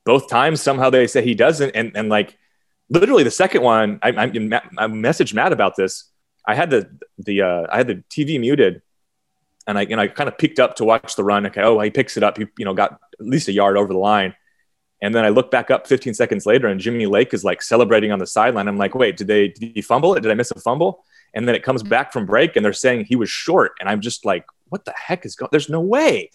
both 0.05 0.29
times 0.29 0.61
somehow 0.61 0.89
they 0.89 1.07
say 1.07 1.23
he 1.23 1.35
doesn't 1.35 1.71
and 1.71 1.95
and 1.95 2.09
like 2.09 2.37
literally 2.89 3.23
the 3.23 3.31
second 3.31 3.61
one 3.61 3.99
i 4.01 4.09
i, 4.09 4.23
I 4.23 4.87
messaged 4.87 5.33
matt 5.33 5.53
about 5.53 5.75
this 5.75 6.09
i 6.47 6.55
had 6.55 6.69
the 6.69 6.89
the 7.17 7.41
uh, 7.41 7.67
i 7.71 7.77
had 7.77 7.87
the 7.87 8.03
tv 8.09 8.39
muted 8.39 8.81
and 9.67 9.77
i 9.77 9.83
and 9.83 9.99
i 9.99 10.07
kind 10.07 10.27
of 10.27 10.37
picked 10.37 10.59
up 10.59 10.75
to 10.75 10.85
watch 10.85 11.15
the 11.15 11.23
run. 11.23 11.45
Okay 11.47 11.61
oh 11.61 11.79
he 11.79 11.89
picks 11.89 12.17
it 12.17 12.23
up. 12.23 12.37
He 12.37 12.45
you 12.57 12.65
know 12.65 12.73
got 12.73 12.93
at 12.93 13.25
least 13.25 13.47
a 13.47 13.51
yard 13.51 13.77
over 13.77 13.91
the 13.91 13.99
line. 13.99 14.35
And 15.01 15.13
then 15.13 15.25
i 15.25 15.29
look 15.29 15.51
back 15.51 15.71
up 15.71 15.87
15 15.87 16.13
seconds 16.13 16.45
later 16.45 16.67
and 16.67 16.79
jimmy 16.79 17.05
lake 17.05 17.33
is 17.33 17.43
like 17.43 17.61
celebrating 17.61 18.11
on 18.11 18.19
the 18.19 18.27
sideline. 18.27 18.67
I'm 18.67 18.77
like 18.77 18.95
wait 18.95 19.17
did 19.17 19.27
they 19.27 19.49
did 19.49 19.71
he 19.75 19.81
fumble 19.81 20.15
it? 20.15 20.21
Did 20.21 20.31
i 20.31 20.35
miss 20.35 20.51
a 20.51 20.59
fumble? 20.59 21.03
And 21.35 21.47
then 21.47 21.55
it 21.55 21.63
comes 21.63 21.81
back 21.81 22.13
from 22.13 22.25
break 22.25 22.55
and 22.55 22.63
they're 22.63 22.73
saying 22.73 23.05
he 23.05 23.15
was 23.15 23.29
short. 23.29 23.73
And 23.79 23.89
i'm 23.89 24.01
just 24.01 24.25
like 24.25 24.45
what 24.69 24.85
the 24.85 24.93
heck 24.95 25.25
is 25.25 25.35
going 25.35 25.49
there's 25.51 25.69
no 25.69 25.81
way. 25.81 26.29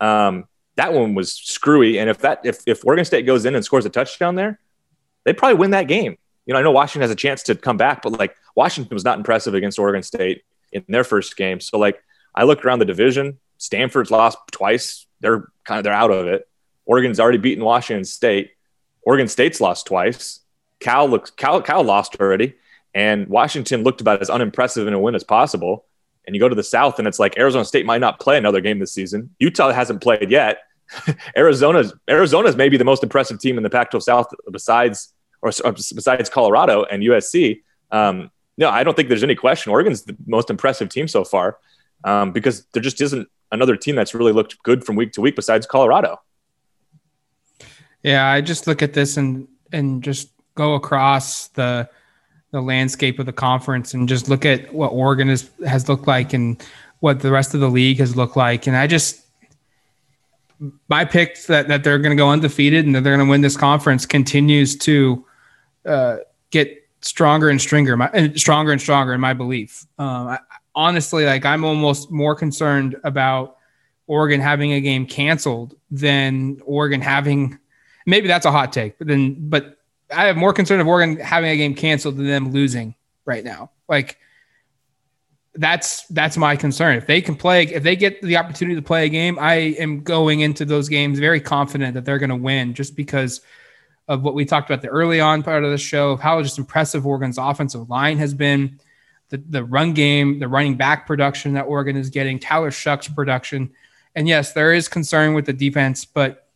Um, 0.00 0.46
that 0.76 0.92
one 0.92 1.14
was 1.14 1.34
screwy. 1.34 1.98
And 1.98 2.08
if 2.08 2.18
that 2.18 2.40
if 2.44 2.60
if 2.66 2.84
Oregon 2.84 3.04
State 3.04 3.26
goes 3.26 3.44
in 3.44 3.54
and 3.54 3.64
scores 3.64 3.84
a 3.84 3.90
touchdown 3.90 4.34
there, 4.34 4.58
they 5.24 5.32
probably 5.32 5.58
win 5.58 5.72
that 5.72 5.88
game. 5.88 6.16
You 6.46 6.54
know, 6.54 6.60
I 6.60 6.62
know 6.62 6.72
Washington 6.72 7.02
has 7.02 7.10
a 7.10 7.16
chance 7.16 7.42
to 7.44 7.54
come 7.54 7.76
back, 7.76 8.02
but 8.02 8.18
like 8.18 8.34
Washington 8.56 8.94
was 8.94 9.04
not 9.04 9.18
impressive 9.18 9.54
against 9.54 9.78
Oregon 9.78 10.02
State 10.02 10.42
in 10.72 10.84
their 10.88 11.04
first 11.04 11.36
game. 11.36 11.60
So 11.60 11.78
like 11.78 12.02
I 12.34 12.44
look 12.44 12.64
around 12.64 12.78
the 12.78 12.84
division, 12.84 13.38
Stanford's 13.58 14.10
lost 14.10 14.38
twice. 14.50 15.06
They're 15.20 15.48
kind 15.64 15.78
of 15.78 15.84
they're 15.84 15.92
out 15.92 16.10
of 16.10 16.26
it. 16.26 16.48
Oregon's 16.84 17.20
already 17.20 17.38
beaten 17.38 17.64
Washington 17.64 18.04
State. 18.04 18.52
Oregon 19.02 19.28
State's 19.28 19.60
lost 19.60 19.86
twice. 19.86 20.40
Cal 20.80 21.08
looks 21.08 21.30
Cal 21.30 21.62
Cal 21.62 21.84
lost 21.84 22.16
already, 22.20 22.54
and 22.94 23.28
Washington 23.28 23.84
looked 23.84 24.00
about 24.00 24.20
as 24.20 24.30
unimpressive 24.30 24.88
in 24.88 24.94
a 24.94 24.98
win 24.98 25.14
as 25.14 25.24
possible 25.24 25.84
and 26.26 26.36
you 26.36 26.40
go 26.40 26.48
to 26.48 26.54
the 26.54 26.62
South, 26.62 26.98
and 26.98 27.08
it's 27.08 27.18
like 27.18 27.38
Arizona 27.38 27.64
State 27.64 27.86
might 27.86 28.00
not 28.00 28.20
play 28.20 28.38
another 28.38 28.60
game 28.60 28.78
this 28.78 28.92
season. 28.92 29.34
Utah 29.38 29.72
hasn't 29.72 30.00
played 30.00 30.30
yet. 30.30 30.58
Arizona's 31.36 31.94
Arizona's 32.08 32.56
maybe 32.56 32.76
the 32.76 32.84
most 32.84 33.02
impressive 33.02 33.40
team 33.40 33.56
in 33.56 33.62
the 33.62 33.70
Pac-12 33.70 34.02
South 34.02 34.26
besides 34.50 35.12
or, 35.40 35.50
besides 35.72 36.28
Colorado 36.28 36.84
and 36.84 37.02
USC. 37.02 37.62
Um, 37.90 38.30
no, 38.58 38.68
I 38.68 38.84
don't 38.84 38.94
think 38.94 39.08
there's 39.08 39.24
any 39.24 39.34
question. 39.34 39.72
Oregon's 39.72 40.02
the 40.02 40.16
most 40.26 40.50
impressive 40.50 40.88
team 40.90 41.08
so 41.08 41.24
far 41.24 41.58
um, 42.04 42.32
because 42.32 42.64
there 42.72 42.82
just 42.82 43.00
isn't 43.00 43.28
another 43.50 43.76
team 43.76 43.96
that's 43.96 44.14
really 44.14 44.32
looked 44.32 44.62
good 44.62 44.84
from 44.84 44.96
week 44.96 45.12
to 45.12 45.20
week 45.20 45.36
besides 45.36 45.66
Colorado. 45.66 46.20
Yeah, 48.02 48.26
I 48.26 48.40
just 48.40 48.66
look 48.66 48.82
at 48.82 48.92
this 48.94 49.16
and 49.16 49.48
and 49.72 50.02
just 50.02 50.30
go 50.54 50.74
across 50.74 51.48
the 51.48 51.88
the 52.52 52.60
landscape 52.60 53.18
of 53.18 53.26
the 53.26 53.32
conference 53.32 53.94
and 53.94 54.08
just 54.08 54.28
look 54.28 54.44
at 54.44 54.72
what 54.72 54.88
Oregon 54.88 55.30
is, 55.30 55.50
has 55.66 55.88
looked 55.88 56.06
like 56.06 56.34
and 56.34 56.62
what 57.00 57.20
the 57.20 57.30
rest 57.30 57.54
of 57.54 57.60
the 57.60 57.68
league 57.68 57.98
has 57.98 58.14
looked 58.14 58.36
like. 58.36 58.66
And 58.66 58.76
I 58.76 58.86
just, 58.86 59.22
my 60.86 61.04
pick 61.04 61.42
that, 61.46 61.68
that 61.68 61.82
they're 61.82 61.98
going 61.98 62.14
to 62.14 62.20
go 62.20 62.28
undefeated 62.28 62.84
and 62.84 62.94
that 62.94 63.02
they're 63.02 63.16
going 63.16 63.26
to 63.26 63.30
win 63.30 63.40
this 63.40 63.56
conference 63.56 64.04
continues 64.04 64.76
to 64.76 65.24
uh, 65.86 66.18
get 66.50 66.86
stronger 67.00 67.48
and 67.48 67.60
stronger, 67.60 67.96
my, 67.96 68.10
and 68.12 68.38
stronger 68.38 68.70
and 68.70 68.80
stronger 68.80 69.14
in 69.14 69.20
my 69.20 69.32
belief. 69.32 69.86
Um, 69.98 70.36
honestly, 70.74 71.24
like 71.24 71.44
I'm 71.44 71.64
almost 71.64 72.10
more 72.10 72.34
concerned 72.34 72.96
about 73.04 73.56
Oregon 74.06 74.40
having 74.40 74.72
a 74.72 74.80
game 74.80 75.06
canceled 75.06 75.74
than 75.90 76.60
Oregon 76.64 77.00
having. 77.00 77.58
Maybe 78.06 78.28
that's 78.28 78.46
a 78.46 78.52
hot 78.52 78.72
take, 78.72 78.98
but 78.98 79.06
then, 79.06 79.36
but 79.48 79.78
I 80.14 80.26
have 80.26 80.36
more 80.36 80.52
concern 80.52 80.80
of 80.80 80.86
Oregon 80.86 81.16
having 81.16 81.50
a 81.50 81.56
game 81.56 81.74
canceled 81.74 82.16
than 82.16 82.26
them 82.26 82.50
losing 82.50 82.94
right 83.24 83.44
now. 83.44 83.70
Like 83.88 84.18
that's 85.54 86.06
that's 86.06 86.36
my 86.36 86.56
concern. 86.56 86.96
If 86.96 87.06
they 87.06 87.20
can 87.20 87.36
play, 87.36 87.64
if 87.64 87.82
they 87.82 87.96
get 87.96 88.22
the 88.22 88.36
opportunity 88.38 88.74
to 88.76 88.82
play 88.82 89.06
a 89.06 89.08
game, 89.08 89.38
I 89.38 89.54
am 89.54 90.02
going 90.02 90.40
into 90.40 90.64
those 90.64 90.88
games 90.88 91.18
very 91.18 91.40
confident 91.40 91.94
that 91.94 92.04
they're 92.04 92.18
going 92.18 92.30
to 92.30 92.36
win, 92.36 92.74
just 92.74 92.96
because 92.96 93.40
of 94.08 94.22
what 94.22 94.34
we 94.34 94.44
talked 94.44 94.68
about 94.68 94.82
the 94.82 94.88
early 94.88 95.20
on 95.20 95.42
part 95.42 95.64
of 95.64 95.70
the 95.70 95.78
show 95.78 96.10
of 96.10 96.20
how 96.20 96.42
just 96.42 96.58
impressive 96.58 97.06
Oregon's 97.06 97.38
offensive 97.38 97.88
line 97.88 98.18
has 98.18 98.34
been, 98.34 98.80
the 99.32 99.42
the 99.50 99.64
run 99.64 99.92
game, 99.92 100.38
the 100.38 100.46
running 100.46 100.76
back 100.76 101.06
production 101.06 101.54
that 101.54 101.62
Oregon 101.62 101.96
is 101.96 102.08
getting, 102.08 102.38
Tyler 102.38 102.70
Shough's 102.70 103.08
production, 103.08 103.72
and 104.14 104.28
yes, 104.28 104.52
there 104.52 104.72
is 104.72 104.86
concern 104.86 105.34
with 105.34 105.46
the 105.46 105.52
defense, 105.52 106.04
but 106.04 106.46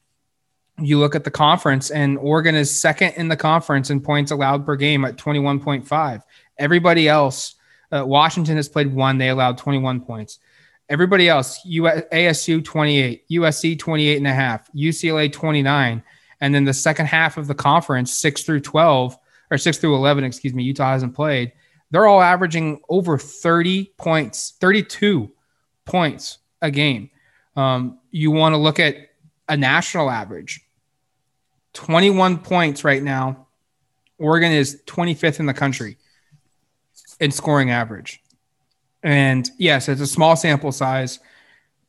you 0.78 0.98
look 0.98 1.14
at 1.14 1.24
the 1.24 1.30
conference 1.30 1.90
and 1.90 2.18
Oregon 2.18 2.54
is 2.54 2.70
second 2.70 3.14
in 3.16 3.28
the 3.28 3.36
conference 3.36 3.88
in 3.88 3.98
points 3.98 4.30
allowed 4.30 4.66
per 4.66 4.76
game 4.76 5.06
at 5.06 5.16
21.5. 5.16 6.22
Everybody 6.58 7.08
else 7.08 7.56
uh, 7.92 8.04
Washington 8.04 8.56
has 8.56 8.68
played 8.68 8.92
one. 8.92 9.18
They 9.18 9.28
allowed 9.28 9.58
21 9.58 10.00
points. 10.00 10.38
Everybody 10.88 11.28
else, 11.28 11.60
US, 11.64 12.02
ASU 12.12 12.64
28, 12.64 13.28
USC 13.30 13.78
28 13.78 14.16
and 14.16 14.26
a 14.26 14.34
half, 14.34 14.70
UCLA 14.72 15.32
29. 15.32 16.02
And 16.40 16.54
then 16.54 16.64
the 16.64 16.74
second 16.74 17.06
half 17.06 17.38
of 17.38 17.46
the 17.46 17.54
conference, 17.54 18.12
6 18.12 18.42
through 18.42 18.60
12, 18.60 19.16
or 19.50 19.58
6 19.58 19.78
through 19.78 19.94
11, 19.94 20.24
excuse 20.24 20.54
me, 20.54 20.62
Utah 20.62 20.90
hasn't 20.90 21.14
played. 21.14 21.52
They're 21.90 22.06
all 22.06 22.20
averaging 22.20 22.80
over 22.88 23.16
30 23.18 23.92
points, 23.96 24.54
32 24.60 25.30
points 25.84 26.38
a 26.60 26.70
game. 26.70 27.10
Um, 27.54 27.98
you 28.10 28.30
want 28.30 28.54
to 28.54 28.58
look 28.58 28.80
at 28.80 28.96
a 29.48 29.56
national 29.56 30.10
average 30.10 30.60
21 31.74 32.38
points 32.38 32.84
right 32.84 33.02
now. 33.02 33.46
Oregon 34.18 34.50
is 34.50 34.80
25th 34.86 35.40
in 35.40 35.46
the 35.46 35.54
country 35.54 35.98
in 37.20 37.30
scoring 37.30 37.70
average. 37.70 38.22
And 39.02 39.48
yes, 39.58 39.88
it's 39.88 40.00
a 40.00 40.06
small 40.06 40.36
sample 40.36 40.72
size, 40.72 41.20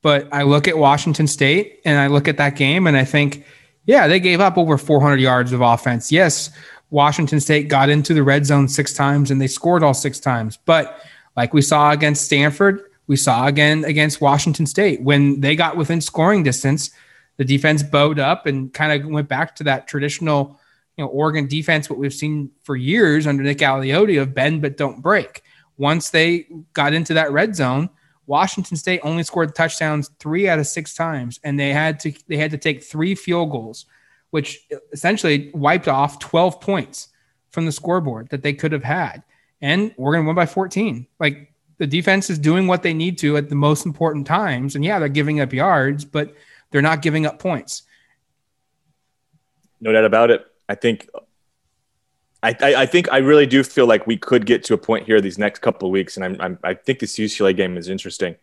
but 0.01 0.27
I 0.31 0.43
look 0.43 0.67
at 0.67 0.77
Washington 0.77 1.25
State 1.25 1.79
and 1.85 1.99
I 1.99 2.07
look 2.07 2.27
at 2.27 2.37
that 2.37 2.55
game 2.55 2.85
and 2.85 2.97
I 2.97 3.05
think, 3.05 3.45
yeah, 3.85 4.07
they 4.07 4.19
gave 4.19 4.41
up 4.41 4.57
over 4.57 4.77
400 4.77 5.19
yards 5.19 5.53
of 5.53 5.61
offense. 5.61 6.11
Yes, 6.11 6.49
Washington 6.89 7.39
State 7.39 7.67
got 7.67 7.89
into 7.89 8.13
the 8.13 8.23
red 8.23 8.45
zone 8.45 8.67
six 8.67 8.93
times 8.93 9.31
and 9.31 9.41
they 9.41 9.47
scored 9.47 9.83
all 9.83 9.93
six 9.93 10.19
times. 10.19 10.57
But 10.65 11.01
like 11.35 11.53
we 11.53 11.61
saw 11.61 11.91
against 11.91 12.25
Stanford, 12.25 12.81
we 13.07 13.15
saw 13.15 13.47
again 13.47 13.85
against 13.85 14.21
Washington 14.21 14.65
State 14.65 15.01
when 15.01 15.41
they 15.41 15.55
got 15.55 15.77
within 15.77 16.01
scoring 16.01 16.43
distance, 16.43 16.91
the 17.37 17.45
defense 17.45 17.83
bowed 17.83 18.19
up 18.19 18.45
and 18.45 18.73
kind 18.73 19.01
of 19.01 19.09
went 19.09 19.27
back 19.27 19.55
to 19.57 19.63
that 19.65 19.87
traditional 19.87 20.59
you 20.97 21.05
know, 21.05 21.09
Oregon 21.09 21.47
defense, 21.47 21.89
what 21.89 21.99
we've 21.99 22.13
seen 22.13 22.49
for 22.63 22.75
years 22.75 23.27
under 23.27 23.43
Nick 23.43 23.59
Aliotti 23.59 24.19
of 24.21 24.33
bend 24.33 24.61
but 24.61 24.77
don't 24.77 25.01
break. 25.01 25.43
Once 25.77 26.09
they 26.09 26.47
got 26.73 26.93
into 26.93 27.13
that 27.13 27.31
red 27.31 27.55
zone, 27.55 27.89
Washington 28.25 28.75
State 28.75 28.99
only 29.03 29.23
scored 29.23 29.55
touchdowns 29.55 30.09
three 30.19 30.49
out 30.49 30.59
of 30.59 30.67
six 30.67 30.95
times, 30.95 31.39
and 31.43 31.59
they 31.59 31.71
had 31.71 31.99
to 32.01 32.11
they 32.27 32.35
had 32.35 32.51
to 32.51 32.57
take 32.57 32.83
three 32.83 33.15
field 33.15 33.51
goals, 33.51 33.85
which 34.31 34.67
essentially 34.91 35.51
wiped 35.53 35.87
off 35.87 36.19
12 36.19 36.59
points 36.61 37.09
from 37.51 37.65
the 37.65 37.71
scoreboard 37.71 38.29
that 38.29 38.43
they 38.43 38.53
could 38.53 38.71
have 38.71 38.83
had. 38.83 39.23
And 39.61 39.93
Oregon 39.97 40.25
won 40.25 40.35
by 40.35 40.45
14. 40.45 41.07
Like 41.19 41.53
the 41.77 41.87
defense 41.87 42.29
is 42.29 42.37
doing 42.37 42.67
what 42.67 42.83
they 42.83 42.93
need 42.93 43.17
to 43.19 43.37
at 43.37 43.49
the 43.49 43.55
most 43.55 43.85
important 43.85 44.27
times. 44.27 44.75
And 44.75 44.83
yeah, 44.83 44.99
they're 44.99 45.09
giving 45.09 45.39
up 45.39 45.53
yards, 45.53 46.05
but 46.05 46.33
they're 46.71 46.81
not 46.81 47.01
giving 47.01 47.25
up 47.25 47.39
points. 47.39 47.83
No 49.79 49.91
doubt 49.91 50.05
about 50.05 50.31
it. 50.31 50.45
I 50.69 50.75
think 50.75 51.07
I, 52.43 52.55
I, 52.61 52.85
think 52.85 53.11
I 53.11 53.17
really 53.17 53.45
do 53.45 53.63
feel 53.63 53.87
like 53.87 54.05
we 54.05 54.15
could 54.15 54.45
get 54.45 54.63
to 54.65 54.73
a 54.73 54.77
point 54.77 55.05
here 55.05 55.19
these 55.19 55.37
next 55.37 55.59
couple 55.59 55.87
of 55.87 55.91
weeks, 55.91 56.17
and 56.17 56.23
I'm, 56.23 56.39
I'm, 56.39 56.59
i 56.63 56.73
think 56.73 56.99
this 56.99 57.17
UCLA 57.17 57.55
game 57.55 57.77
is 57.77 57.89
interesting. 57.89 58.35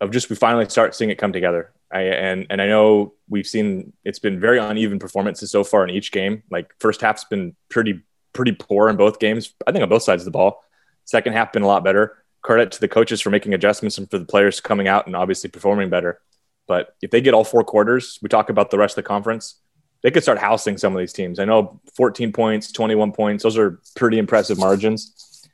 Of 0.00 0.10
just 0.10 0.28
we 0.28 0.36
finally 0.36 0.68
start 0.68 0.94
seeing 0.94 1.10
it 1.10 1.16
come 1.16 1.32
together. 1.32 1.72
I, 1.92 2.02
and 2.02 2.46
and 2.50 2.62
I 2.62 2.66
know 2.66 3.14
we've 3.28 3.46
seen 3.46 3.92
it's 4.04 4.18
been 4.18 4.40
very 4.40 4.58
uneven 4.58 4.98
performances 4.98 5.50
so 5.50 5.64
far 5.64 5.84
in 5.84 5.90
each 5.90 6.12
game. 6.12 6.42
Like 6.50 6.72
first 6.80 7.00
half's 7.00 7.24
been 7.24 7.54
pretty 7.68 8.02
pretty 8.32 8.52
poor 8.52 8.88
in 8.88 8.96
both 8.96 9.18
games. 9.18 9.52
I 9.66 9.72
think 9.72 9.82
on 9.82 9.88
both 9.88 10.02
sides 10.02 10.22
of 10.22 10.26
the 10.26 10.30
ball. 10.30 10.64
Second 11.04 11.32
half 11.32 11.52
been 11.52 11.62
a 11.62 11.66
lot 11.66 11.84
better. 11.84 12.16
Credit 12.42 12.72
to 12.72 12.80
the 12.80 12.88
coaches 12.88 13.20
for 13.20 13.30
making 13.30 13.54
adjustments 13.54 13.98
and 13.98 14.10
for 14.10 14.18
the 14.18 14.24
players 14.24 14.60
coming 14.60 14.88
out 14.88 15.06
and 15.06 15.14
obviously 15.14 15.50
performing 15.50 15.90
better. 15.90 16.20
But 16.66 16.96
if 17.02 17.10
they 17.10 17.20
get 17.20 17.34
all 17.34 17.44
four 17.44 17.64
quarters, 17.64 18.18
we 18.22 18.28
talk 18.28 18.50
about 18.50 18.70
the 18.70 18.78
rest 18.78 18.96
of 18.96 19.04
the 19.04 19.08
conference 19.08 19.56
they 20.02 20.10
could 20.10 20.22
start 20.22 20.38
housing 20.38 20.76
some 20.76 20.94
of 20.94 20.98
these 20.98 21.12
teams. 21.12 21.38
I 21.38 21.44
know 21.44 21.80
14 21.96 22.32
points, 22.32 22.72
21 22.72 23.12
points, 23.12 23.42
those 23.44 23.56
are 23.56 23.80
pretty 23.96 24.18
impressive 24.18 24.58
margins. 24.58 25.48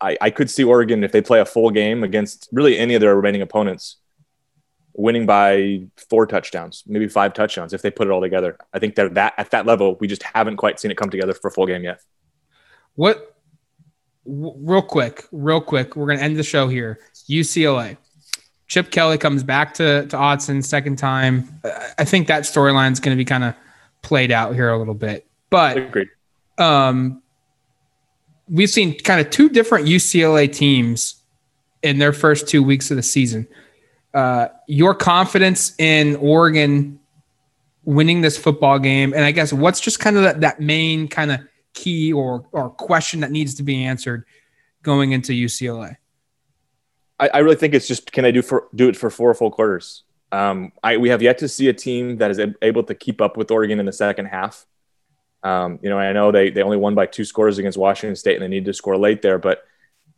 I, 0.00 0.16
I 0.20 0.30
could 0.30 0.50
see 0.50 0.64
Oregon 0.64 1.04
if 1.04 1.12
they 1.12 1.20
play 1.20 1.40
a 1.40 1.44
full 1.44 1.70
game 1.70 2.02
against 2.02 2.48
really 2.52 2.78
any 2.78 2.94
of 2.94 3.00
their 3.00 3.14
remaining 3.14 3.42
opponents, 3.42 3.96
winning 4.94 5.26
by 5.26 5.82
four 5.96 6.26
touchdowns, 6.26 6.84
maybe 6.86 7.08
five 7.08 7.34
touchdowns 7.34 7.72
if 7.72 7.82
they 7.82 7.90
put 7.90 8.06
it 8.06 8.10
all 8.10 8.20
together. 8.20 8.56
I 8.72 8.78
think 8.78 8.94
they're 8.94 9.08
that 9.10 9.34
at 9.38 9.50
that 9.50 9.66
level. 9.66 9.96
We 10.00 10.06
just 10.06 10.22
haven't 10.22 10.56
quite 10.56 10.78
seen 10.80 10.90
it 10.90 10.96
come 10.96 11.10
together 11.10 11.34
for 11.34 11.48
a 11.48 11.50
full 11.50 11.66
game 11.66 11.82
yet. 11.84 12.02
What? 12.94 13.36
W- 14.24 14.54
real 14.58 14.82
quick, 14.82 15.26
real 15.32 15.60
quick. 15.60 15.96
We're 15.96 16.06
gonna 16.06 16.20
end 16.20 16.36
the 16.36 16.42
show 16.42 16.68
here. 16.68 17.00
UCLA. 17.28 17.96
Chip 18.68 18.90
Kelly 18.90 19.18
comes 19.18 19.42
back 19.42 19.74
to 19.74 20.06
to 20.06 20.16
Autzen 20.16 20.64
second 20.64 20.96
time. 20.96 21.60
I 21.98 22.04
think 22.04 22.28
that 22.28 22.44
storyline 22.44 22.92
is 22.92 23.00
going 23.00 23.14
to 23.16 23.20
be 23.20 23.24
kind 23.24 23.44
of 23.44 23.54
played 24.00 24.32
out 24.32 24.54
here 24.54 24.70
a 24.70 24.78
little 24.78 24.94
bit. 24.94 25.26
But 25.50 25.76
Agreed. 25.76 26.08
um, 26.56 27.22
we've 28.48 28.70
seen 28.70 28.98
kind 28.98 29.20
of 29.20 29.28
two 29.28 29.50
different 29.50 29.86
UCLA 29.86 30.50
teams 30.50 31.16
in 31.82 31.98
their 31.98 32.14
first 32.14 32.48
two 32.48 32.62
weeks 32.62 32.90
of 32.90 32.96
the 32.96 33.02
season. 33.02 33.46
Uh, 34.14 34.48
your 34.66 34.94
confidence 34.94 35.74
in 35.78 36.16
Oregon 36.16 37.00
winning 37.84 38.20
this 38.20 38.36
football 38.36 38.78
game, 38.78 39.12
and 39.14 39.24
I 39.24 39.32
guess 39.32 39.52
what's 39.52 39.80
just 39.80 40.00
kind 40.00 40.16
of 40.16 40.22
that, 40.22 40.40
that 40.42 40.60
main 40.60 41.08
kind 41.08 41.32
of 41.32 41.40
key 41.74 42.12
or 42.12 42.46
or 42.52 42.70
question 42.70 43.20
that 43.20 43.30
needs 43.30 43.54
to 43.54 43.62
be 43.62 43.84
answered 43.84 44.24
going 44.82 45.12
into 45.12 45.32
UCLA. 45.32 45.96
I, 47.18 47.28
I 47.34 47.38
really 47.38 47.56
think 47.56 47.74
it's 47.74 47.88
just 47.88 48.12
can 48.12 48.24
I 48.24 48.30
do 48.30 48.42
for 48.42 48.68
do 48.74 48.88
it 48.88 48.96
for 48.96 49.10
four 49.10 49.32
full 49.34 49.50
quarters? 49.50 50.04
Um, 50.32 50.72
I, 50.82 50.96
we 50.96 51.10
have 51.10 51.20
yet 51.20 51.38
to 51.38 51.48
see 51.48 51.68
a 51.68 51.74
team 51.74 52.16
that 52.16 52.30
is 52.30 52.40
able 52.62 52.82
to 52.84 52.94
keep 52.94 53.20
up 53.20 53.36
with 53.36 53.50
Oregon 53.50 53.78
in 53.78 53.86
the 53.86 53.92
second 53.92 54.26
half. 54.26 54.66
Um, 55.42 55.78
you 55.82 55.90
know, 55.90 55.98
I 55.98 56.12
know 56.12 56.32
they 56.32 56.50
they 56.50 56.62
only 56.62 56.76
won 56.76 56.94
by 56.94 57.06
two 57.06 57.24
scores 57.24 57.58
against 57.58 57.78
Washington 57.78 58.16
State, 58.16 58.34
and 58.34 58.42
they 58.42 58.48
needed 58.48 58.66
to 58.66 58.74
score 58.74 58.96
late 58.96 59.22
there, 59.22 59.38
but 59.38 59.64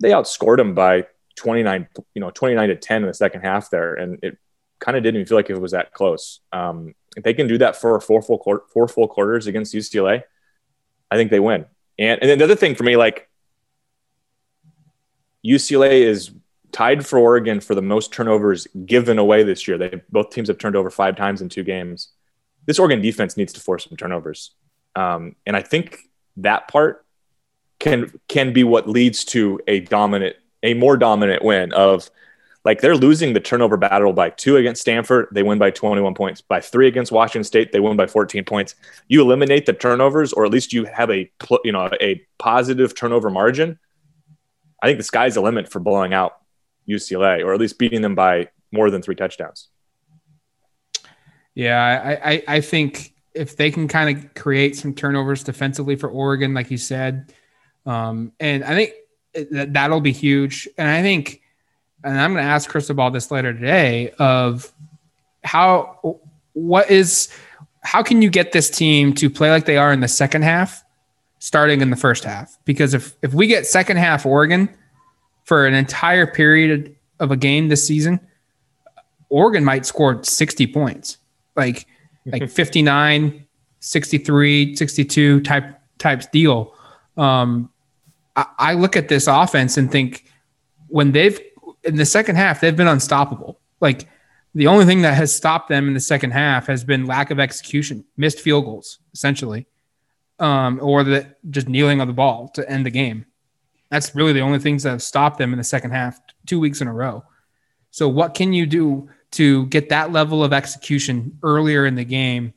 they 0.00 0.10
outscored 0.10 0.58
them 0.58 0.74
by 0.74 1.06
29, 1.36 1.88
you 2.14 2.20
know, 2.20 2.30
29 2.30 2.68
to 2.68 2.76
10 2.76 3.02
in 3.02 3.08
the 3.08 3.14
second 3.14 3.42
half 3.42 3.70
there, 3.70 3.94
and 3.94 4.18
it 4.22 4.38
kind 4.78 4.96
of 4.96 5.02
didn't 5.02 5.16
even 5.16 5.26
feel 5.26 5.38
like 5.38 5.50
it 5.50 5.60
was 5.60 5.72
that 5.72 5.92
close. 5.92 6.40
Um, 6.52 6.94
if 7.16 7.22
they 7.22 7.34
can 7.34 7.46
do 7.46 7.58
that 7.58 7.76
for 7.76 8.00
four 8.00 8.22
full 8.22 8.38
quarter, 8.38 8.64
four 8.72 8.88
full 8.88 9.08
quarters 9.08 9.46
against 9.46 9.74
UCLA, 9.74 10.22
I 11.10 11.16
think 11.16 11.30
they 11.30 11.40
win. 11.40 11.66
And 11.98 12.20
and 12.20 12.30
then 12.30 12.38
the 12.38 12.44
other 12.44 12.56
thing 12.56 12.74
for 12.74 12.84
me, 12.84 12.96
like 12.96 13.28
UCLA 15.44 16.02
is 16.02 16.32
tied 16.72 17.06
for 17.06 17.18
Oregon 17.18 17.60
for 17.60 17.74
the 17.74 17.82
most 17.82 18.12
turnovers 18.12 18.66
given 18.84 19.18
away 19.18 19.44
this 19.44 19.68
year. 19.68 19.78
They 19.78 20.00
both 20.10 20.30
teams 20.30 20.48
have 20.48 20.58
turned 20.58 20.76
over 20.76 20.90
five 20.90 21.16
times 21.16 21.40
in 21.40 21.48
two 21.48 21.62
games. 21.62 22.08
This 22.66 22.78
Oregon 22.78 23.00
defense 23.00 23.36
needs 23.36 23.52
to 23.52 23.60
force 23.60 23.84
some 23.84 23.96
turnovers, 23.96 24.52
um, 24.96 25.36
and 25.46 25.56
I 25.56 25.62
think 25.62 25.98
that 26.38 26.66
part 26.68 27.04
can 27.78 28.12
can 28.28 28.52
be 28.52 28.64
what 28.64 28.88
leads 28.88 29.24
to 29.26 29.60
a 29.68 29.80
dominant, 29.80 30.36
a 30.64 30.74
more 30.74 30.96
dominant 30.96 31.44
win 31.44 31.72
of 31.72 32.10
like 32.64 32.80
they're 32.80 32.96
losing 32.96 33.34
the 33.34 33.40
turnover 33.40 33.76
battle 33.76 34.12
by 34.14 34.30
two 34.30 34.56
against 34.56 34.80
Stanford, 34.80 35.28
they 35.30 35.42
win 35.42 35.58
by 35.58 35.70
21 35.70 36.14
points. 36.14 36.40
By 36.40 36.60
three 36.60 36.88
against 36.88 37.12
Washington 37.12 37.44
State, 37.44 37.72
they 37.72 37.80
win 37.80 37.96
by 37.96 38.06
14 38.06 38.42
points. 38.44 38.74
You 39.06 39.20
eliminate 39.20 39.66
the 39.66 39.74
turnovers, 39.74 40.32
or 40.32 40.46
at 40.46 40.50
least 40.50 40.72
you 40.72 40.86
have 40.86 41.10
a 41.10 41.30
you 41.62 41.72
know 41.72 41.90
a 42.00 42.26
positive 42.38 42.96
turnover 42.96 43.30
margin. 43.30 43.78
I 44.82 44.86
think 44.86 44.98
the 44.98 45.04
sky's 45.04 45.34
the 45.34 45.42
limit 45.42 45.70
for 45.70 45.78
blowing 45.78 46.14
out 46.14 46.38
UCLA, 46.88 47.44
or 47.44 47.52
at 47.52 47.60
least 47.60 47.78
beating 47.78 48.00
them 48.00 48.14
by 48.14 48.48
more 48.72 48.90
than 48.90 49.02
three 49.02 49.14
touchdowns. 49.14 49.68
Yeah, 51.54 51.78
I, 51.80 52.32
I, 52.32 52.42
I 52.48 52.60
think 52.60 53.14
if 53.32 53.56
they 53.56 53.70
can 53.70 53.88
kind 53.88 54.16
of 54.16 54.34
create 54.34 54.74
some 54.76 54.94
turnovers 54.94 55.44
defensively 55.44 55.96
for 55.96 56.08
Oregon, 56.08 56.52
like 56.52 56.70
you 56.70 56.78
said, 56.78 57.32
um, 57.86 58.32
and 58.40 58.64
I 58.64 58.74
think 58.74 58.92
that 59.50 59.72
that'll 59.72 60.00
be 60.00 60.12
huge. 60.12 60.68
And 60.78 60.88
I 60.88 61.02
think, 61.02 61.42
and 62.02 62.20
I'm 62.20 62.32
going 62.32 62.44
to 62.44 62.50
ask 62.50 62.68
Cristobal 62.68 63.10
this 63.10 63.30
later 63.30 63.52
today 63.52 64.10
of 64.18 64.72
how, 65.42 66.18
what 66.52 66.90
is, 66.90 67.28
how 67.82 68.02
can 68.02 68.22
you 68.22 68.30
get 68.30 68.52
this 68.52 68.70
team 68.70 69.14
to 69.14 69.28
play 69.28 69.50
like 69.50 69.66
they 69.66 69.76
are 69.76 69.92
in 69.92 70.00
the 70.00 70.08
second 70.08 70.42
half, 70.42 70.82
starting 71.38 71.80
in 71.80 71.90
the 71.90 71.96
first 71.96 72.24
half? 72.24 72.58
Because 72.64 72.94
if 72.94 73.14
if 73.22 73.34
we 73.34 73.46
get 73.46 73.66
second 73.66 73.98
half 73.98 74.24
Oregon 74.24 74.68
for 75.44 75.66
an 75.66 75.74
entire 75.74 76.26
period 76.26 76.96
of 77.20 77.30
a 77.30 77.36
game 77.36 77.68
this 77.68 77.86
season, 77.86 78.20
Oregon 79.28 79.64
might 79.64 79.84
score 79.84 80.22
60 80.22 80.66
points, 80.68 81.18
like 81.56 81.86
like 82.26 82.48
59, 82.48 83.46
63, 83.80 84.76
62 84.76 85.40
type 85.40 85.78
types 85.98 86.26
deal. 86.26 86.74
Um, 87.16 87.70
I, 88.36 88.46
I 88.58 88.74
look 88.74 88.96
at 88.96 89.08
this 89.08 89.26
offense 89.26 89.76
and 89.76 89.90
think 89.90 90.24
when 90.88 91.12
they've 91.12 91.40
in 91.84 91.96
the 91.96 92.06
second 92.06 92.36
half, 92.36 92.60
they've 92.60 92.76
been 92.76 92.88
unstoppable. 92.88 93.60
Like 93.80 94.08
the 94.54 94.66
only 94.66 94.84
thing 94.84 95.02
that 95.02 95.14
has 95.14 95.34
stopped 95.34 95.68
them 95.68 95.88
in 95.88 95.94
the 95.94 96.00
second 96.00 96.30
half 96.30 96.66
has 96.66 96.84
been 96.84 97.06
lack 97.06 97.30
of 97.30 97.38
execution, 97.38 98.04
missed 98.16 98.40
field 98.40 98.64
goals, 98.64 98.98
essentially, 99.12 99.66
um, 100.38 100.78
or 100.82 101.04
the 101.04 101.26
just 101.50 101.68
kneeling 101.68 102.00
on 102.00 102.06
the 102.06 102.12
ball 102.12 102.48
to 102.48 102.68
end 102.68 102.86
the 102.86 102.90
game. 102.90 103.26
That's 103.90 104.14
really 104.14 104.32
the 104.32 104.40
only 104.40 104.58
things 104.58 104.82
that 104.84 104.90
have 104.90 105.02
stopped 105.02 105.38
them 105.38 105.52
in 105.52 105.58
the 105.58 105.64
second 105.64 105.90
half, 105.90 106.18
two 106.46 106.58
weeks 106.58 106.80
in 106.80 106.88
a 106.88 106.92
row. 106.92 107.24
So, 107.90 108.08
what 108.08 108.34
can 108.34 108.52
you 108.52 108.66
do 108.66 109.08
to 109.32 109.66
get 109.66 109.88
that 109.88 110.12
level 110.12 110.42
of 110.42 110.52
execution 110.52 111.38
earlier 111.42 111.86
in 111.86 111.94
the 111.94 112.04
game, 112.04 112.54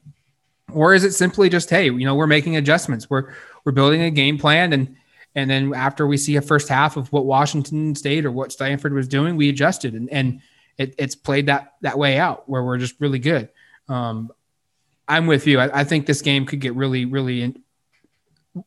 or 0.72 0.94
is 0.94 1.04
it 1.04 1.14
simply 1.14 1.50
just, 1.50 1.70
hey, 1.70 1.86
you 1.86 2.06
know, 2.06 2.16
we're 2.16 2.28
making 2.28 2.56
adjustments, 2.56 3.10
we're 3.10 3.34
we're 3.64 3.72
building 3.72 4.02
a 4.02 4.12
game 4.12 4.38
plan, 4.38 4.74
and 4.74 4.96
and 5.38 5.52
then 5.52 5.72
after 5.76 6.08
we 6.08 6.18
see 6.18 6.36
a 6.36 6.42
first 6.42 6.68
half 6.68 6.98
of 6.98 7.14
what 7.14 7.26
Washington 7.26 7.94
State 7.94 8.26
or 8.26 8.32
what 8.32 8.52
Stanford 8.52 8.92
was 8.92 9.08
doing, 9.08 9.38
we 9.38 9.50
adjusted, 9.50 9.94
and 9.94 10.10
and 10.10 10.42
it, 10.80 10.96
it's 10.98 11.14
played 11.14 11.46
that 11.46 11.76
that 11.82 12.00
way 12.00 12.18
out 12.18 12.50
where 12.50 12.64
we're 12.64 12.80
just 12.80 13.00
really 13.00 13.20
good. 13.20 13.48
Um, 13.88 14.32
I'm 15.08 15.28
with 15.28 15.46
you. 15.46 15.60
I, 15.60 15.82
I, 15.82 15.84
think 15.84 16.08
this 16.08 16.22
game 16.22 16.46
could 16.46 16.60
get 16.60 16.76
really, 16.76 17.06
really 17.06 17.56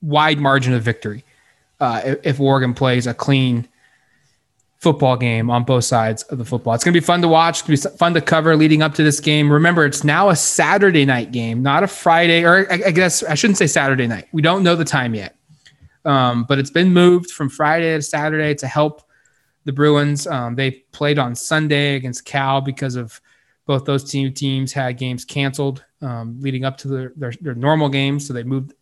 wide 0.01 0.39
margin 0.39 0.73
of 0.73 0.83
victory 0.83 1.25
uh, 1.79 2.01
if, 2.05 2.19
if 2.25 2.41
Oregon 2.41 2.73
plays 2.73 3.07
a 3.07 3.13
clean 3.13 3.69
football 4.79 5.17
game 5.17 5.51
on 5.51 5.65
both 5.65 5.85
sides 5.85 6.23
of 6.25 6.39
the 6.39 6.45
football. 6.45 6.73
It's 6.73 6.85
going 6.85 6.95
to 6.95 7.01
be 7.01 7.05
fun 7.05 7.21
to 7.21 7.29
watch. 7.29 7.59
It's 7.59 7.63
going 7.69 7.77
to 7.77 7.91
be 7.91 7.99
fun 7.99 8.15
to 8.15 8.23
cover 8.23 8.57
leading 8.57 8.81
up 8.81 8.95
to 8.95 9.03
this 9.03 9.21
game. 9.21 9.53
Remember, 9.53 9.85
it's 9.85 10.05
now 10.05 10.31
a 10.31 10.37
Saturday 10.37 11.05
night 11.05 11.33
game, 11.33 11.63
not 11.63 11.83
a 11.83 11.89
Friday, 11.89 12.45
or 12.45 12.73
I, 12.73 12.81
I 12.87 12.91
guess 12.93 13.23
I 13.23 13.35
shouldn't 13.35 13.59
say 13.59 13.67
Saturday 13.67 14.07
night. 14.07 14.29
We 14.33 14.41
don't 14.41 14.63
know 14.63 14.77
the 14.77 14.87
time 14.87 15.15
yet. 15.15 15.37
Um, 16.05 16.45
but 16.45 16.59
it's 16.59 16.71
been 16.71 16.93
moved 16.93 17.31
from 17.31 17.49
Friday 17.49 17.95
to 17.95 18.03
Saturday 18.03 18.55
to 18.55 18.67
help 18.67 19.03
the 19.65 19.73
Bruins. 19.73 20.27
Um, 20.27 20.55
they 20.55 20.71
played 20.93 21.19
on 21.19 21.35
Sunday 21.35 21.97
against 21.97 22.25
Cal 22.25 22.61
because 22.61 22.97
of 22.97 23.21
both 23.67 23.85
those 23.85 24.11
teams 24.11 24.73
had 24.73 24.99
games 24.99 25.25
canceled 25.25 25.85
um, 26.03 26.41
leading 26.41 26.65
up 26.65 26.77
to 26.79 26.89
their, 26.89 27.35
their, 27.41 27.55
normal 27.55 27.89
games. 27.89 28.27
So 28.27 28.33
they 28.33 28.43
moved, 28.43 28.75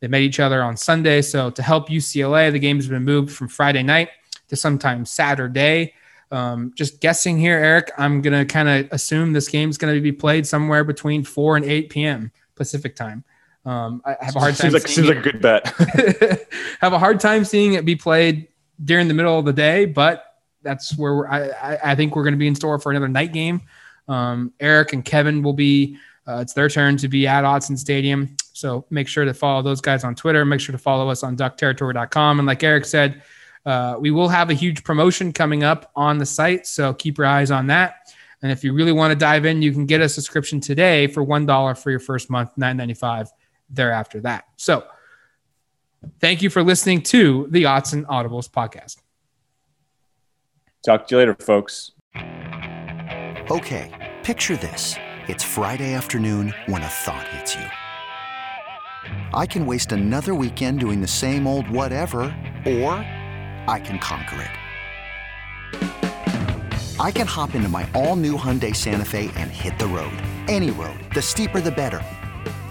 they 0.00 0.08
met 0.08 0.22
each 0.22 0.40
other 0.40 0.62
on 0.62 0.76
Sunday. 0.76 1.22
So 1.22 1.50
to 1.50 1.62
help 1.62 1.88
UCLA, 1.88 2.50
the 2.50 2.58
game 2.58 2.76
has 2.76 2.88
been 2.88 3.04
moved 3.04 3.30
from 3.30 3.48
Friday 3.48 3.82
night 3.82 4.08
to 4.48 4.56
sometime 4.56 5.04
Saturday. 5.04 5.94
Um, 6.30 6.72
just 6.74 7.00
guessing 7.00 7.38
here, 7.38 7.58
Eric, 7.58 7.92
I'm 7.98 8.22
going 8.22 8.38
to 8.38 8.50
kind 8.50 8.68
of 8.68 8.88
assume 8.90 9.32
this 9.32 9.48
game 9.48 9.68
is 9.68 9.78
going 9.78 9.94
to 9.94 10.00
be 10.00 10.12
played 10.12 10.46
somewhere 10.46 10.82
between 10.82 11.24
4 11.24 11.58
and 11.58 11.64
8 11.64 11.90
p.m. 11.90 12.32
Pacific 12.54 12.96
time. 12.96 13.22
Um, 13.64 14.02
I 14.04 14.16
have 14.20 14.36
a 14.36 14.40
hard 14.40 14.56
seems 14.56 14.72
time. 14.72 14.80
Like, 14.80 14.88
seems 14.88 15.08
like 15.08 15.18
a 15.18 15.20
good 15.20 15.40
bet. 15.40 15.68
have 16.80 16.92
a 16.92 16.98
hard 16.98 17.20
time 17.20 17.44
seeing 17.44 17.74
it 17.74 17.84
be 17.84 17.96
played 17.96 18.48
during 18.82 19.08
the 19.08 19.14
middle 19.14 19.38
of 19.38 19.44
the 19.44 19.52
day, 19.52 19.84
but 19.84 20.24
that's 20.62 20.96
where 20.96 21.30
I, 21.30 21.78
I 21.82 21.94
think 21.94 22.16
we're 22.16 22.24
going 22.24 22.34
to 22.34 22.38
be 22.38 22.48
in 22.48 22.54
store 22.54 22.78
for 22.78 22.90
another 22.90 23.08
night 23.08 23.32
game. 23.32 23.62
Um, 24.08 24.52
Eric 24.60 24.92
and 24.92 25.04
Kevin 25.04 25.42
will 25.42 25.52
be. 25.52 25.96
Uh, 26.26 26.36
it's 26.36 26.52
their 26.52 26.68
turn 26.68 26.96
to 26.96 27.08
be 27.08 27.26
at 27.26 27.42
Autzen 27.42 27.76
Stadium. 27.76 28.36
So 28.52 28.84
make 28.90 29.08
sure 29.08 29.24
to 29.24 29.34
follow 29.34 29.60
those 29.60 29.80
guys 29.80 30.04
on 30.04 30.14
Twitter. 30.14 30.44
Make 30.44 30.60
sure 30.60 30.72
to 30.72 30.78
follow 30.78 31.08
us 31.08 31.24
on 31.24 31.36
duckterritory.com. 31.36 32.38
And 32.38 32.46
like 32.46 32.62
Eric 32.62 32.84
said, 32.84 33.22
uh, 33.66 33.96
we 33.98 34.12
will 34.12 34.28
have 34.28 34.48
a 34.48 34.54
huge 34.54 34.84
promotion 34.84 35.32
coming 35.32 35.64
up 35.64 35.90
on 35.96 36.18
the 36.18 36.26
site. 36.26 36.64
So 36.68 36.94
keep 36.94 37.18
your 37.18 37.26
eyes 37.26 37.50
on 37.50 37.66
that. 37.68 38.14
And 38.40 38.52
if 38.52 38.62
you 38.62 38.72
really 38.72 38.92
want 38.92 39.10
to 39.10 39.16
dive 39.16 39.46
in, 39.46 39.62
you 39.62 39.72
can 39.72 39.84
get 39.84 40.00
a 40.00 40.08
subscription 40.08 40.60
today 40.60 41.08
for 41.08 41.24
$1 41.24 41.82
for 41.82 41.90
your 41.90 42.00
first 42.00 42.30
month, 42.30 42.50
$9.95 42.56 43.30
thereafter 43.72 44.20
that. 44.20 44.44
So 44.56 44.84
thank 46.20 46.42
you 46.42 46.50
for 46.50 46.62
listening 46.62 47.02
to 47.02 47.48
the 47.50 47.64
Autzen 47.64 48.04
Audibles 48.06 48.48
podcast. 48.50 48.98
Talk 50.84 51.06
to 51.08 51.14
you 51.14 51.18
later, 51.18 51.34
folks. 51.34 51.92
Okay, 53.50 53.90
picture 54.22 54.56
this. 54.56 54.96
It's 55.28 55.44
Friday 55.44 55.94
afternoon 55.94 56.54
when 56.66 56.82
a 56.82 56.88
thought 56.88 57.26
hits 57.28 57.54
you. 57.54 57.64
I 59.34 59.46
can 59.46 59.66
waste 59.66 59.92
another 59.92 60.34
weekend 60.34 60.80
doing 60.80 61.00
the 61.00 61.08
same 61.08 61.46
old 61.46 61.68
whatever, 61.70 62.22
or 62.66 62.94
I 63.68 63.80
can 63.84 63.98
conquer 63.98 64.42
it. 64.42 64.50
I 67.00 67.10
can 67.10 67.26
hop 67.26 67.54
into 67.54 67.68
my 67.68 67.88
all 67.94 68.16
new 68.16 68.36
Hyundai 68.36 68.74
Santa 68.74 69.04
Fe 69.04 69.30
and 69.36 69.50
hit 69.50 69.78
the 69.78 69.86
road. 69.86 70.12
Any 70.48 70.70
road. 70.70 70.98
The 71.14 71.22
steeper, 71.22 71.60
the 71.60 71.72
better 71.72 72.02